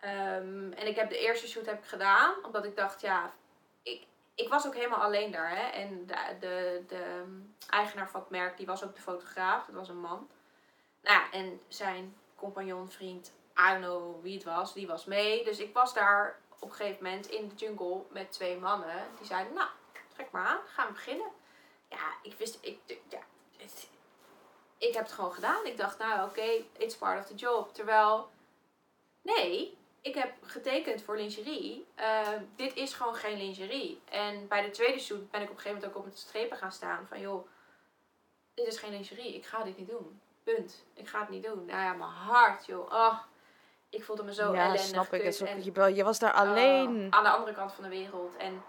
Ehm, 0.00 0.72
en 0.72 0.86
ik 0.86 0.96
heb 0.96 1.08
de 1.10 1.18
eerste 1.18 1.48
shoot 1.48 1.66
heb 1.66 1.78
ik 1.78 1.88
gedaan, 1.88 2.34
omdat 2.44 2.64
ik 2.64 2.76
dacht, 2.76 3.00
ja, 3.00 3.32
ik, 4.38 4.48
was 4.48 4.66
ook 4.66 4.74
helemaal 4.74 5.02
alleen 5.02 5.30
daar. 5.30 5.50
Hè? 5.50 5.66
En 5.66 6.06
de, 6.06 6.36
de, 6.40 6.84
de 6.86 7.24
eigenaar 7.70 8.10
van 8.10 8.20
het 8.20 8.30
merk, 8.30 8.56
die 8.56 8.66
was 8.66 8.84
ook 8.84 8.94
de 8.94 9.00
fotograaf, 9.00 9.66
dat 9.66 9.74
was 9.74 9.88
een 9.88 10.00
man. 10.00 10.28
Nou 11.02 11.20
ja, 11.20 11.30
en 11.30 11.60
zijn 11.68 12.16
compagnon, 12.34 12.90
vriend, 12.90 13.32
I 13.58 13.70
don't 13.70 13.84
know 13.84 14.22
wie 14.22 14.34
het 14.34 14.44
was, 14.44 14.74
die 14.74 14.86
was 14.86 15.04
mee. 15.04 15.44
Dus 15.44 15.58
ik 15.58 15.74
was 15.74 15.94
daar 15.94 16.38
op 16.58 16.68
een 16.68 16.74
gegeven 16.74 17.04
moment 17.04 17.26
in 17.26 17.48
de 17.48 17.54
jungle 17.54 18.02
met 18.10 18.32
twee 18.32 18.58
mannen. 18.58 19.06
Die 19.16 19.26
zeiden, 19.26 19.54
nou, 19.54 19.68
trek 20.14 20.30
maar 20.30 20.46
aan, 20.46 20.60
gaan 20.66 20.86
we 20.86 20.92
beginnen. 20.92 21.30
Ja, 21.88 22.14
ik 22.22 22.34
wist, 22.38 22.58
ik, 22.60 22.78
ja, 23.08 23.22
ik 24.78 24.94
heb 24.94 25.02
het 25.02 25.12
gewoon 25.12 25.32
gedaan. 25.32 25.66
Ik 25.66 25.76
dacht, 25.76 25.98
nou 25.98 26.28
oké, 26.28 26.64
it's 26.76 26.96
part 26.96 27.20
of 27.20 27.26
the 27.26 27.34
job. 27.34 27.74
Terwijl, 27.74 28.30
nee, 29.22 29.77
ik 30.00 30.14
heb 30.14 30.32
getekend 30.42 31.02
voor 31.02 31.16
lingerie. 31.16 31.86
Eh, 31.94 32.28
dit 32.56 32.74
is 32.76 32.94
gewoon 32.94 33.14
geen 33.14 33.36
lingerie. 33.38 34.00
En 34.10 34.48
bij 34.48 34.62
de 34.62 34.70
tweede 34.70 34.98
shoot 34.98 35.30
ben 35.30 35.40
ik 35.42 35.50
op 35.50 35.56
een 35.56 35.60
gegeven 35.60 35.80
moment 35.80 35.96
ook 35.96 36.04
op 36.04 36.10
het 36.10 36.18
strepen 36.18 36.56
gaan 36.56 36.72
staan. 36.72 37.06
Van 37.06 37.20
joh, 37.20 37.46
dit 38.54 38.66
is 38.66 38.78
geen 38.78 38.90
lingerie. 38.90 39.34
Ik 39.34 39.46
ga 39.46 39.62
dit 39.64 39.76
niet 39.78 39.88
doen. 39.88 40.20
Punt. 40.42 40.84
Ik 40.94 41.08
ga 41.08 41.20
het 41.20 41.28
niet 41.28 41.42
doen. 41.42 41.64
Nou 41.64 41.80
ja, 41.82 41.92
mijn 41.92 42.10
hart 42.10 42.66
joh. 42.66 42.92
Oh, 42.92 43.18
ik 43.90 44.04
voelde 44.04 44.22
me 44.22 44.34
zo 44.34 44.52
ja, 44.52 44.58
ellendig. 44.60 44.80
snap 44.80 45.12
ik. 45.12 45.22
Het 45.22 45.40
en- 45.40 45.64
je, 45.64 45.94
je 45.94 46.04
was 46.04 46.18
daar 46.18 46.32
alleen. 46.32 47.06
Oh, 47.06 47.16
aan 47.18 47.22
de 47.24 47.30
andere 47.30 47.52
kant 47.52 47.72
van 47.72 47.84
de 47.84 47.90
wereld. 47.90 48.36
En 48.36 48.62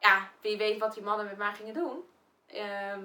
ja, 0.00 0.30
wie 0.40 0.56
weet 0.56 0.78
wat 0.78 0.94
die 0.94 1.02
mannen 1.02 1.26
met 1.26 1.36
mij 1.36 1.52
gingen 1.52 1.74
doen. 1.74 2.04
Ehm, 2.46 3.00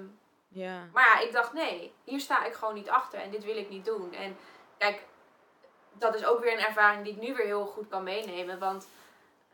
ja. 0.48 0.88
maar 0.92 1.04
ja, 1.04 1.26
ik 1.26 1.32
dacht 1.32 1.52
nee, 1.52 1.94
hier 2.04 2.20
sta 2.20 2.44
ik 2.44 2.52
gewoon 2.52 2.74
niet 2.74 2.88
achter 2.88 3.20
en 3.20 3.30
dit 3.30 3.44
wil 3.44 3.56
ik 3.56 3.68
niet 3.68 3.84
doen. 3.84 4.12
En 4.12 4.36
kijk, 4.78 5.02
dat 5.92 6.14
is 6.14 6.24
ook 6.24 6.40
weer 6.40 6.52
een 6.52 6.64
ervaring 6.64 7.04
die 7.04 7.12
ik 7.14 7.20
nu 7.20 7.34
weer 7.34 7.46
heel 7.46 7.66
goed 7.66 7.88
kan 7.88 8.02
meenemen. 8.02 8.58
Want 8.58 8.88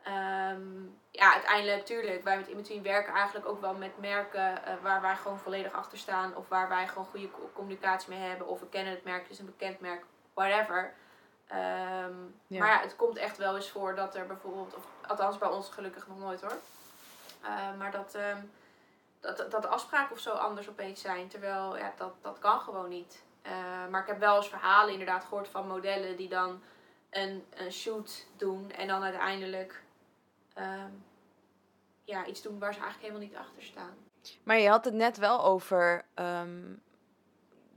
ehm, 0.02 0.84
ja, 1.10 1.32
uiteindelijk, 1.32 1.84
tuurlijk, 1.86 2.24
wij 2.24 2.36
met 2.36 2.48
Inbetween 2.48 2.82
werken 2.82 3.12
eigenlijk 3.14 3.46
ook 3.48 3.60
wel 3.60 3.74
met 3.74 4.00
merken 4.00 4.64
eh, 4.64 4.74
waar 4.82 5.00
wij 5.00 5.16
gewoon 5.16 5.38
volledig 5.38 5.72
achter 5.72 5.98
staan. 5.98 6.36
Of 6.36 6.48
waar 6.48 6.68
wij 6.68 6.88
gewoon 6.88 7.06
goede 7.06 7.30
co- 7.30 7.50
communicatie 7.52 8.08
mee 8.10 8.28
hebben. 8.28 8.46
Of 8.46 8.60
we 8.60 8.68
kennen 8.68 8.92
het 8.92 9.04
merk, 9.04 9.22
het 9.22 9.30
is 9.30 9.38
een 9.38 9.46
bekend 9.46 9.80
merk, 9.80 10.04
whatever. 10.34 10.94
Ehm, 11.46 12.14
Ja. 12.46 12.58
Maar 12.58 12.68
ja, 12.68 12.80
het 12.80 12.96
komt 12.96 13.16
echt 13.16 13.36
wel 13.36 13.56
eens 13.56 13.70
voor 13.70 13.94
dat 13.94 14.14
er 14.14 14.26
bijvoorbeeld, 14.26 14.74
of 14.74 14.84
althans 15.06 15.38
bij 15.38 15.48
ons 15.48 15.68
gelukkig 15.70 16.06
nog 16.06 16.18
nooit 16.18 16.40
hoor. 16.40 16.56
Eh, 17.42 17.76
maar 17.78 17.90
dat, 17.90 18.14
ehm, 18.14 18.38
dat, 19.20 19.50
dat 19.50 19.62
de 19.62 19.68
afspraken 19.68 20.12
of 20.12 20.18
zo 20.20 20.30
anders 20.30 20.68
opeens 20.68 21.00
zijn. 21.00 21.28
Terwijl 21.28 21.76
ja, 21.76 21.92
dat, 21.96 22.12
dat 22.22 22.38
kan 22.38 22.60
gewoon 22.60 22.88
niet. 22.88 23.22
Eh, 23.46 23.86
maar 23.90 24.00
ik 24.00 24.06
heb 24.06 24.18
wel 24.18 24.36
eens 24.36 24.48
verhalen 24.48 24.92
inderdaad 24.92 25.24
gehoord 25.24 25.48
van 25.48 25.66
modellen 25.66 26.16
die 26.16 26.28
dan 26.28 26.62
een, 27.10 27.44
een 27.54 27.72
shoot 27.72 28.26
doen 28.36 28.70
en 28.70 28.86
dan 28.88 29.02
uiteindelijk 29.02 29.82
ehm, 30.54 30.90
ja, 32.04 32.26
iets 32.26 32.42
doen 32.42 32.58
waar 32.58 32.74
ze 32.74 32.80
eigenlijk 32.80 33.12
helemaal 33.12 33.28
niet 33.28 33.38
achter 33.48 33.62
staan. 33.62 33.94
Maar 34.42 34.58
je 34.58 34.68
had 34.68 34.84
het 34.84 34.94
net 34.94 35.16
wel 35.16 35.44
over. 35.44 36.04
ehm, 36.14 36.74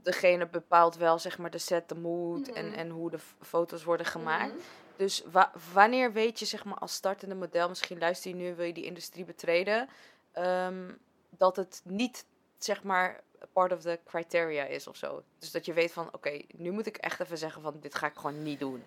degene 0.02 0.46
bepaalt 0.46 0.96
wel 0.96 1.18
zeg 1.18 1.38
maar 1.38 1.50
de 1.50 1.58
set, 1.58 1.88
de 1.88 1.94
mood 1.94 2.48
en, 2.48 2.66
Mhm. 2.66 2.74
en 2.78 2.88
hoe 2.90 3.10
de 3.10 3.18
foto's 3.40 3.84
worden 3.84 4.06
gemaakt. 4.06 4.52
Mhm. 4.52 4.60
Dus 4.96 5.22
wa- 5.30 5.52
wanneer 5.72 6.12
weet 6.12 6.38
je, 6.38 6.44
zeg 6.44 6.64
maar, 6.64 6.78
als 6.78 6.94
startende 6.94 7.34
model, 7.34 7.68
misschien 7.68 7.98
luister 7.98 8.30
je 8.30 8.36
nu 8.36 8.48
en 8.48 8.56
wil 8.56 8.66
je 8.66 8.72
die 8.72 8.84
industrie 8.84 9.24
betreden, 9.24 9.88
ehm, 10.32 10.92
dat 11.30 11.56
het 11.56 11.80
niet, 11.84 12.26
zeg 12.58 12.82
maar, 12.82 13.20
part 13.52 13.72
of 13.72 13.80
the 13.80 13.98
criteria 14.04 14.64
is 14.64 14.86
of 14.86 14.96
zo. 14.96 15.22
Dus 15.38 15.50
dat 15.50 15.64
je 15.64 15.72
weet 15.72 15.92
van, 15.92 16.08
oké, 16.12 16.40
nu 16.52 16.70
moet 16.70 16.86
ik 16.86 16.96
echt 16.96 17.20
even 17.20 17.38
zeggen 17.38 17.62
van, 17.62 17.80
dit 17.80 17.94
ga 17.94 18.06
ik 18.06 18.16
gewoon 18.16 18.42
niet 18.42 18.58
doen. 18.60 18.84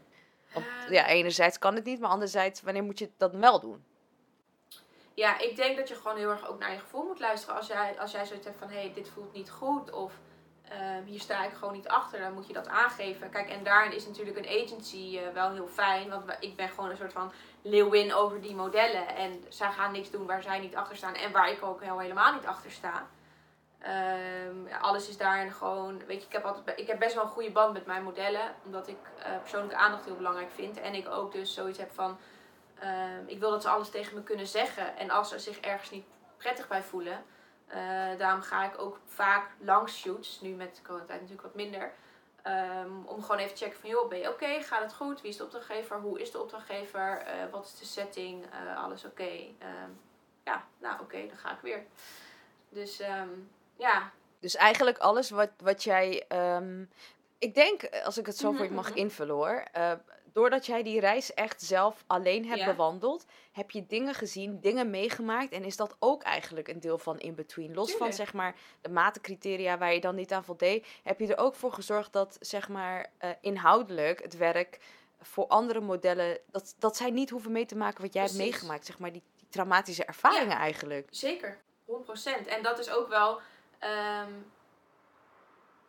Want 0.53 0.65
Ehm. 0.65 0.93
ja, 0.93 1.07
enerzijds 1.07 1.59
kan 1.59 1.75
het 1.75 1.83
niet, 1.83 1.99
maar 1.99 2.09
anderzijds, 2.09 2.61
wanneer 2.61 2.83
moet 2.83 2.99
je 2.99 3.09
dan 3.17 3.39
wel 3.39 3.59
doen? 3.59 3.83
Ja, 5.13 5.39
ik 5.39 5.55
denk 5.55 5.77
dat 5.77 5.87
je 5.87 5.95
gewoon 5.95 6.17
heel 6.17 6.29
erg 6.29 6.47
ook 6.47 6.59
naar 6.59 6.71
je 6.71 6.79
gevoel 6.79 7.03
moet 7.03 7.19
luisteren. 7.19 7.55
Als 7.55 7.67
jij, 7.67 7.99
als 7.99 8.11
jij 8.11 8.25
zoiets 8.25 8.45
hebt 8.45 8.57
van, 8.57 8.69
hé, 8.69 8.79
hey, 8.79 8.91
dit 8.93 9.09
voelt 9.09 9.33
niet 9.33 9.49
goed 9.49 9.91
of 9.91 10.13
ehm, 10.69 11.03
hier 11.03 11.19
sta 11.19 11.45
ik 11.45 11.53
gewoon 11.53 11.73
niet 11.73 11.87
achter, 11.87 12.19
dan 12.19 12.33
moet 12.33 12.47
je 12.47 12.53
dat 12.53 12.67
aangeven. 12.67 13.29
Kijk, 13.29 13.49
en 13.49 13.63
daarin 13.63 13.93
is 13.93 14.05
natuurlijk 14.07 14.37
een 14.37 14.63
agency 14.63 15.17
eh, 15.17 15.33
wel 15.33 15.51
heel 15.51 15.67
fijn, 15.67 16.09
want 16.09 16.37
ik 16.39 16.55
ben 16.55 16.69
gewoon 16.69 16.89
een 16.89 16.97
soort 16.97 17.13
van 17.13 17.31
leeuwin 17.61 18.13
over 18.13 18.41
die 18.41 18.55
modellen. 18.55 19.07
En 19.15 19.43
zij 19.49 19.71
gaan 19.71 19.91
niks 19.91 20.11
doen 20.11 20.25
waar 20.25 20.41
zij 20.41 20.59
niet 20.59 20.75
achter 20.75 20.95
staan 20.97 21.15
en 21.15 21.31
waar 21.31 21.51
ik 21.51 21.63
ook 21.63 21.81
heel 21.81 21.99
helemaal 21.99 22.33
niet 22.33 22.45
achter 22.45 22.71
sta. 22.71 23.07
Ehm, 23.83 24.81
alles 24.81 25.09
is 25.09 25.17
daarin 25.17 25.51
gewoon, 25.51 26.05
weet 26.05 26.21
je, 26.21 26.27
ik 26.27 26.33
heb, 26.33 26.43
altijd, 26.43 26.79
ik 26.79 26.87
heb 26.87 26.99
best 26.99 27.15
wel 27.15 27.23
een 27.23 27.29
goede 27.29 27.51
band 27.51 27.73
met 27.73 27.85
mijn 27.85 28.03
modellen, 28.03 28.55
omdat 28.65 28.87
ik 28.87 28.97
eh, 29.23 29.37
persoonlijke 29.39 29.75
aandacht 29.75 30.05
heel 30.05 30.15
belangrijk 30.15 30.51
vind. 30.51 30.79
En 30.79 30.93
ik 30.93 31.09
ook 31.09 31.31
dus 31.31 31.53
zoiets 31.53 31.77
heb 31.77 31.91
van, 31.93 32.17
Ehm, 32.79 33.23
ik 33.25 33.39
wil 33.39 33.49
dat 33.49 33.61
ze 33.61 33.69
alles 33.69 33.89
tegen 33.89 34.15
me 34.15 34.23
kunnen 34.23 34.47
zeggen. 34.47 34.97
En 34.97 35.09
als 35.09 35.29
ze 35.29 35.39
zich 35.39 35.59
ergens 35.59 35.89
niet 35.91 36.05
prettig 36.37 36.67
bij 36.67 36.83
voelen. 36.83 37.23
eh, 37.67 38.17
daarom 38.17 38.41
ga 38.41 38.63
ik 38.65 38.79
ook 38.81 38.99
vaak 39.05 39.49
langs 39.59 39.97
shoots. 39.99 40.41
Nu 40.41 40.49
met 40.49 40.75
de 40.75 40.81
coronatijd 40.81 41.21
natuurlijk 41.21 41.47
wat 41.47 41.55
minder. 41.55 41.91
ehm, 42.43 43.05
om 43.05 43.21
gewoon 43.21 43.37
even 43.37 43.55
te 43.55 43.63
checken 43.63 43.79
van, 43.79 43.89
joh, 43.89 44.09
ben 44.09 44.19
je 44.19 44.29
oké? 44.29 44.61
Gaat 44.61 44.81
het 44.81 44.93
goed? 44.93 45.21
Wie 45.21 45.29
is 45.29 45.37
de 45.37 45.43
opdrachtgever? 45.43 45.99
Hoe 45.99 46.21
is 46.21 46.31
de 46.31 46.39
opdrachtgever? 46.41 47.17
Eh, 47.17 47.33
wat 47.51 47.65
is 47.65 47.79
de 47.79 47.85
setting? 47.85 48.45
Alles 48.75 49.05
oké? 49.05 49.31
Ja, 50.43 50.63
nou 50.77 51.01
oké, 51.01 51.27
dan 51.27 51.37
ga 51.37 51.51
ik 51.51 51.59
weer. 51.61 51.83
Dus 52.69 52.99
ehm, 52.99 53.29
ja, 53.77 54.11
Dus 54.39 54.55
eigenlijk 54.55 54.97
alles 54.97 55.29
wat, 55.29 55.49
wat 55.57 55.83
jij. 55.83 56.25
ehm, 56.27 56.85
ik 57.37 57.55
denk, 57.55 57.89
als 58.03 58.17
ik 58.17 58.25
het 58.25 58.37
zo 58.37 58.51
voor 58.51 58.65
je 58.65 58.71
mag 58.71 58.89
Mhm, 58.89 58.97
invullen 58.97 59.35
hoor. 59.35 59.63
eh, 59.71 59.91
doordat 60.33 60.65
jij 60.65 60.83
die 60.83 60.99
reis 60.99 61.33
echt 61.33 61.61
zelf 61.61 62.03
alleen 62.07 62.45
hebt 62.45 62.59
Ja. 62.59 62.65
bewandeld, 62.65 63.25
heb 63.51 63.71
je 63.71 63.85
dingen 63.85 64.13
gezien, 64.13 64.59
dingen 64.59 64.89
meegemaakt. 64.89 65.51
En 65.51 65.63
is 65.63 65.75
dat 65.77 65.95
ook 65.99 66.23
eigenlijk 66.23 66.67
een 66.67 66.79
deel 66.79 66.97
van 66.97 67.19
in-between? 67.19 67.73
Los 67.73 67.91
van 67.95 68.13
zeg 68.13 68.33
maar 68.33 68.55
de 68.81 68.89
matencriteria 68.89 69.77
waar 69.77 69.93
je 69.93 69.99
dan 70.01 70.15
niet 70.15 70.31
aan 70.33 70.43
voldeed, 70.43 70.87
heb 71.03 71.19
je 71.19 71.27
er 71.35 71.37
ook 71.43 71.55
voor 71.55 71.71
gezorgd 71.73 72.13
dat 72.13 72.37
zeg 72.39 72.69
maar 72.69 73.09
eh, 73.17 73.29
inhoudelijk 73.41 74.23
het 74.23 74.37
werk 74.37 74.79
voor 75.21 75.47
andere 75.47 75.79
modellen, 75.81 76.39
dat, 76.51 76.75
dat 76.79 76.97
zij 76.97 77.11
niet 77.11 77.29
hoeven 77.29 77.51
mee 77.51 77.65
te 77.65 77.75
maken 77.75 78.01
wat 78.01 78.13
jij 78.13 78.23
hebt 78.23 78.35
meegemaakt. 78.37 78.85
Zeg 78.85 78.99
maar 78.99 79.11
die, 79.11 79.23
die 79.35 79.47
traumatische 79.49 80.05
ervaringen 80.05 80.57
eigenlijk. 80.57 81.07
Zeker, 81.09 81.57
100%. 81.85 82.47
En 82.47 82.63
dat 82.63 82.79
is 82.79 82.89
ook 82.89 83.07
wel. 83.09 83.39
Ehm, 83.83 84.31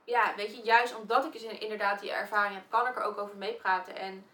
ja, 0.04 0.34
weet 0.36 0.56
je, 0.56 0.62
juist 0.62 0.96
omdat 0.96 1.24
ik 1.24 1.32
dus 1.32 1.42
in- 1.42 1.60
inderdaad 1.60 2.00
die 2.00 2.12
ervaring 2.12 2.54
heb, 2.54 2.64
kan 2.68 2.86
ik 2.86 2.96
er 2.96 3.02
ook 3.02 3.18
over 3.18 3.36
meepraten. 3.36 3.96
En 3.96 4.26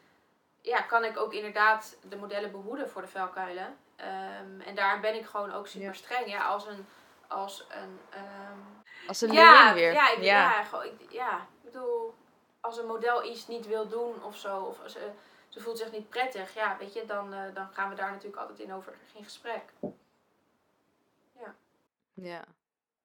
ja, 0.60 0.80
kan 0.80 1.04
ik 1.04 1.16
ook 1.18 1.32
inderdaad 1.32 1.96
de 2.08 2.16
modellen 2.16 2.50
behoeden 2.50 2.90
voor 2.90 3.02
de 3.02 3.08
vuilkuilen. 3.08 3.76
Ehm, 3.96 4.60
en 4.60 4.74
daar 4.74 5.00
ben 5.00 5.14
ik 5.14 5.26
gewoon 5.26 5.52
ook 5.52 5.66
super 5.66 5.86
Ja. 5.86 5.92
streng. 5.92 6.26
Ja, 6.30 6.44
als 6.46 6.66
een. 6.66 6.86
Als 7.28 7.66
een 7.68 8.00
ehm, 8.10 8.58
Als 9.08 9.20
een 9.20 9.32
ja, 9.32 9.74
weer. 9.74 9.92
Ja, 9.92 10.10
ik, 10.10 10.22
ja. 10.22 10.62
gewoon, 10.64 10.84
ik, 10.84 11.10
ja, 11.12 11.36
ik 11.38 11.62
bedoel, 11.72 12.14
als 12.60 12.78
een 12.78 12.86
model 12.86 13.24
iets 13.24 13.46
niet 13.46 13.66
wil 13.66 13.88
doen 13.88 14.22
of 14.24 14.36
zo, 14.36 14.60
of 14.60 14.78
ze, 14.90 15.10
ze 15.48 15.60
voelt 15.60 15.78
zich 15.78 15.90
niet 15.92 16.08
prettig, 16.08 16.54
ja, 16.54 16.76
weet 16.78 16.92
je, 16.92 17.04
dan, 17.04 17.32
eh, 17.34 17.54
dan 17.54 17.68
gaan 17.72 17.88
we 17.88 17.94
daar 17.94 18.10
natuurlijk 18.10 18.40
altijd 18.40 18.58
in 18.58 18.72
over 18.74 18.94
in 19.14 19.24
gesprek. 19.24 19.62
Ja. 22.14 22.44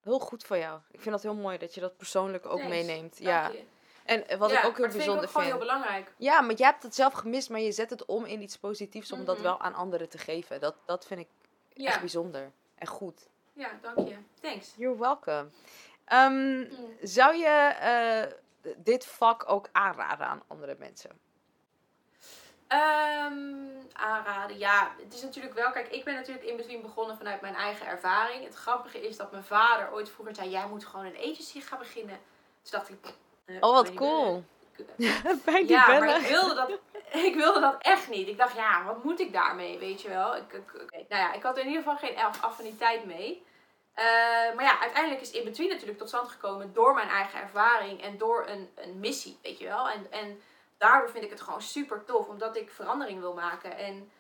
Heel 0.05 0.19
goed 0.19 0.43
van 0.45 0.59
jou. 0.59 0.79
Ik 0.91 0.99
vind 1.01 1.11
dat 1.15 1.23
heel 1.23 1.35
mooi 1.35 1.57
dat 1.57 1.73
je 1.73 1.81
dat 1.81 1.97
persoonlijk 1.97 2.45
ook 2.45 2.59
Thanks. 2.59 2.75
meeneemt. 2.75 3.11
Dank 3.23 3.25
Ja. 3.29 3.47
je. 3.47 3.63
En 4.03 4.27
eh, 4.27 4.37
wat 4.37 4.49
Ja, 4.49 4.59
ik 4.59 4.65
ook 4.65 4.71
heel 4.77 4.85
maar 4.85 4.93
dat 4.93 5.03
vind 5.03 5.05
bijzonder 5.05 5.23
ik 5.23 5.29
ook 5.29 5.35
gewoon 5.35 5.47
vind. 5.47 5.57
heel 5.57 5.67
belangrijk. 5.67 6.13
Ja, 6.17 6.41
maar 6.41 6.55
jij 6.55 6.67
hebt 6.69 6.83
het 6.83 6.95
zelf 6.95 7.13
gemist, 7.13 7.49
maar 7.49 7.59
je 7.59 7.71
zet 7.71 7.89
het 7.89 8.05
om 8.05 8.25
in 8.25 8.41
iets 8.41 8.57
positiefs 8.57 9.11
om 9.11 9.25
dat 9.25 9.35
Mhm. 9.35 9.43
wel 9.43 9.59
aan 9.59 9.73
anderen 9.73 10.09
te 10.09 10.17
geven. 10.17 10.59
Dat, 10.59 10.75
dat 10.85 11.05
vind 11.05 11.19
ik 11.19 11.27
Ja, 11.73 11.87
echt 11.89 11.99
bijzonder. 11.99 12.51
En 12.75 12.87
goed. 12.87 13.27
ja, 13.53 13.69
dank 13.81 14.07
je. 14.07 14.15
Thanks. 14.41 14.73
You're 14.77 14.97
welcome. 14.99 15.47
Ehm, 16.05 16.57
Mm. 16.57 16.67
Zou 17.01 17.35
je 17.35 17.47
eh, 17.79 18.71
dit 18.77 19.05
vak 19.05 19.49
ook 19.49 19.69
aanraden 19.71 20.27
aan 20.27 20.43
andere 20.47 20.75
mensen? 20.79 21.11
Ehm, 22.67 23.43
aanraden, 23.93 24.57
ja, 24.59 24.91
het 25.03 25.13
is 25.13 25.21
natuurlijk 25.21 25.53
wel, 25.53 25.71
kijk, 25.71 25.87
ik 25.87 26.03
ben 26.03 26.13
natuurlijk 26.13 26.45
in 26.45 26.57
between 26.57 26.81
begonnen 26.81 27.17
vanuit 27.17 27.41
mijn 27.41 27.55
eigen 27.55 27.85
ervaring. 27.87 28.43
Het 28.43 28.55
grappige 28.55 29.07
is 29.07 29.17
dat 29.17 29.31
mijn 29.31 29.43
vader 29.43 29.91
ooit 29.93 30.09
vroeger 30.09 30.35
zei, 30.35 30.49
jij 30.49 30.67
moet 30.67 30.85
gewoon 30.85 31.05
een 31.05 31.17
agency 31.31 31.61
gaan 31.61 31.79
beginnen. 31.79 32.19
Dus 32.61 32.71
dacht 32.71 32.89
ik, 32.89 32.97
eh, 33.45 33.55
Oh, 33.59 33.73
wat 33.73 33.93
cool. 33.93 34.43
Bij 35.45 35.61
die 35.65 35.67
Ja, 35.67 35.85
bellen. 35.85 36.05
maar 36.05 36.19
ik 36.19 36.27
wilde, 36.27 36.53
dat, 36.55 36.69
ik 37.25 37.35
wilde 37.35 37.59
dat 37.59 37.75
echt 37.79 38.09
niet. 38.09 38.27
Ik 38.27 38.37
dacht, 38.37 38.55
ja, 38.55 38.83
wat 38.83 39.03
moet 39.03 39.19
ik 39.19 39.33
daarmee, 39.33 39.77
weet 39.79 40.01
je 40.01 40.09
wel. 40.09 40.35
Ik, 40.35 40.53
ik. 40.53 40.89
Nou 41.09 41.21
ja, 41.21 41.33
ik 41.33 41.43
had 41.43 41.55
er 41.57 41.63
in 41.63 41.69
ieder 41.69 41.83
geval 41.83 41.97
geen 41.97 42.17
af- 42.17 42.43
affiniteit 42.43 43.05
mee. 43.05 43.43
Eh, 43.93 44.05
maar 44.55 44.63
ja, 44.63 44.79
uiteindelijk 44.79 45.21
is 45.21 45.31
In 45.31 45.43
Between 45.43 45.69
natuurlijk 45.69 45.97
tot 45.97 46.07
stand 46.07 46.27
gekomen 46.29 46.73
door 46.73 46.93
mijn 46.93 47.09
eigen 47.09 47.39
ervaring 47.39 48.01
en 48.01 48.17
door 48.17 48.45
een, 48.47 48.69
een 48.75 48.99
missie, 48.99 49.37
weet 49.41 49.57
je 49.59 49.65
wel. 49.65 49.89
En, 49.89 50.11
en 50.11 50.41
daardoor 50.85 51.09
vind 51.09 51.23
ik 51.23 51.29
het 51.29 51.41
gewoon 51.41 51.61
super 51.61 52.03
tof, 52.03 52.27
omdat 52.27 52.55
ik 52.55 52.71
verandering 52.71 53.19
wil 53.19 53.33
maken. 53.33 53.77
En 53.77 54.11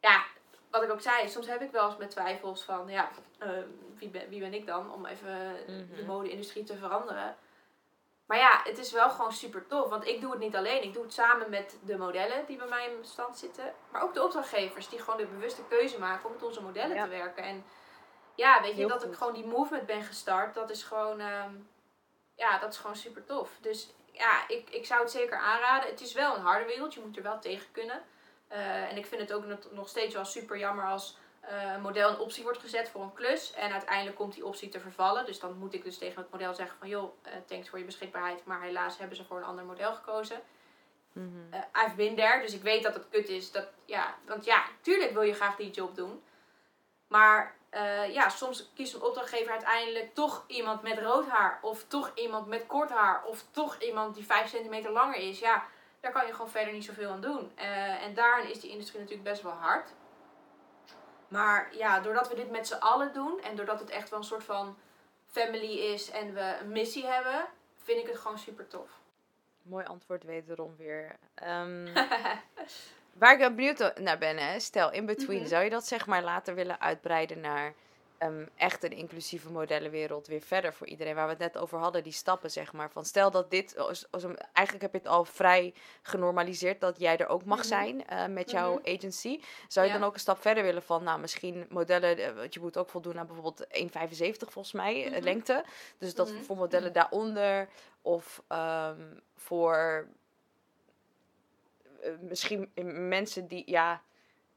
ja, 0.00 0.24
wat 0.70 0.82
ik 0.82 0.90
ook 0.90 1.00
zei, 1.00 1.28
soms 1.28 1.46
heb 1.46 1.60
ik 1.62 1.70
wel 1.70 1.86
eens 1.86 1.96
met 1.96 2.10
twijfels 2.10 2.62
van, 2.62 2.88
ja, 2.88 3.08
eh, 3.38 3.50
wie, 3.98 4.08
ben, 4.08 4.28
wie 4.28 4.40
ben 4.40 4.54
ik 4.54 4.66
dan 4.66 4.92
om 4.92 5.06
even 5.06 5.56
de 5.66 5.86
Mhm. 5.96 6.06
mode-industrie 6.06 6.64
te 6.64 6.76
veranderen. 6.76 7.36
Maar 8.26 8.38
ja, 8.38 8.60
het 8.64 8.78
is 8.78 8.92
wel 8.92 9.10
gewoon 9.10 9.32
super 9.32 9.66
tof. 9.66 9.88
Want 9.88 10.06
ik 10.06 10.20
doe 10.20 10.30
het 10.30 10.40
niet 10.40 10.56
alleen. 10.56 10.82
Ik 10.82 10.92
doe 10.92 11.02
het 11.02 11.12
samen 11.12 11.50
met 11.50 11.78
de 11.84 11.96
modellen 11.98 12.46
die 12.46 12.56
bij 12.56 12.66
mij 12.68 12.86
in 12.86 13.04
stand 13.04 13.38
zitten. 13.38 13.74
Maar 13.92 14.02
ook 14.02 14.14
de 14.14 14.22
opdrachtgevers 14.24 14.88
die 14.88 14.98
gewoon 14.98 15.16
de 15.16 15.26
bewuste 15.26 15.62
keuze 15.68 15.98
maken 15.98 16.26
om 16.26 16.32
met 16.32 16.42
onze 16.42 16.62
modellen 16.62 16.96
Ja. 16.96 17.02
te 17.04 17.08
werken. 17.10 17.42
En 17.44 17.64
ja, 18.34 18.60
weet 18.60 18.70
je, 18.70 18.76
Heel 18.76 18.88
dat 18.88 19.02
goed. 19.02 19.12
ik 19.12 19.18
gewoon 19.18 19.32
die 19.34 19.46
movement 19.46 19.86
ben 19.86 20.02
gestart. 20.02 20.54
Dat 20.54 20.70
is 20.70 20.82
gewoon, 20.82 21.20
ehm, 21.20 21.52
ja, 22.34 22.58
dat 22.58 22.72
is 22.72 22.78
gewoon 22.78 22.96
super 22.96 23.24
tof. 23.24 23.50
Dus 23.60 23.94
ja, 24.18 24.48
ik, 24.48 24.70
ik 24.70 24.86
zou 24.86 25.00
het 25.02 25.10
zeker 25.10 25.38
aanraden. 25.38 25.90
Het 25.90 26.00
is 26.00 26.12
wel 26.12 26.34
een 26.34 26.42
harde 26.42 26.64
wereld. 26.64 26.94
Je 26.94 27.00
moet 27.00 27.16
er 27.16 27.22
wel 27.22 27.38
tegen 27.38 27.66
kunnen. 27.72 28.02
Eh, 28.48 28.90
en 28.90 28.96
ik 28.96 29.06
vind 29.06 29.20
het 29.20 29.32
ook 29.32 29.44
nog- 29.44 29.70
nog 29.70 29.88
steeds 29.88 30.14
wel 30.14 30.24
super 30.24 30.58
jammer 30.58 30.84
als 30.84 31.16
eh, 31.40 31.72
een 31.72 31.80
model 31.80 32.08
een 32.10 32.18
optie 32.18 32.42
wordt 32.42 32.58
gezet 32.58 32.88
voor 32.88 33.02
een 33.02 33.12
klus. 33.12 33.52
En 33.52 33.72
uiteindelijk 33.72 34.16
komt 34.16 34.34
die 34.34 34.44
optie 34.44 34.68
te 34.68 34.80
vervallen. 34.80 35.26
Dus 35.26 35.40
dan 35.40 35.58
moet 35.58 35.74
ik 35.74 35.84
dus 35.84 35.98
tegen 35.98 36.22
het 36.22 36.30
model 36.32 36.54
zeggen 36.54 36.78
van... 36.78 36.88
joh, 36.88 37.12
eh, 37.22 37.32
thanks 37.46 37.68
voor 37.68 37.78
je 37.78 37.84
beschikbaarheid. 37.84 38.44
Maar 38.44 38.62
helaas 38.62 38.98
hebben 38.98 39.16
ze 39.16 39.24
voor 39.24 39.36
een 39.36 39.44
ander 39.44 39.64
model 39.64 39.94
gekozen. 39.94 40.40
Mhm. 41.12 41.26
Eh, 41.50 41.84
I've 41.84 41.94
been 41.96 42.16
there, 42.16 42.40
dus 42.40 42.54
ik 42.54 42.62
weet 42.62 42.82
dat 42.82 42.94
het 42.94 43.08
kut 43.10 43.28
is. 43.28 43.52
Dat, 43.52 43.66
ja, 43.84 44.14
want 44.26 44.44
ja, 44.44 44.64
tuurlijk 44.80 45.12
wil 45.12 45.22
je 45.22 45.34
graag 45.34 45.56
die 45.56 45.70
job 45.70 45.94
doen. 45.94 46.22
Maar 47.06 47.56
eh, 47.70 48.12
ja, 48.12 48.28
soms 48.28 48.70
kiest 48.74 48.94
een 48.94 49.02
opdrachtgever 49.02 49.52
uiteindelijk 49.52 50.14
toch 50.14 50.44
iemand 50.46 50.82
met 50.82 50.98
rood 50.98 51.28
haar. 51.28 51.58
Of 51.62 51.84
toch 51.84 52.10
iemand 52.14 52.46
met 52.46 52.66
kort 52.66 52.90
haar. 52.90 53.24
Of 53.24 53.44
toch 53.50 53.78
iemand 53.78 54.14
die 54.14 54.24
5 54.24 54.48
centimeter 54.48 54.90
langer 54.90 55.16
is. 55.16 55.38
Ja, 55.38 55.64
daar 56.00 56.12
kan 56.12 56.26
je 56.26 56.32
gewoon 56.32 56.50
verder 56.50 56.72
niet 56.72 56.84
zoveel 56.84 57.10
aan 57.10 57.20
doen. 57.20 57.52
Eh, 57.54 58.02
en 58.02 58.14
daarin 58.14 58.50
is 58.50 58.60
die 58.60 58.70
industrie 58.70 59.00
natuurlijk 59.00 59.28
best 59.28 59.42
wel 59.42 59.52
hard. 59.52 59.90
Maar 61.28 61.76
ja, 61.76 62.00
doordat 62.00 62.28
we 62.28 62.34
dit 62.34 62.50
met 62.50 62.66
z'n 62.66 62.74
allen 62.74 63.12
doen. 63.12 63.40
En 63.40 63.56
doordat 63.56 63.80
het 63.80 63.90
echt 63.90 64.10
wel 64.10 64.18
een 64.18 64.24
soort 64.24 64.44
van 64.44 64.78
family 65.26 65.78
is. 65.78 66.10
En 66.10 66.34
we 66.34 66.56
een 66.60 66.72
missie 66.72 67.06
hebben. 67.06 67.46
Vind 67.76 68.00
ik 68.00 68.06
het 68.06 68.18
gewoon 68.18 68.38
super 68.38 68.66
tof. 68.66 68.90
Mooi 69.62 69.84
antwoord 69.84 70.24
wederom 70.24 70.76
weer. 70.76 71.16
Ehm, 71.34 71.86
waar 73.18 73.32
ik 73.32 73.38
wel 73.38 73.54
benieuwd 73.54 73.98
naar 74.00 74.18
ben, 74.18 74.36
hè, 74.38 74.60
stel 74.60 74.92
in 74.92 75.06
between, 75.06 75.38
Mhm. 75.40 75.48
zou 75.48 75.64
je 75.64 75.70
dat 75.70 75.86
zeg 75.86 76.06
maar 76.06 76.22
later 76.22 76.54
willen 76.54 76.80
uitbreiden 76.80 77.40
naar 77.40 77.74
ehm, 78.18 78.46
echt 78.56 78.84
een 78.84 78.92
inclusieve 78.92 79.50
modellenwereld 79.52 80.26
weer 80.26 80.40
verder 80.40 80.72
voor 80.74 80.86
iedereen? 80.86 81.14
Waar 81.14 81.24
we 81.24 81.30
het 81.30 81.38
net 81.40 81.56
over 81.58 81.78
hadden, 81.78 82.02
die 82.02 82.12
stappen 82.12 82.50
zeg 82.50 82.72
maar. 82.72 82.90
Van 82.90 83.04
stel 83.04 83.30
dat 83.30 83.50
dit, 83.50 83.76
als, 83.78 84.06
als 84.10 84.22
een, 84.22 84.36
eigenlijk 84.52 84.84
heb 84.84 84.92
je 84.92 84.98
het 85.08 85.16
al 85.16 85.24
vrij 85.24 85.74
genormaliseerd 86.02 86.80
dat 86.80 86.98
jij 86.98 87.16
er 87.16 87.28
ook 87.28 87.44
mag 87.44 87.58
Mhm. 87.58 87.66
zijn 87.66 88.06
eh, 88.06 88.26
met 88.26 88.50
jouw 88.50 88.72
Mhm. 88.78 88.96
agency. 88.96 89.40
Zou 89.68 89.86
je 89.86 89.92
Ja. 89.92 89.98
dan 89.98 90.08
ook 90.08 90.14
een 90.14 90.20
stap 90.20 90.40
verder 90.40 90.62
willen 90.62 90.82
van, 90.82 91.02
nou 91.04 91.20
misschien 91.20 91.66
modellen, 91.68 92.18
eh, 92.18 92.34
want 92.34 92.54
je 92.54 92.60
moet 92.60 92.76
ook 92.76 92.88
voldoen 92.88 93.18
aan 93.18 93.26
bijvoorbeeld 93.26 93.66
1,75 93.68 94.52
volgens 94.52 94.74
mij, 94.74 95.12
eh, 95.12 95.22
lengte. 95.22 95.64
Dus 95.98 96.14
dat 96.14 96.32
voor 96.42 96.56
modellen 96.56 96.92
daaronder 96.92 97.68
of 98.02 98.42
ehm, 98.48 99.00
voor 99.36 100.06
misschien 102.20 102.70
mensen 103.08 103.46
die, 103.46 103.62
ja, 103.66 104.02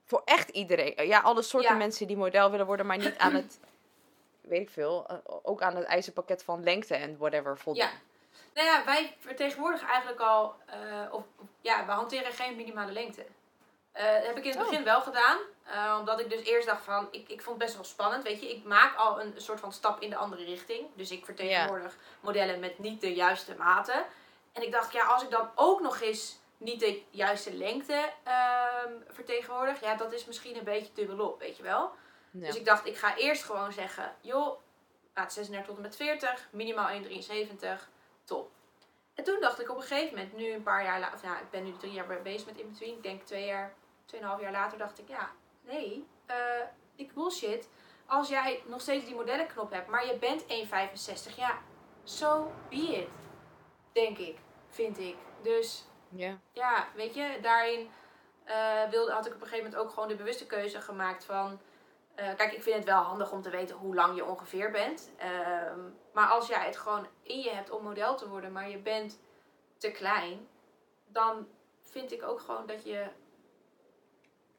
voor 0.06 0.22
echt 0.26 0.50
iedereen. 0.50 0.96
Eh, 0.96 1.08
Ja, 1.08 1.20
alle 1.20 1.42
soorten 1.42 1.72
Ja. 1.72 1.78
mensen 1.78 2.08
die 2.08 2.18
model 2.18 2.52
willen 2.52 2.66
worden, 2.66 2.86
maar 2.86 2.98
niet 2.98 3.18
aan 3.18 3.34
het, 3.34 3.60
weet 4.42 4.62
ik 4.62 4.70
veel, 4.70 5.08
eh, 5.08 5.16
ook 5.44 5.62
aan 5.62 5.76
het 5.76 5.86
eisenpakket 5.86 6.44
van 6.44 6.64
lengte 6.64 6.96
en 6.96 7.18
whatever 7.18 7.58
voldoen. 7.58 7.84
Ja. 7.84 7.89
Nou 8.54 8.68
ja, 8.68 8.86
wij 8.86 9.16
vertegenwoordigen 9.20 9.88
eigenlijk 9.88 10.20
al, 10.22 10.56
eh, 10.66 11.14
of 11.14 11.24
ja, 11.62 11.86
we 11.86 11.92
hanteren 11.92 12.32
geen 12.34 12.56
minimale 12.56 12.92
lengte. 12.92 13.26
Eh, 13.92 14.14
dat 14.14 14.26
heb 14.26 14.38
ik 14.38 14.44
in 14.44 14.50
het 14.52 14.60
Oh. 14.60 14.70
begin 14.70 14.84
wel 14.84 15.02
gedaan, 15.02 15.38
eh, 15.64 15.96
omdat 16.00 16.20
ik 16.20 16.30
dus 16.30 16.44
eerst 16.44 16.68
dacht 16.68 16.84
van, 16.84 17.08
ik, 17.12 17.30
ik 17.30 17.42
vond 17.42 17.56
het 17.58 17.66
best 17.66 17.76
wel 17.76 17.84
spannend, 17.84 18.24
weet 18.24 18.42
je. 18.42 18.50
Ik 18.50 18.64
maak 18.64 18.96
al 18.98 19.22
een 19.22 19.34
soort 19.38 19.60
van 19.60 19.72
stap 19.74 20.02
in 20.02 20.10
de 20.10 20.16
andere 20.16 20.44
richting. 20.44 20.88
Dus 20.96 21.12
ik 21.12 21.26
vertegenwoordig 21.26 21.98
modellen 22.20 22.60
met 22.60 22.80
niet 22.80 23.02
de 23.02 23.14
juiste 23.14 23.56
maten. 23.58 24.06
En 24.54 24.62
ik 24.64 24.72
dacht, 24.72 24.92
ja, 24.94 25.06
als 25.06 25.24
ik 25.24 25.30
dan 25.30 25.50
ook 25.56 25.82
nog 25.82 26.02
eens 26.02 26.39
niet 26.62 26.80
de 26.80 27.03
juiste 27.09 27.53
lengte 27.53 28.09
vertegenwoordig, 29.07 29.82
ja, 29.82 29.95
dat 29.95 30.14
is 30.14 30.26
misschien 30.26 30.57
een 30.57 30.64
beetje 30.64 30.93
dubbelop, 30.93 31.39
weet 31.39 31.57
je 31.57 31.64
wel. 31.64 31.91
Ja. 32.32 32.45
Dus 32.45 32.55
ik 32.55 32.66
dacht, 32.66 32.86
ik 32.86 32.97
ga 32.97 33.18
eerst 33.18 33.43
gewoon 33.43 33.72
zeggen, 33.72 34.16
joh, 34.22 34.59
maat 35.14 35.34
36 35.34 35.68
tot 35.68 35.76
en 35.76 35.82
met 35.82 35.95
40, 35.95 36.47
minimaal 36.51 37.01
1,73, 37.03 37.89
top. 38.24 38.51
En 39.14 39.24
toen 39.24 39.39
dacht 39.39 39.59
ik 39.59 39.70
op 39.70 39.76
een 39.76 39.82
gegeven 39.82 40.16
moment, 40.16 40.36
nu 40.36 40.51
een 40.51 40.64
paar 40.64 40.84
jaar 40.84 40.99
later, 40.99 41.16
of 41.16 41.24
ja, 41.24 41.39
ik 41.39 41.49
ben 41.49 41.64
nu 41.64 41.78
drie 41.78 41.91
jaar 41.91 42.22
bezig 42.22 42.45
met 42.45 42.57
in-between, 42.57 42.95
ik 42.95 43.03
denk 43.03 43.24
twee 43.24 43.45
jaar, 43.45 43.74
tweeënhalf 44.05 44.41
jaar 44.41 44.51
later 44.51 44.78
dacht 44.78 44.99
ik, 44.99 45.07
ja, 45.07 45.32
nee, 45.62 46.07
eh 46.26 46.36
ik 46.95 47.14
bullshit. 47.14 47.70
Als 48.05 48.30
jij 48.30 48.64
nog 48.66 48.82
steeds 48.82 49.05
die 49.05 49.16
modellenknop 49.16 49.72
hebt, 49.72 49.88
maar 49.88 50.05
je 50.05 50.18
bent 50.18 50.43
1,65, 50.43 51.36
ja, 51.36 51.62
so 52.03 52.51
be 52.70 52.76
it. 52.76 53.07
Denk 53.91 54.18
ik, 54.18 54.38
vind 54.70 54.99
ik. 54.99 55.16
Dus 55.41 55.86
ja. 56.16 56.38
ja, 56.51 56.88
weet 56.95 57.16
je, 57.16 57.38
daarin 57.41 57.89
eh, 58.43 58.89
wilde, 58.89 59.12
had 59.12 59.26
ik 59.26 59.34
op 59.34 59.41
een 59.41 59.47
gegeven 59.47 59.70
moment 59.70 59.82
ook 59.84 59.93
gewoon 59.93 60.09
de 60.09 60.16
bewuste 60.16 60.45
keuze 60.45 60.82
gemaakt 60.82 61.26
van... 61.26 61.59
eh, 62.16 62.36
kijk, 62.36 62.53
ik 62.53 62.64
vind 62.64 62.76
het 62.76 62.86
wel 62.86 63.01
handig 63.01 63.32
om 63.32 63.41
te 63.41 63.49
weten 63.49 63.76
hoe 63.76 63.95
lang 63.95 64.16
je 64.16 64.26
ongeveer 64.26 64.72
bent. 64.72 65.12
Ehm, 65.18 65.80
maar 66.14 66.28
als 66.28 66.47
jij 66.47 66.66
het 66.66 66.78
gewoon 66.78 67.07
in 67.24 67.39
je 67.39 67.49
hebt 67.49 67.70
om 67.70 67.84
model 67.84 68.16
te 68.16 68.30
worden, 68.30 68.51
maar 68.51 68.70
je 68.70 68.78
bent 68.78 69.20
te 69.78 69.91
klein... 69.91 70.47
dan 71.07 71.47
vind 71.84 72.12
ik 72.12 72.24
ook 72.24 72.39
gewoon 72.39 72.66
dat 72.66 72.84
je... 72.84 73.07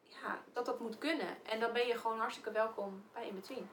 Ja, 0.02 0.38
dat 0.52 0.66
dat 0.66 0.80
moet 0.80 0.98
kunnen. 0.98 1.44
En 1.44 1.60
dan 1.60 1.72
ben 1.72 1.86
je 1.86 1.98
gewoon 1.98 2.18
hartstikke 2.18 2.50
welkom 2.50 3.04
bij 3.12 3.26
In-Between. 3.26 3.70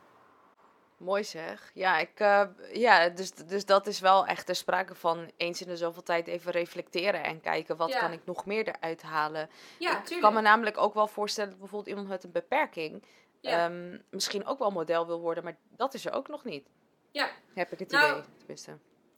Mooi 1.00 1.24
zeg. 1.24 1.72
Ja, 1.74 1.97
ik, 1.97 2.20
eh, 2.20 2.43
ja 2.74 3.10
dus, 3.10 3.32
dus 3.32 3.66
dat 3.66 3.88
is 3.88 4.00
wel 4.00 4.26
echt 4.26 4.50
er 4.50 4.56
sprake 4.56 4.95
van 4.95 5.32
eens 5.38 5.62
in 5.62 5.68
de 5.68 5.78
zoveel 5.78 6.04
tijd 6.04 6.28
even 6.28 6.52
reflecteren 6.52 7.24
en 7.24 7.41
kijken 7.41 7.78
wat 7.78 7.89
Ja. 7.89 8.00
kan 8.00 8.12
ik 8.12 8.26
nog 8.26 8.45
meer 8.45 8.68
eruit 8.68 9.02
halen. 9.02 9.50
Ja, 9.80 9.91
ik 9.91 9.97
tuurlijk. 10.04 10.22
kan 10.22 10.34
me 10.34 10.41
namelijk 10.41 10.78
ook 10.78 10.93
wel 10.93 11.08
voorstellen 11.08 11.50
dat 11.50 11.60
bijvoorbeeld 11.60 11.89
iemand 11.89 12.08
met 12.08 12.24
een 12.24 12.32
beperking 12.32 13.04
Ja. 13.41 13.66
ehm, 13.66 13.97
misschien 14.10 14.45
ook 14.45 14.60
wel 14.60 14.72
model 14.72 15.08
wil 15.08 15.20
worden, 15.20 15.43
maar 15.43 15.58
dat 15.70 15.93
is 15.93 16.06
er 16.06 16.14
ook 16.14 16.28
nog 16.28 16.43
niet. 16.43 16.68
Ja. 17.12 17.30
Heb 17.54 17.72
ik 17.72 17.80
het 17.80 17.91
Nou, 17.91 18.12
idee, 18.12 18.24
tenminste. 18.38 18.78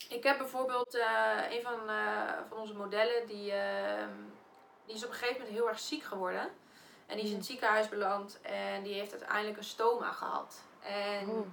Ik 0.09 0.23
heb 0.23 0.37
bijvoorbeeld 0.37 0.95
eh, 0.95 1.37
een 1.49 1.61
van, 1.61 1.89
eh, 1.89 2.31
van 2.49 2.57
onze 2.57 2.73
modellen, 2.73 3.27
die, 3.27 3.51
ehm, 3.51 4.09
die 4.85 4.95
is 4.95 5.03
op 5.03 5.09
een 5.09 5.15
gegeven 5.15 5.37
moment 5.39 5.55
heel 5.57 5.67
erg 5.69 5.79
ziek 5.79 6.03
geworden. 6.03 6.49
En 7.05 7.15
die 7.17 7.25
is 7.25 7.31
in 7.31 7.37
het 7.37 7.45
ziekenhuis 7.45 7.89
beland 7.89 8.39
en 8.41 8.83
die 8.83 8.93
heeft 8.93 9.11
uiteindelijk 9.11 9.57
een 9.57 9.63
stoma 9.63 10.11
gehad. 10.11 10.61
En, 10.81 11.29
Oh. 11.29 11.47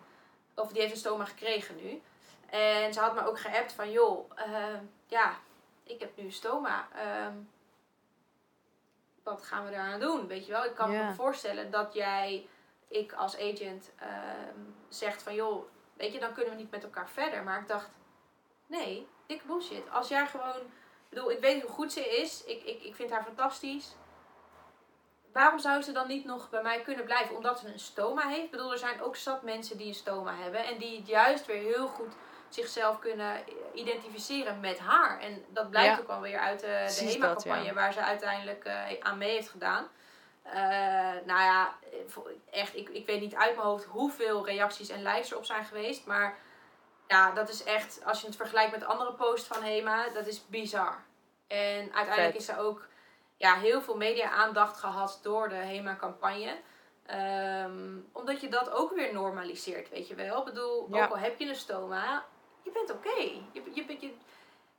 Of 0.58 0.72
die 0.72 0.80
heeft 0.80 0.92
een 0.92 0.98
stoma 0.98 1.24
gekregen 1.24 1.76
nu. 1.76 2.02
En 2.50 2.92
ze 2.92 3.00
had 3.00 3.14
me 3.14 3.26
ook 3.26 3.40
geappt 3.40 3.72
van, 3.72 3.90
joh, 3.90 4.30
ehm, 4.34 4.84
ja, 5.06 5.36
ik 5.82 6.00
heb 6.00 6.16
nu 6.16 6.24
een 6.24 6.32
stoma. 6.32 6.88
Ehm, 6.94 7.34
wat 9.22 9.42
gaan 9.42 9.64
we 9.64 9.72
eraan 9.72 10.00
doen? 10.00 10.26
Weet 10.26 10.46
je 10.46 10.52
wel, 10.52 10.64
ik 10.64 10.74
kan 10.74 10.90
me 10.90 11.12
voorstellen 11.14 11.70
dat 11.70 11.94
jij, 11.94 12.48
ik 12.88 13.12
als 13.12 13.36
agent, 13.36 13.90
ehm, 13.96 14.58
zegt 14.88 15.22
van, 15.22 15.34
joh, 15.34 15.64
weet 15.96 16.12
je, 16.12 16.20
dan 16.20 16.32
kunnen 16.32 16.52
we 16.52 16.58
niet 16.58 16.70
met 16.70 16.82
elkaar 16.82 17.08
verder. 17.08 17.42
Maar 17.42 17.60
ik 17.60 17.68
dacht, 17.68 17.88
nee, 18.66 19.06
dikke 19.26 19.46
bullshit. 19.46 19.90
Als 19.90 20.08
jij 20.08 20.26
gewoon, 20.26 20.56
ik 20.56 21.08
bedoel, 21.08 21.30
ik 21.30 21.40
weet 21.40 21.62
hoe 21.62 21.70
goed 21.70 21.92
ze 21.92 22.00
is. 22.00 22.44
Ik, 22.44 22.62
ik, 22.62 22.82
ik 22.82 22.94
vind 22.94 23.10
haar 23.10 23.24
fantastisch. 23.24 23.94
Waarom 25.32 25.58
zou 25.58 25.82
ze 25.82 25.92
dan 25.92 26.08
niet 26.08 26.24
nog 26.24 26.50
bij 26.50 26.62
mij 26.62 26.80
kunnen 26.80 27.04
blijven? 27.04 27.36
Omdat 27.36 27.58
ze 27.58 27.66
een 27.72 27.78
stoma 27.78 28.28
heeft. 28.28 28.44
Ik 28.44 28.50
bedoel, 28.50 28.72
er 28.72 28.78
zijn 28.78 29.02
ook 29.02 29.16
zat 29.16 29.42
mensen 29.42 29.76
die 29.76 29.86
een 29.88 29.94
stoma 29.94 30.34
hebben. 30.34 30.64
En 30.64 30.78
die 30.78 31.02
juist 31.02 31.46
weer 31.46 31.62
heel 31.62 31.86
goed 31.86 32.14
zichzelf 32.48 32.98
kunnen 32.98 33.36
identificeren 33.74 34.60
met 34.60 34.78
haar. 34.78 35.20
En 35.20 35.44
dat 35.48 35.70
blijkt 35.70 35.96
Ja. 35.96 36.02
ook 36.02 36.08
alweer 36.08 36.38
uit 36.38 36.60
de, 36.60 36.94
de 36.98 37.04
HEMA-campagne 37.04 37.64
ja. 37.64 37.72
waar 37.72 37.92
ze 37.92 38.00
uiteindelijk 38.00 38.64
eh, 38.64 38.82
aan 39.00 39.18
mee 39.18 39.30
heeft 39.30 39.48
gedaan. 39.48 39.88
Eh, 40.42 40.54
nou 41.24 41.40
ja, 41.42 41.74
echt, 42.50 42.76
ik, 42.76 42.88
ik 42.88 43.06
weet 43.06 43.20
niet 43.20 43.34
uit 43.34 43.54
mijn 43.54 43.66
hoofd 43.66 43.84
hoeveel 43.84 44.46
reacties 44.46 44.88
en 44.88 45.02
likes 45.02 45.30
erop 45.30 45.44
zijn 45.44 45.64
geweest. 45.64 46.06
Maar 46.06 46.38
ja, 47.08 47.30
dat 47.32 47.48
is 47.48 47.64
echt, 47.64 48.00
als 48.04 48.20
je 48.20 48.26
het 48.26 48.36
vergelijkt 48.36 48.72
met 48.72 48.84
andere 48.84 49.12
posts 49.12 49.46
van 49.46 49.62
HEMA, 49.62 50.08
dat 50.14 50.26
is 50.26 50.46
bizar. 50.46 51.04
En 51.46 51.92
uiteindelijk 51.94 52.32
Vet. 52.32 52.40
is 52.40 52.48
er 52.48 52.58
ook 52.58 52.86
ja, 53.38 53.54
heel 53.54 53.82
veel 53.82 53.96
media-aandacht 53.96 54.76
gehad 54.76 55.18
door 55.22 55.48
de 55.48 55.54
HEMA-campagne. 55.54 56.56
Ehm, 57.06 57.96
omdat 58.12 58.40
je 58.40 58.48
dat 58.48 58.70
ook 58.70 58.94
weer 58.94 59.12
normaliseert, 59.12 59.88
weet 59.88 60.08
je 60.08 60.14
wel. 60.14 60.38
Ik 60.38 60.44
bedoel, 60.44 60.88
Ja. 60.94 61.04
ook 61.04 61.10
al 61.10 61.18
heb 61.18 61.38
je 61.38 61.48
een 61.48 61.54
stoma, 61.56 62.24
je 62.62 62.70
bent 62.70 62.90
oké. 62.90 63.14
Je, 63.18 63.42
je, 63.52 63.72
je, 63.74 63.96
je- 64.00 64.14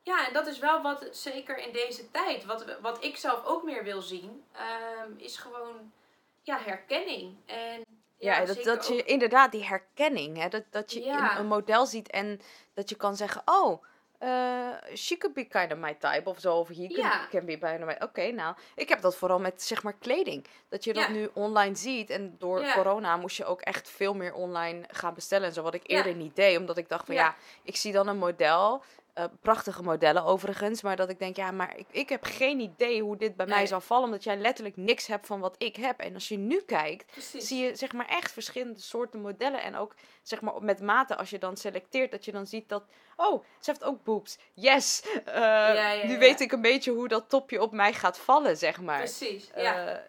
ja, 0.01 0.28
en 0.28 0.34
dat 0.34 0.47
is 0.47 0.60
wel 0.60 0.82
wat, 0.82 1.07
zeker 1.12 1.57
in 1.57 1.72
deze 1.74 2.12
tijd, 2.12 2.45
wat, 2.45 2.66
wat 2.82 3.03
ik 3.03 3.18
zelf 3.18 3.45
ook 3.45 3.64
meer 3.64 3.84
wil 3.84 4.01
zien, 4.01 4.43
ehm, 4.51 5.12
is 5.18 5.38
gewoon 5.38 5.91
ja, 6.41 6.57
herkenning. 6.60 7.36
En, 7.45 7.84
Ja, 8.18 8.45
dat, 8.45 8.64
dat 8.64 8.88
je 8.88 8.93
ook- 8.93 8.99
inderdaad 8.99 9.51
die 9.51 9.66
herkenning, 9.66 10.38
hè, 10.38 10.47
dat, 10.49 10.64
dat 10.70 10.91
je 10.93 11.03
Ja. 11.03 11.32
een, 11.34 11.39
een 11.39 11.47
model 11.47 11.86
ziet 11.86 12.10
en 12.10 12.41
dat 12.74 12.89
je 12.89 12.95
kan 12.95 13.16
zeggen, 13.16 13.41
oh, 13.45 13.84
eh 14.20 14.95
she 14.95 15.17
could 15.17 15.34
be 15.36 15.47
kind 15.47 15.72
of 15.72 15.78
my 15.78 15.93
type 15.93 16.30
of 16.30 16.39
zo, 16.39 16.59
of 16.59 16.67
he 16.67 16.88
could, 16.88 17.30
can 17.30 17.45
be 17.45 17.57
of 17.61 17.86
my... 17.86 17.95
Oké, 17.99 18.32
nou, 18.32 18.55
ik 18.76 18.89
heb 18.89 19.01
dat 19.01 19.15
vooral 19.15 19.39
met, 19.39 19.61
zeg 19.61 19.84
maar, 19.84 19.95
kleding. 19.99 20.45
Dat 20.70 20.84
je 20.84 20.93
dat 20.93 21.09
nu 21.09 21.30
online 21.34 21.76
ziet 21.76 22.09
en 22.09 22.36
door 22.38 22.63
corona 22.74 23.17
moest 23.17 23.38
je 23.38 23.45
ook 23.45 23.61
echt 23.61 23.89
veel 23.89 24.13
meer 24.13 24.34
online 24.34 24.84
gaan 24.88 25.13
bestellen 25.13 25.47
en 25.47 25.53
zo, 25.53 25.61
wat 25.61 25.74
ik 25.74 25.89
eerder 25.89 26.15
niet 26.15 26.36
deed, 26.36 26.57
omdat 26.57 26.78
ik 26.78 26.89
dacht 26.89 27.05
van, 27.05 27.15
ja, 27.15 27.36
ik 27.63 27.76
zie 27.76 27.91
dan 27.91 28.07
een 28.07 28.17
model... 28.17 28.84
eh, 29.14 29.24
prachtige 29.41 29.84
modellen 29.84 30.24
overigens, 30.24 30.82
maar 30.82 30.95
dat 30.95 31.10
ik 31.10 31.20
denk, 31.20 31.36
ja, 31.36 31.51
maar 31.51 31.78
ik, 31.78 31.86
ik 31.91 32.10
heb 32.10 32.24
geen 32.24 32.60
idee 32.60 33.01
hoe 33.01 33.18
dit 33.18 33.36
bij 33.36 33.45
mij 33.45 33.66
zal 33.66 33.82
vallen, 33.82 34.05
omdat 34.05 34.24
jij 34.24 34.38
letterlijk 34.38 34.78
niks 34.78 35.07
hebt 35.07 35.26
van 35.26 35.39
wat 35.39 35.55
ik 35.57 35.76
heb. 35.76 35.99
En 35.99 36.14
als 36.14 36.28
je 36.28 36.38
nu 36.38 36.62
kijkt, 36.62 37.12
Precies. 37.12 37.47
zie 37.47 37.64
je 37.64 37.76
zeg 37.76 37.93
maar 37.93 38.07
echt 38.07 38.32
verschillende 38.32 38.80
soorten 38.80 39.22
modellen. 39.22 39.62
En 39.62 39.76
ook 39.76 39.95
zeg 40.24 40.41
maar 40.41 40.64
met 40.64 40.82
mate 40.82 41.16
als 41.16 41.30
je 41.30 41.39
dan 41.39 41.57
selecteert, 41.57 42.12
dat 42.12 42.26
je 42.26 42.32
dan 42.32 42.47
ziet 42.47 42.70
dat. 42.70 42.84
Oh, 43.16 43.43
ze 43.60 43.70
heeft 43.70 43.84
ook 43.84 44.03
boobs. 44.03 44.38
Yes! 44.53 45.03
Eh, 45.26 45.36
ja, 45.36 46.03
nu 46.05 46.12
ja. 46.12 46.18
weet 46.18 46.39
ik 46.39 46.51
een 46.51 46.62
beetje 46.62 46.91
hoe 46.91 47.07
dat 47.07 47.30
topje 47.30 47.62
op 47.62 47.72
mij 47.72 47.93
gaat 47.93 48.18
vallen, 48.18 48.57
zeg 48.57 48.82
maar. 48.82 48.97
Precies, 48.97 49.49
ja. 49.55 49.88
Eh, 49.88 49.99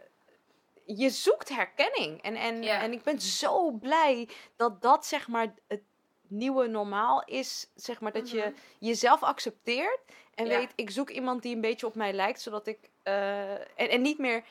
je 0.97 1.11
zoekt 1.11 1.49
herkenning. 1.49 2.23
En, 2.23 2.37
en, 2.37 2.63
Ja. 2.63 2.81
en 2.83 2.93
ik 2.93 3.03
ben 3.03 3.21
zo 3.21 3.71
blij 3.71 4.29
dat 4.57 4.83
dat 4.83 5.07
zeg 5.07 5.29
maar 5.29 5.55
het 5.69 5.83
nieuwe 6.31 6.67
normaal 6.67 7.23
is. 7.25 7.71
Zeg 7.75 8.01
maar 8.01 8.13
dat 8.13 8.31
je 8.31 8.39
Mhm. 8.39 8.51
jezelf 8.79 9.23
accepteert. 9.23 9.99
En 10.35 10.47
Ja. 10.47 10.59
weet, 10.59 10.73
ik 10.75 10.91
zoek 10.91 11.11
iemand 11.11 11.43
die 11.43 11.55
een 11.55 11.61
beetje 11.61 11.87
op 11.87 11.95
mij 11.95 12.13
lijkt. 12.13 12.41
Zodat 12.41 12.67
ik. 12.67 12.79
eh, 13.03 13.53
en, 13.53 13.67
en 13.77 14.03
niet 14.03 14.19
meer. 14.19 14.45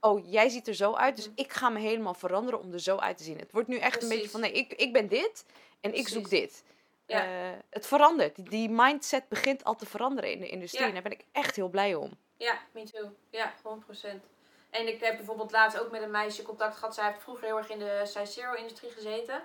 Oh, 0.00 0.30
jij 0.30 0.48
ziet 0.48 0.68
er 0.68 0.74
zo 0.74 0.92
uit. 0.94 1.16
Dus 1.16 1.24
Mhm. 1.28 1.40
ik 1.40 1.52
ga 1.52 1.68
me 1.68 1.78
helemaal 1.80 2.14
veranderen 2.14 2.60
om 2.60 2.72
er 2.72 2.80
zo 2.80 2.96
uit 2.96 3.16
te 3.16 3.24
zien. 3.24 3.38
Het 3.38 3.52
wordt 3.52 3.68
nu 3.68 3.76
echt 3.78 4.02
een 4.02 4.08
beetje 4.08 4.30
van 4.30 4.40
nee, 4.40 4.52
ik, 4.52 4.72
ik 4.72 4.92
ben 4.92 5.08
dit. 5.08 5.44
En 5.80 5.94
ik 5.94 6.08
zoek 6.08 6.28
dit. 6.30 6.64
Ja. 7.06 7.24
Eh, 7.24 7.58
het 7.70 7.86
verandert. 7.86 8.50
Die, 8.50 8.68
mindset 8.70 9.28
begint 9.28 9.64
al 9.64 9.74
te 9.76 9.86
veranderen 9.86 10.30
in 10.30 10.40
de 10.40 10.48
industrie. 10.48 10.80
Ja. 10.82 10.86
En 10.88 10.92
daar 10.94 11.02
ben 11.02 11.12
ik 11.12 11.24
echt 11.32 11.56
heel 11.56 11.68
blij 11.68 11.94
om. 11.94 12.10
Ja, 12.36 12.58
me 12.72 12.82
too. 12.82 13.10
Ja, 13.30 13.54
100%. 13.62 14.24
En 14.70 14.88
ik 14.88 15.00
heb 15.00 15.16
bijvoorbeeld 15.16 15.52
laatst 15.52 15.78
ook 15.78 15.90
met 15.90 16.02
een 16.02 16.10
meisje 16.10 16.42
contact 16.42 16.76
gehad. 16.76 16.94
Zij 16.94 17.06
heeft 17.06 17.22
vroeger 17.22 17.44
heel 17.44 17.56
erg 17.58 17.70
in 17.70 17.78
de 17.78 18.00
size 18.04 18.32
zero 18.32 18.52
industrie 18.52 18.90
gezeten. 18.90 19.42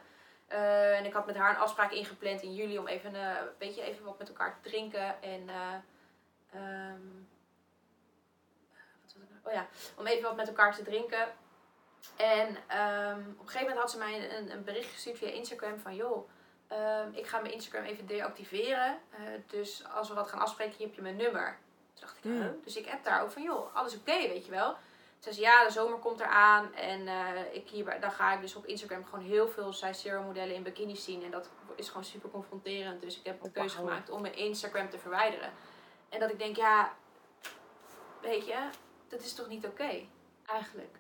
Eh, 0.50 0.98
en 0.98 1.06
ik 1.06 1.14
had 1.14 1.26
met 1.26 1.36
haar 1.36 1.50
een 1.50 1.62
afspraak 1.62 1.92
ingepland 1.92 2.42
in 2.42 2.54
juli 2.54 2.80
om 2.80 2.88
even, 2.88 3.16
eh 3.16 3.42
weet 3.58 3.76
je, 3.76 3.82
even 3.82 4.06
wat 4.06 4.18
met 4.20 4.28
elkaar 4.28 4.54
te 4.54 4.70
drinken. 4.70 5.22
En 5.22 5.50
eh, 5.50 5.74
ehm, 6.54 7.02
wat 9.02 9.14
was 9.14 9.14
het 9.14 9.30
nou? 9.30 9.42
Oh 9.44 9.54
ja, 9.54 9.68
om 9.96 10.08
even 10.08 10.24
wat 10.24 10.36
met 10.36 10.48
elkaar 10.48 10.76
te 10.76 10.84
drinken. 10.84 11.28
En 12.16 12.58
ehm, 12.68 13.20
op 13.20 13.40
een 13.40 13.50
gegeven 13.50 13.62
moment 13.62 13.78
had 13.80 13.92
ze 13.92 13.98
mij 13.98 14.38
een, 14.38 14.52
een 14.52 14.64
bericht 14.64 14.92
gestuurd 14.94 15.18
via 15.18 15.28
Instagram 15.28 15.80
van 15.80 15.96
joh, 15.96 16.30
ehm, 16.68 17.10
ik 17.12 17.28
ga 17.28 17.40
mijn 17.40 17.54
Instagram 17.54 17.84
even 17.84 18.06
deactiveren. 18.06 19.00
Dus 19.48 19.84
als 19.94 20.10
we 20.10 20.14
wat 20.14 20.28
gaan 20.28 20.40
afspreken, 20.40 20.84
heb 20.84 20.94
je 20.94 21.02
mijn 21.02 21.16
nummer. 21.16 21.58
Toen 21.94 22.02
dacht 22.08 22.18
ik, 22.18 22.24
Hmm. 22.24 22.42
huh? 22.42 22.52
Dus 22.64 22.78
ik 22.78 22.86
heb 22.86 23.04
daar 23.04 23.22
ook 23.22 23.32
van, 23.32 23.42
joh, 23.42 23.76
alles 23.76 23.96
oké, 23.96 24.18
weet 24.28 24.46
je 24.46 24.52
wel. 24.52 24.78
Ze 25.20 25.34
zei, 25.34 25.46
ja, 25.46 25.66
de 25.66 25.72
zomer 25.72 25.98
komt 26.00 26.20
eraan. 26.20 26.74
En 26.74 27.08
eh, 27.08 27.54
ik 27.54 27.70
hier, 27.70 28.00
dan 28.00 28.12
ga 28.12 28.34
ik 28.34 28.42
dus 28.42 28.56
op 28.56 28.66
Instagram 28.66 29.06
gewoon 29.06 29.26
heel 29.26 29.48
veel 29.48 29.74
size 29.74 30.00
zero 30.00 30.22
modellen 30.22 30.56
in 30.56 30.64
bikinis 30.64 31.04
zien. 31.04 31.24
En 31.24 31.32
dat 31.32 31.50
is 31.76 31.88
gewoon 31.88 32.04
super 32.04 32.30
confronterend. 32.30 33.02
Dus 33.02 33.20
ik 33.20 33.26
heb 33.26 33.42
de 33.42 33.52
keuze 33.52 33.76
gemaakt 33.76 34.10
om 34.10 34.22
mijn 34.22 34.36
Instagram 34.36 34.90
te 34.90 35.00
verwijderen. 35.00 35.52
En 36.10 36.20
dat 36.20 36.30
ik 36.30 36.40
denk, 36.40 36.56
ja, 36.56 36.94
weet 38.22 38.46
je, 38.46 38.56
dat 39.08 39.22
is 39.22 39.34
toch 39.34 39.48
niet 39.48 39.66
oké, 39.66 40.06
eigenlijk. 40.46 40.98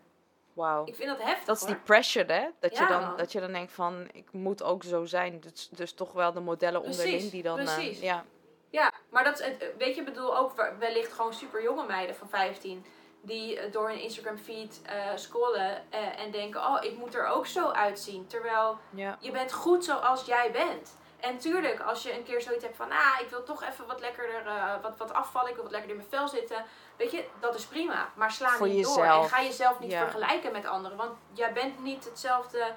Wauw. 0.53 0.85
Ik 0.85 0.95
vind 0.95 1.09
dat 1.09 1.21
heftig, 1.27 1.45
Dat 1.45 1.57
is 1.57 1.65
die 1.65 1.75
pressure, 1.75 2.33
hè? 2.33 2.47
Dat, 2.59 2.77
je 2.77 2.85
dan, 2.87 3.01
man. 3.01 3.17
dat 3.17 3.31
je 3.31 3.39
dan 3.39 3.51
denkt 3.51 3.71
van, 3.71 4.07
ik 4.11 4.31
moet 4.31 4.63
ook 4.63 4.83
zo 4.83 5.05
zijn. 5.05 5.39
Dus, 5.39 5.69
dus 5.71 5.93
toch 5.93 6.11
wel 6.11 6.33
de 6.33 6.39
modellen 6.39 6.81
Precies, 6.81 7.03
onderling 7.03 7.31
die 7.31 7.43
dan... 7.43 7.59
eh, 7.59 7.65
precies. 7.75 7.99
ja. 7.99 8.25
Ja, 8.71 8.93
maar 9.09 9.23
dat 9.23 9.39
is, 9.39 9.45
het- 9.45 9.73
weet 9.77 9.93
je, 9.95 9.99
ik 10.01 10.05
bedoel 10.07 10.37
ook 10.37 10.55
wel- 10.55 10.77
wellicht 10.77 11.13
gewoon 11.13 11.33
super 11.33 11.63
jonge 11.63 11.85
meiden 11.85 12.15
van 12.15 12.29
15 12.29 12.85
die 13.21 13.59
eh, 13.59 13.71
door 13.71 13.87
hun 13.87 14.01
Instagram 14.01 14.37
feed 14.37 14.81
eh, 14.85 14.95
scrollen 15.15 15.91
eh, 15.91 16.19
en 16.19 16.31
denken, 16.31 16.61
oh, 16.61 16.83
ik 16.83 16.97
moet 16.97 17.15
er 17.15 17.27
ook 17.27 17.47
zo 17.47 17.69
uitzien. 17.69 18.27
Terwijl 18.27 18.77
ja. 18.89 19.17
je 19.19 19.31
bent 19.31 19.53
goed 19.53 19.85
zoals 19.85 20.25
jij 20.25 20.51
bent. 20.51 20.97
En 21.19 21.37
tuurlijk, 21.37 21.79
als 21.79 22.03
je 22.03 22.13
een 22.13 22.23
keer 22.23 22.41
zoiets 22.41 22.63
hebt 22.63 22.75
van, 22.75 22.91
ah, 22.91 23.19
ik 23.21 23.29
wil 23.29 23.43
toch 23.43 23.63
even 23.63 23.87
wat 23.87 23.99
lekkerder, 23.99 24.43
wat, 24.81 24.97
wat 24.97 25.13
afvallen, 25.13 25.49
ik 25.49 25.55
wil 25.55 25.63
wat 25.63 25.73
lekkerder 25.73 25.97
in 25.97 26.05
mijn 26.09 26.21
vel 26.21 26.39
zitten. 26.39 26.65
Weet 26.97 27.11
je, 27.11 27.25
dat 27.39 27.55
is 27.55 27.65
prima. 27.65 28.09
Maar 28.15 28.31
sla 28.31 28.49
Voor 28.49 28.67
niet 28.67 28.85
door. 28.85 29.03
En 29.03 29.29
ga 29.29 29.41
jezelf 29.41 29.79
niet 29.79 29.91
Ja. 29.91 29.99
vergelijken 29.99 30.51
met 30.51 30.65
anderen. 30.65 30.97
Want 30.97 31.11
jij 31.33 31.53
bent 31.53 31.83
niet 31.83 32.05
hetzelfde 32.05 32.75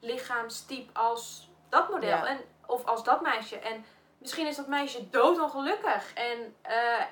lichaamstype 0.00 0.98
als 0.98 1.50
dat 1.68 1.90
model. 1.90 2.08
Ja. 2.08 2.26
En, 2.26 2.40
of 2.66 2.84
als 2.84 3.04
dat 3.04 3.20
meisje. 3.20 3.58
En 3.58 3.84
misschien 4.20 4.46
is 4.46 4.56
dat 4.56 4.66
meisje 4.66 5.10
doodongelukkig. 5.10 6.12
En 6.14 6.54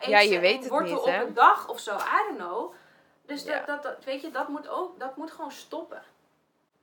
eet 0.01 0.09
Ja, 0.09 0.21
je 0.21 0.39
weet 0.41 0.61
het 0.61 0.69
wortel 0.69 0.89
niet, 0.95 0.99
op 0.99 1.05
hè? 1.07 1.25
een 1.25 1.35
dag 1.35 1.69
of 1.69 1.81
zo. 1.81 1.97
I 1.97 2.23
don't 2.27 2.39
know. 2.39 2.73
Dus 3.27 3.43
Ja. 3.45 3.57
dat, 3.57 3.67
dat, 3.67 3.83
dat, 3.83 4.05
weet 4.05 4.21
je, 4.21 4.31
dat 4.31 4.49
moet 4.49 4.69
ook, 4.69 4.99
dat 5.01 5.17
moet 5.17 5.31
gewoon 5.31 5.51
stoppen, 5.53 6.03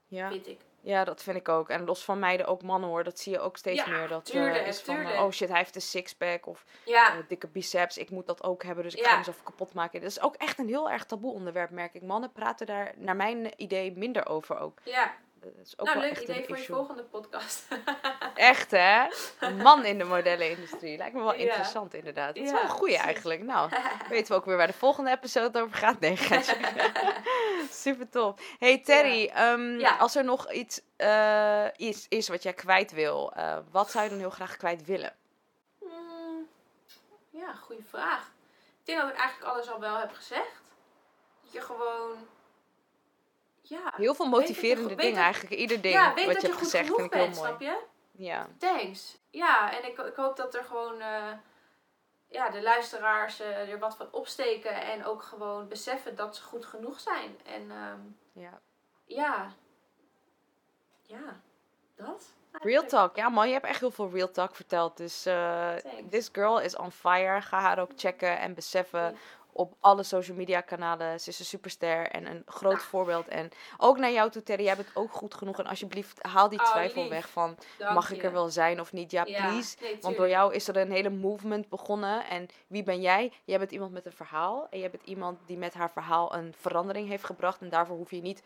Ja. 0.07 0.29
vind 0.29 0.47
ik. 0.47 0.59
ja, 0.81 1.03
dat 1.03 1.23
vind 1.23 1.37
ik 1.37 1.49
ook. 1.49 1.69
En 1.69 1.85
los 1.85 2.03
van 2.03 2.19
meiden 2.19 2.45
ook 2.45 2.61
mannen 2.61 2.89
hoor. 2.89 3.03
Dat 3.03 3.19
zie 3.19 3.31
je 3.31 3.39
ook 3.39 3.57
steeds 3.57 3.83
Ja, 3.85 3.89
meer. 3.91 4.07
Dat 4.07 4.27
eh, 4.29 4.33
tuurlijk, 4.33 4.65
is 4.67 4.81
van, 4.81 5.01
eh, 5.05 5.23
oh 5.23 5.31
shit, 5.31 5.49
hij 5.49 5.57
heeft 5.57 5.75
een 5.75 5.81
sixpack. 5.81 6.45
Of 6.47 6.65
Ja, 6.85 7.13
dikke 7.27 7.47
biceps. 7.47 7.97
Ik 7.97 8.09
moet 8.09 8.27
dat 8.27 8.43
ook 8.43 8.63
hebben. 8.63 8.83
Dus 8.83 8.93
ik 8.95 9.03
Ja. 9.03 9.09
ga 9.09 9.17
mezelf 9.17 9.43
kapot 9.43 9.73
maken. 9.73 10.01
Dat 10.01 10.09
is 10.09 10.21
ook 10.21 10.35
echt 10.35 10.59
een 10.59 10.67
heel 10.67 10.89
erg 10.89 11.05
taboe 11.05 11.33
onderwerp, 11.33 11.69
merk 11.69 11.93
ik. 11.93 12.01
Mannen 12.01 12.31
praten 12.31 12.65
daar, 12.65 12.93
naar 12.97 13.15
mijn 13.15 13.53
idee, 13.57 13.91
minder 13.97 14.27
over 14.27 14.59
ook. 14.59 14.79
ja. 14.83 15.13
Dat 15.53 15.65
is 15.65 15.79
ook 15.79 15.85
nou, 15.85 15.99
wel 15.99 16.07
leuk 16.07 16.17
echt 16.17 16.29
idee 16.29 16.45
voor 16.47 16.57
je 16.57 16.63
volgende 16.65 17.03
podcast. 17.03 17.67
Echt 18.35 18.71
hè? 18.71 19.07
Een 19.39 19.57
man 19.57 19.85
in 19.85 19.97
de 19.97 20.03
modellenindustrie. 20.03 20.97
Lijkt 20.97 21.13
me 21.15 21.21
wel 21.23 21.33
Ja. 21.33 21.39
interessant 21.39 21.93
inderdaad. 21.93 22.35
Dat 22.35 22.43
is 22.43 22.49
Ja, 22.49 22.55
wel 22.55 22.63
een 22.63 22.69
goeie 22.69 22.93
precies. 22.93 23.05
eigenlijk. 23.13 23.41
Nou, 23.41 23.69
weten 24.09 24.27
we 24.31 24.37
ook 24.39 24.45
weer 24.45 24.57
waar 24.57 24.67
de 24.67 24.73
volgende 24.73 25.11
episode 25.11 25.61
over 25.61 25.75
gaat. 25.77 25.99
Nee, 25.99 26.17
geintje. 26.17 26.55
Super 27.71 28.09
top. 28.09 28.39
Hey 28.59 28.77
Terry, 28.77 29.25
ehm, 29.27 29.85
als 29.99 30.15
er 30.15 30.23
nog 30.23 30.51
iets 30.51 30.81
eh, 30.95 31.65
is, 31.75 32.05
is 32.09 32.27
wat 32.27 32.43
jij 32.43 32.53
kwijt 32.53 32.91
wil, 32.91 33.33
eh, 33.33 33.57
wat 33.71 33.91
zou 33.91 34.03
je 34.03 34.09
dan 34.09 34.19
heel 34.19 34.29
graag 34.29 34.57
kwijt 34.57 34.85
willen? 34.85 35.15
Hmm, 35.79 36.47
ja, 37.29 37.53
goede 37.53 37.83
vraag. 37.89 38.31
Ik 38.79 38.85
denk 38.85 38.99
dat 39.01 39.09
ik 39.09 39.17
eigenlijk 39.17 39.51
alles 39.53 39.69
al 39.69 39.79
wel 39.79 39.97
heb 39.97 40.11
gezegd. 40.13 40.61
Dat 41.43 41.51
je 41.51 41.61
gewoon... 41.61 42.27
Ja, 43.67 43.93
Heel 43.95 44.15
veel 44.15 44.25
je 44.25 44.31
motiverende 44.31 44.95
dingen 44.95 45.21
eigenlijk. 45.21 45.53
Ieder 45.53 45.81
ding 45.81 45.93
ja 45.93 46.13
weet 46.13 46.25
wat 46.25 46.33
dat 46.33 46.41
je 46.41 46.47
hebt 46.47 46.59
goed 46.59 46.67
gezegd 46.67 46.85
vind 46.85 46.99
ik 46.99 47.13
heel 47.13 47.23
bent, 47.23 47.35
mooi. 47.35 47.47
snap 47.47 47.61
je? 47.61 47.81
Ja. 48.11 48.47
Thanks. 48.57 49.17
Ja, 49.29 49.71
en 49.71 49.89
ik, 49.89 49.97
ik 49.97 50.15
hoop 50.15 50.35
dat 50.35 50.55
er 50.55 50.63
gewoon 50.63 51.01
eh, 51.01 51.31
ja, 52.27 52.49
de 52.49 52.61
luisteraars 52.61 53.39
eh, 53.39 53.69
er 53.71 53.79
wat 53.79 53.95
van 53.95 54.07
opsteken 54.11 54.81
en 54.81 55.05
ook 55.05 55.23
gewoon 55.23 55.67
beseffen 55.67 56.15
dat 56.15 56.35
ze 56.35 56.43
goed 56.43 56.65
genoeg 56.65 56.99
zijn. 56.99 57.39
En 57.45 57.71
ehm, 57.71 57.99
ja. 58.33 58.59
ja, 59.05 59.53
ja, 61.01 61.41
dat. 61.95 62.33
Real 62.51 62.85
talk. 62.85 63.15
Ja 63.15 63.29
man, 63.29 63.47
je 63.47 63.53
hebt 63.53 63.65
echt 63.65 63.79
heel 63.79 63.91
veel 63.91 64.09
real 64.09 64.31
talk 64.31 64.55
verteld. 64.55 64.97
Dus 64.97 65.27
uh, 65.27 65.73
this 66.09 66.29
girl 66.31 66.59
is 66.59 66.75
on 66.75 66.91
fire. 66.91 67.41
Ga 67.41 67.59
haar 67.59 67.79
ook 67.79 67.91
checken 67.95 68.39
en 68.39 68.53
beseffen 68.53 69.17
op 69.57 69.73
alle 69.79 70.03
social 70.03 70.37
media 70.37 70.61
kanalen. 70.61 71.19
Ze 71.19 71.29
is 71.29 71.39
een 71.39 71.45
superster 71.45 72.07
en 72.07 72.25
een 72.25 72.41
groot 72.45 72.83
voorbeeld. 72.83 73.27
En 73.27 73.49
ook 73.77 73.97
naar 73.97 74.11
jou 74.11 74.31
toe, 74.31 74.43
Terry. 74.43 74.63
Jij 74.63 74.75
bent 74.75 74.91
ook 74.93 75.11
goed 75.11 75.33
genoeg. 75.33 75.59
En 75.59 75.65
alsjeblieft, 75.65 76.23
haal 76.23 76.49
die 76.49 76.59
oh, 76.59 76.71
twijfel 76.71 77.09
weg 77.09 77.29
van... 77.29 77.57
mag 77.79 78.11
ik 78.11 78.23
er 78.23 78.31
wel 78.31 78.49
zijn 78.49 78.79
of 78.79 78.93
niet? 78.93 79.11
Ja, 79.11 79.23
please. 79.23 79.77
Want 80.01 80.17
door 80.17 80.29
jou 80.29 80.53
is 80.53 80.67
er 80.67 80.77
een 80.77 80.91
hele 80.91 81.09
movement 81.09 81.69
begonnen. 81.69 82.25
En 82.25 82.47
wie 82.67 82.83
ben 82.83 83.01
jij? 83.01 83.31
Jij 83.43 83.57
bent 83.59 83.71
iemand 83.71 83.91
met 83.91 84.05
een 84.05 84.11
verhaal. 84.11 84.67
En 84.69 84.79
jij 84.79 84.89
bent 84.89 85.03
iemand 85.03 85.39
die 85.45 85.57
met 85.57 85.73
haar 85.73 85.91
verhaal 85.91 86.35
een 86.35 86.53
verandering 86.57 87.07
heeft 87.07 87.25
gebracht. 87.25 87.61
En 87.61 87.69
daarvoor 87.69 87.97
hoef 87.97 88.11
je 88.11 88.21
niet 88.21 88.43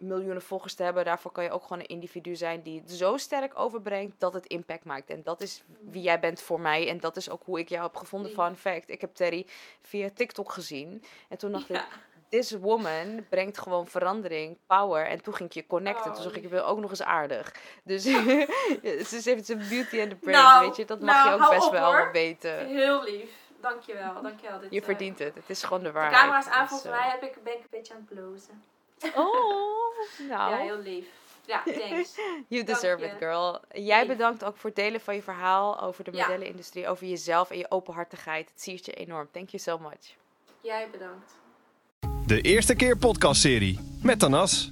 miljoenen 0.00 0.42
volgers 0.42 0.74
te 0.74 0.82
hebben. 0.82 1.04
Daarvoor 1.04 1.30
kan 1.30 1.44
je 1.44 1.50
ook 1.50 1.62
gewoon 1.62 1.78
een 1.78 1.86
individu 1.86 2.36
zijn 2.36 2.62
die 2.62 2.80
het 2.80 2.90
zo 2.90 3.16
sterk 3.16 3.58
overbrengt 3.58 4.20
dat 4.20 4.34
het 4.34 4.46
impact 4.46 4.84
maakt. 4.84 5.10
En 5.10 5.22
dat 5.22 5.40
is 5.40 5.62
wie 5.80 6.02
jij 6.02 6.20
bent 6.20 6.42
voor 6.42 6.60
mij. 6.60 6.88
En 6.88 6.98
dat 6.98 7.16
is 7.16 7.30
ook 7.30 7.42
hoe 7.44 7.58
ik 7.58 7.68
jou 7.68 7.82
heb 7.82 7.96
gevonden. 7.96 8.30
Fun 8.30 8.56
fact. 8.56 8.88
Ik 8.88 9.00
heb 9.00 9.14
Terry 9.14 9.46
via 9.82 10.10
TikTok 10.14 10.52
gezien. 10.52 11.04
En 11.28 11.38
toen 11.38 11.52
dacht 11.52 11.70
ik, 11.70 11.84
this 12.28 12.50
woman 12.50 13.26
brengt 13.28 13.58
gewoon 13.58 13.86
verandering, 13.86 14.58
power. 14.66 15.06
En 15.06 15.22
toen 15.22 15.34
ging 15.34 15.48
ik 15.48 15.54
je 15.54 15.66
connecten. 15.66 16.12
toen 16.12 16.22
zag 16.22 16.36
ik, 16.36 16.42
je 16.42 16.48
wil 16.48 16.64
ook 16.64 16.78
nog 16.78 16.90
eens 16.90 17.02
aardig. 17.02 17.54
Dus 17.84 18.02
ze 19.10 19.20
heeft 19.24 19.46
zijn 19.46 19.68
beauty 19.68 20.00
and 20.00 20.10
the 20.10 20.16
brain, 20.16 20.38
nou, 20.38 20.66
weet 20.66 20.76
je. 20.76 20.84
Dat 20.84 21.00
mag 21.00 21.24
je 21.24 21.30
nou, 21.30 21.42
ook 21.42 21.50
best 21.50 21.70
wel 21.70 22.10
weten. 22.10 22.66
Heel 22.66 23.02
lief. 23.02 23.30
Dankjewel, 23.60 24.22
dankjewel. 24.22 24.60
Dit, 24.60 24.72
je 24.72 24.82
verdient 24.82 25.18
het. 25.18 25.34
Het 25.34 25.50
is 25.50 25.62
gewoon 25.62 25.82
de 25.82 25.92
waarheid. 25.92 26.14
De 26.14 26.20
camera's 26.20 26.46
aan, 26.46 26.68
volgens 26.68 26.90
dus, 26.90 27.00
mij 27.00 27.10
heb 27.10 27.22
ik, 27.22 27.42
ben 27.42 27.52
ik 27.52 27.58
een 27.58 27.66
beetje 27.70 27.94
aan 27.94 28.06
het 28.08 28.18
blozen. 28.18 28.62
Oh, 29.16 29.98
nou. 30.28 30.50
Ja, 30.50 30.56
heel 30.56 30.78
lief. 30.78 31.06
Ja, 31.46 31.62
thanks. 31.64 32.14
You 32.48 32.64
deserve 32.64 33.04
it, 33.04 33.12
girl. 33.18 33.60
Jij 33.72 34.06
bedankt 34.06 34.44
ook 34.44 34.56
voor 34.56 34.70
het 34.70 34.78
delen 34.78 35.00
van 35.00 35.14
je 35.14 35.22
verhaal 35.22 35.80
over 35.80 36.04
de 36.04 36.10
modellenindustrie, 36.10 36.88
over 36.88 37.06
jezelf 37.06 37.50
en 37.50 37.58
je 37.58 37.70
openhartigheid. 37.70 38.50
Het 38.50 38.62
siert 38.62 38.86
je 38.86 38.92
enorm. 38.92 39.28
Thank 39.32 39.48
you 39.48 39.62
so 39.62 39.78
much. 39.78 40.14
Jij 40.60 40.88
bedankt. 40.90 41.32
De 42.26 42.40
eerste 42.40 42.74
keer 42.74 42.96
podcastserie 42.96 43.98
met 44.02 44.18
Tanas. 44.18 44.70